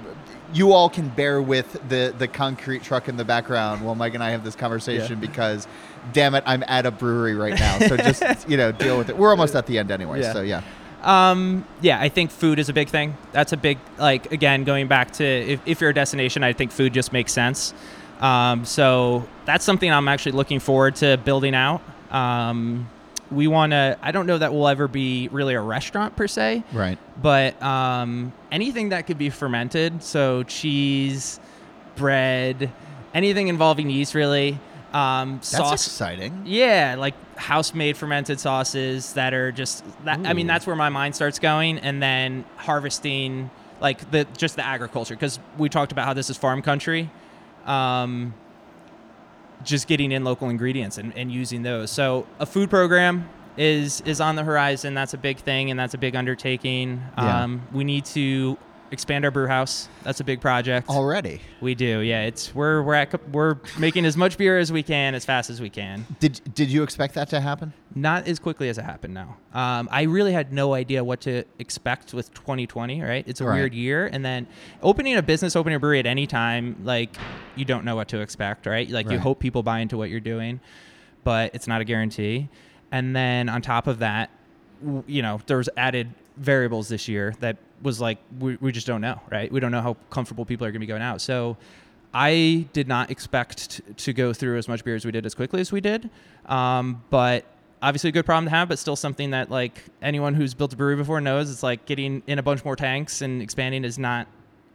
you 0.53 0.71
all 0.71 0.89
can 0.89 1.09
bear 1.09 1.41
with 1.41 1.73
the 1.89 2.13
the 2.17 2.27
concrete 2.27 2.83
truck 2.83 3.09
in 3.09 3.17
the 3.17 3.25
background 3.25 3.83
while 3.83 3.95
Mike 3.95 4.13
and 4.13 4.23
I 4.23 4.31
have 4.31 4.43
this 4.43 4.55
conversation 4.55 5.19
because, 5.19 5.67
damn 6.13 6.35
it, 6.35 6.43
I'm 6.45 6.63
at 6.67 6.85
a 6.85 6.91
brewery 6.91 7.35
right 7.35 7.57
now. 7.57 7.79
So 7.79 7.97
just 7.97 8.23
you 8.49 8.57
know 8.57 8.71
deal 8.71 8.97
with 8.97 9.09
it. 9.09 9.17
We're 9.17 9.31
almost 9.31 9.55
at 9.55 9.65
the 9.65 9.77
end 9.77 9.91
anyway. 9.91 10.21
Yeah. 10.21 10.33
So 10.33 10.41
yeah. 10.41 10.61
Um, 11.01 11.67
yeah, 11.81 11.99
I 11.99 12.07
think 12.07 12.31
food 12.31 12.59
is 12.59 12.69
a 12.69 12.73
big 12.73 12.87
thing. 12.87 13.17
That's 13.33 13.51
a 13.51 13.57
big 13.57 13.77
like 13.97 14.31
again 14.31 14.63
going 14.63 14.87
back 14.87 15.11
to 15.13 15.25
if, 15.25 15.61
if 15.65 15.81
you're 15.81 15.89
a 15.89 15.93
destination, 15.93 16.43
I 16.43 16.53
think 16.53 16.71
food 16.71 16.93
just 16.93 17.11
makes 17.11 17.33
sense. 17.33 17.73
Um, 18.21 18.63
so 18.63 19.27
that's 19.45 19.65
something 19.65 19.91
I'm 19.91 20.07
actually 20.07 20.31
looking 20.33 20.59
forward 20.59 20.95
to 20.97 21.17
building 21.17 21.55
out. 21.55 21.81
Um, 22.09 22.87
we 23.33 23.47
want 23.47 23.71
to. 23.71 23.97
I 24.01 24.11
don't 24.11 24.25
know 24.27 24.37
that 24.37 24.53
we'll 24.53 24.67
ever 24.67 24.87
be 24.87 25.27
really 25.31 25.53
a 25.55 25.61
restaurant 25.61 26.15
per 26.15 26.27
se, 26.27 26.63
Right. 26.71 26.97
but 27.21 27.61
um, 27.61 28.33
anything 28.51 28.89
that 28.89 29.07
could 29.07 29.17
be 29.17 29.29
fermented, 29.29 30.03
so 30.03 30.43
cheese, 30.43 31.39
bread, 31.95 32.71
anything 33.13 33.47
involving 33.47 33.89
yeast, 33.89 34.13
really. 34.15 34.59
Um, 34.93 35.35
That's 35.37 35.49
sauce, 35.49 35.87
exciting. 35.87 36.43
yeah, 36.45 36.95
like 36.99 37.15
house-made 37.35 37.97
fermented 37.97 38.39
sauces 38.39 39.13
that 39.13 39.33
are 39.33 39.51
just 39.51 39.83
that. 40.05 40.19
I 40.25 40.33
mean, 40.33 40.45
that's 40.45 40.67
where 40.67 40.75
my 40.75 40.89
mind 40.89 41.15
starts 41.15 41.39
going, 41.39 41.79
and 41.79 42.01
then 42.01 42.45
harvesting 42.57 43.49
like 43.81 44.11
the 44.11 44.27
just 44.37 44.55
the 44.55 44.63
agriculture 44.65 45.15
because 45.15 45.39
we 45.57 45.67
talked 45.67 45.91
about 45.91 46.05
how 46.05 46.13
this 46.13 46.29
is 46.29 46.37
farm 46.37 46.61
country. 46.61 47.09
Um, 47.65 48.35
just 49.63 49.87
getting 49.87 50.11
in 50.11 50.23
local 50.23 50.49
ingredients 50.49 50.97
and, 50.97 51.15
and 51.17 51.31
using 51.31 51.63
those. 51.63 51.91
So 51.91 52.27
a 52.39 52.45
food 52.45 52.69
program 52.69 53.29
is 53.57 54.01
is 54.01 54.19
on 54.19 54.35
the 54.35 54.43
horizon. 54.43 54.93
That's 54.93 55.13
a 55.13 55.17
big 55.17 55.37
thing, 55.37 55.71
and 55.71 55.79
that's 55.79 55.93
a 55.93 55.97
big 55.97 56.15
undertaking. 56.15 57.01
Yeah. 57.17 57.43
Um, 57.43 57.67
we 57.71 57.83
need 57.83 58.05
to 58.05 58.57
expand 58.93 59.25
our 59.25 59.31
brew 59.31 59.47
house. 59.47 59.89
That's 60.03 60.19
a 60.19 60.23
big 60.23 60.39
project. 60.39 60.87
Already. 60.89 61.41
We 61.59 61.75
do, 61.75 61.99
yeah. 61.99 62.21
It's 62.23 62.53
we're 62.55 62.81
we're 62.83 62.93
at, 62.93 63.29
we're 63.29 63.57
making 63.77 64.05
as 64.05 64.15
much 64.15 64.37
beer 64.37 64.57
as 64.59 64.71
we 64.71 64.83
can 64.83 65.15
as 65.15 65.25
fast 65.25 65.49
as 65.49 65.59
we 65.59 65.69
can. 65.69 66.05
Did 66.19 66.39
did 66.53 66.69
you 66.69 66.83
expect 66.83 67.15
that 67.15 67.29
to 67.29 67.41
happen? 67.41 67.73
Not 67.95 68.27
as 68.27 68.39
quickly 68.39 68.69
as 68.69 68.77
it 68.77 68.83
happened 68.85 69.13
now. 69.13 69.37
Um, 69.53 69.89
I 69.91 70.03
really 70.03 70.31
had 70.33 70.53
no 70.53 70.73
idea 70.73 71.03
what 71.03 71.21
to 71.21 71.43
expect 71.59 72.13
with 72.13 72.33
2020. 72.33 73.01
Right, 73.01 73.23
it's 73.27 73.41
a 73.41 73.45
Right. 73.45 73.55
weird 73.55 73.73
year, 73.73 74.07
and 74.11 74.23
then 74.23 74.47
opening 74.81 75.15
a 75.15 75.21
business, 75.21 75.55
opening 75.55 75.75
a 75.75 75.79
brewery 75.79 75.99
at 75.99 76.05
any 76.05 76.25
time, 76.27 76.77
like 76.83 77.17
you 77.55 77.65
don't 77.65 77.83
know 77.83 77.95
what 77.95 78.07
to 78.09 78.21
expect. 78.21 78.65
Right, 78.65 78.89
like 78.89 79.09
you 79.09 79.19
hope 79.19 79.39
people 79.39 79.63
buy 79.63 79.79
into 79.79 79.97
what 79.97 80.09
you're 80.09 80.19
doing, 80.19 80.59
but 81.23 81.53
it's 81.53 81.67
not 81.67 81.81
a 81.81 81.83
guarantee. 81.85 82.49
And 82.91 83.15
then 83.15 83.49
on 83.49 83.61
top 83.63 83.87
of 83.87 83.99
that, 83.99 84.29
w- 84.83 85.03
you 85.07 85.21
know, 85.23 85.41
there 85.47 85.57
was 85.57 85.67
added 85.75 86.11
variables 86.37 86.89
this 86.89 87.07
year 87.07 87.33
that 87.39 87.57
was 87.83 88.01
like 88.01 88.17
we, 88.39 88.55
we 88.55 88.71
just 88.71 88.87
don't 88.87 89.01
know. 89.01 89.21
Right, 89.31 89.51
we 89.51 89.59
don't 89.59 89.71
know 89.71 89.81
how 89.81 89.95
comfortable 90.09 90.45
people 90.45 90.65
are 90.65 90.71
going 90.71 90.81
to 90.81 90.87
be 90.87 90.87
going 90.87 91.01
out. 91.03 91.21
So. 91.21 91.57
I 92.15 92.67
did 92.73 92.87
not 92.87 93.09
expect 93.09 93.81
to 93.97 94.13
go 94.13 94.33
through 94.33 94.59
as 94.59 94.67
much 94.67 94.83
beer 94.83 94.93
as 94.93 95.03
we 95.03 95.11
did 95.11 95.25
as 95.25 95.33
quickly 95.33 95.61
as 95.61 95.71
we 95.71 95.81
did, 95.81 96.11
um, 96.45 97.03
but 97.09 97.43
obviously 97.81 98.09
a 98.09 98.11
good 98.13 98.23
problem 98.27 98.45
to 98.45 98.51
have, 98.51 98.69
but 98.69 98.77
still 98.77 98.95
something 98.95 99.31
that 99.31 99.49
like 99.49 99.83
anyone 99.99 100.35
who's 100.35 100.53
built 100.53 100.71
a 100.73 100.75
brewery 100.75 100.95
before 100.95 101.19
knows. 101.21 101.49
It's 101.49 101.63
like 101.63 101.87
getting 101.87 102.21
in 102.27 102.37
a 102.37 102.43
bunch 102.43 102.63
more 102.63 102.75
tanks 102.75 103.23
and 103.23 103.41
expanding 103.41 103.83
is 103.83 103.97
not 103.97 104.27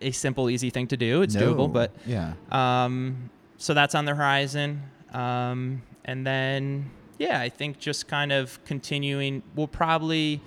a 0.02 0.10
simple, 0.10 0.50
easy 0.50 0.68
thing 0.70 0.88
to 0.88 0.96
do. 0.96 1.22
It's 1.22 1.36
No. 1.36 1.54
doable, 1.54 1.72
but 1.72 1.92
yeah. 2.06 2.32
um, 2.50 3.30
so 3.56 3.72
that's 3.72 3.94
on 3.94 4.04
the 4.04 4.16
horizon. 4.16 4.82
Um, 5.12 5.82
and 6.06 6.26
then 6.26 6.90
yeah, 7.20 7.40
I 7.40 7.50
think 7.50 7.78
just 7.78 8.08
kind 8.08 8.32
of 8.32 8.58
continuing. 8.64 9.44
We'll 9.54 9.68
probably. 9.68 10.40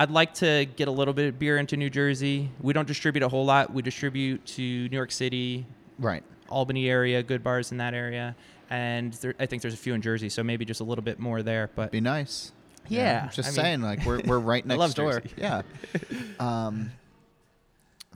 I'd 0.00 0.10
like 0.12 0.32
to 0.34 0.66
get 0.76 0.86
a 0.86 0.92
little 0.92 1.12
bit 1.12 1.26
of 1.28 1.38
beer 1.40 1.58
into 1.58 1.76
New 1.76 1.90
Jersey. 1.90 2.50
We 2.60 2.72
don't 2.72 2.86
distribute 2.86 3.24
a 3.24 3.28
whole 3.28 3.44
lot. 3.44 3.74
We 3.74 3.82
distribute 3.82 4.46
to 4.46 4.62
New 4.62 4.96
York 4.96 5.10
City, 5.10 5.66
Right. 5.98 6.22
Albany 6.48 6.88
area, 6.88 7.20
good 7.22 7.42
bars 7.42 7.72
in 7.72 7.78
that 7.78 7.92
area, 7.94 8.36
and 8.70 9.12
there, 9.14 9.34
I 9.40 9.46
think 9.46 9.60
there's 9.62 9.74
a 9.74 9.78
few 9.78 9.94
in 9.94 10.00
Jersey, 10.00 10.28
so 10.28 10.44
maybe 10.44 10.64
just 10.64 10.80
a 10.80 10.84
little 10.84 11.02
bit 11.02 11.18
more 11.18 11.42
there. 11.42 11.68
But 11.74 11.90
Be 11.90 12.00
nice. 12.00 12.52
Yeah, 12.88 13.28
Just 13.28 13.48
I 13.48 13.50
mean- 13.50 13.54
saying, 13.54 13.82
like 13.82 14.06
we're 14.06 14.20
we're 14.24 14.38
right 14.38 14.64
next 14.66 14.94
to 14.94 15.02
Jersey. 15.02 15.30
Yeah. 15.36 15.62
Um, 16.40 16.92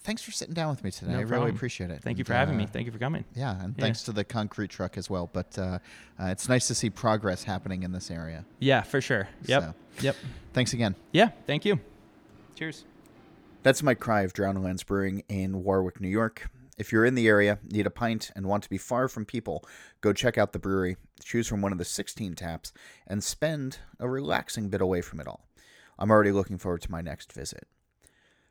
thanks 0.04 0.22
for 0.22 0.30
sitting 0.32 0.54
down 0.54 0.70
with 0.70 0.82
me 0.84 0.90
today. 0.90 1.12
No 1.12 1.18
I 1.18 1.22
really 1.22 1.50
appreciate 1.50 1.90
it. 1.90 2.02
thank 2.02 2.18
you 2.18 2.22
And, 2.22 2.26
for 2.26 2.34
having 2.34 2.56
me. 2.56 2.64
uh, 2.64 2.68
Thank 2.68 2.86
you 2.86 2.92
for 2.92 2.98
coming. 2.98 3.24
Yeah, 3.34 3.62
and 3.62 3.74
Yeah. 3.76 3.82
thanks 3.82 4.02
to 4.04 4.12
the 4.12 4.24
concrete 4.24 4.70
truck 4.70 4.96
as 4.98 5.08
well. 5.10 5.30
But 5.32 5.58
uh, 5.58 5.78
uh, 6.20 6.26
it's 6.26 6.48
nice 6.48 6.66
to 6.68 6.74
see 6.74 6.90
progress 6.90 7.44
happening 7.44 7.82
in 7.82 7.92
this 7.92 8.10
area. 8.10 8.44
Yeah, 8.58 8.82
for 8.82 9.00
sure. 9.00 9.28
Yep. 9.46 9.62
So. 9.62 9.74
Yep. 10.00 10.16
Thanks 10.52 10.72
again. 10.72 10.94
Yeah. 11.12 11.30
Thank 11.46 11.64
you. 11.64 11.80
Cheers. 12.54 12.84
That's 13.62 13.82
Mike 13.82 14.00
Kraai 14.00 14.24
of 14.24 14.32
Drowned 14.32 14.62
Lands 14.62 14.82
Brewing 14.82 15.22
in 15.28 15.62
Warwick, 15.62 16.00
New 16.00 16.08
York. 16.08 16.48
If 16.78 16.90
you're 16.90 17.04
in 17.04 17.14
the 17.14 17.28
area, 17.28 17.58
need 17.70 17.86
a 17.86 17.90
pint, 17.90 18.30
and 18.34 18.46
want 18.46 18.64
to 18.64 18.70
be 18.70 18.78
far 18.78 19.06
from 19.06 19.24
people, 19.24 19.64
go 20.00 20.12
check 20.12 20.36
out 20.36 20.52
the 20.52 20.58
brewery, 20.58 20.96
choose 21.22 21.46
from 21.46 21.60
one 21.60 21.70
of 21.70 21.78
the 21.78 21.84
16 21.84 22.34
taps, 22.34 22.72
and 23.06 23.22
spend 23.22 23.78
a 24.00 24.08
relaxing 24.08 24.68
bit 24.68 24.80
away 24.80 25.00
from 25.00 25.20
it 25.20 25.28
all. 25.28 25.46
I'm 25.98 26.10
already 26.10 26.32
looking 26.32 26.58
forward 26.58 26.82
to 26.82 26.90
my 26.90 27.02
next 27.02 27.32
visit. 27.32 27.68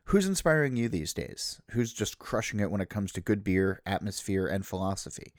Who's 0.06 0.28
inspiring 0.28 0.76
you 0.76 0.90
these 0.90 1.14
days? 1.14 1.62
Who's 1.72 1.94
just 1.94 2.20
crushing 2.20 2.60
it 2.60 2.70
when 2.70 2.82
it 2.82 2.90
comes 2.90 3.12
to 3.14 3.22
good 3.22 3.44
beer, 3.44 3.82
atmosphere, 3.86 4.46
and 4.46 4.66
philosophy? 4.66 5.34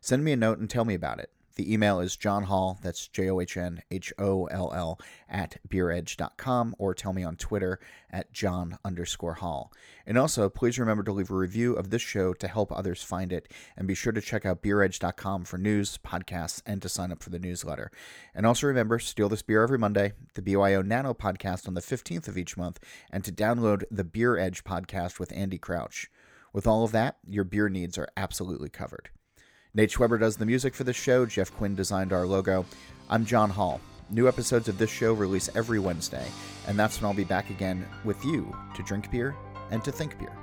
Send 0.00 0.24
me 0.24 0.32
a 0.32 0.36
note 0.36 0.58
and 0.58 0.70
tell 0.70 0.84
me 0.84 0.94
about 0.94 1.18
it. 1.18 1.30
The 1.54 1.72
email 1.72 2.00
is 2.00 2.16
John 2.16 2.44
Holl, 2.44 2.78
that's 2.82 3.08
J 3.08 3.28
O 3.28 3.40
H 3.40 3.56
N 3.56 3.82
H 3.90 4.12
O 4.18 4.46
L 4.46 4.72
L, 4.74 4.98
at 5.28 5.58
beeredge.com, 5.68 6.74
or 6.78 6.94
tell 6.94 7.12
me 7.12 7.22
on 7.22 7.36
Twitter 7.36 7.78
at 8.10 8.32
John 8.32 8.78
underscore 8.84 9.34
Holl. 9.34 9.70
And 10.06 10.16
also, 10.16 10.48
please 10.48 10.78
remember 10.78 11.02
to 11.02 11.12
leave 11.12 11.30
a 11.30 11.34
review 11.34 11.74
of 11.74 11.90
this 11.90 12.00
show 12.00 12.32
to 12.34 12.48
help 12.48 12.72
others 12.72 13.02
find 13.02 13.32
it, 13.32 13.52
and 13.76 13.86
be 13.86 13.94
sure 13.94 14.12
to 14.12 14.20
check 14.20 14.46
out 14.46 14.62
beeredge.com 14.62 15.44
for 15.44 15.58
news, 15.58 15.98
podcasts, 15.98 16.62
and 16.64 16.80
to 16.80 16.88
sign 16.88 17.12
up 17.12 17.22
for 17.22 17.30
the 17.30 17.38
newsletter. 17.38 17.90
And 18.34 18.46
also 18.46 18.66
remember, 18.66 18.98
steal 18.98 19.28
this 19.28 19.42
beer 19.42 19.62
every 19.62 19.78
Monday, 19.78 20.12
the 20.34 20.42
BYO 20.42 20.80
Nano 20.80 21.12
podcast 21.12 21.68
on 21.68 21.74
the 21.74 21.82
15th 21.82 22.28
of 22.28 22.38
each 22.38 22.56
month, 22.56 22.80
and 23.10 23.24
to 23.24 23.32
download 23.32 23.84
the 23.90 24.04
Beer 24.04 24.38
Edge 24.38 24.64
podcast 24.64 25.18
with 25.18 25.32
Andy 25.36 25.58
Crouch. 25.58 26.10
With 26.52 26.66
all 26.66 26.84
of 26.84 26.92
that, 26.92 27.18
your 27.26 27.44
beer 27.44 27.68
needs 27.68 27.96
are 27.98 28.08
absolutely 28.16 28.68
covered. 28.68 29.10
Nate 29.74 29.90
Schweber 29.90 30.20
does 30.20 30.36
the 30.36 30.44
music 30.44 30.74
for 30.74 30.84
this 30.84 30.96
show. 30.96 31.24
Jeff 31.24 31.50
Quinn 31.50 31.74
designed 31.74 32.12
our 32.12 32.26
logo. 32.26 32.66
I'm 33.08 33.24
John 33.24 33.48
Holl. 33.48 33.80
New 34.10 34.28
episodes 34.28 34.68
of 34.68 34.76
this 34.76 34.90
show 34.90 35.14
release 35.14 35.48
every 35.54 35.78
Wednesday, 35.78 36.26
and 36.66 36.78
that's 36.78 37.00
when 37.00 37.08
I'll 37.08 37.16
be 37.16 37.24
back 37.24 37.48
again 37.48 37.88
with 38.04 38.22
you 38.22 38.54
to 38.76 38.82
drink 38.82 39.10
beer 39.10 39.34
and 39.70 39.82
to 39.82 39.90
think 39.90 40.18
beer. 40.18 40.36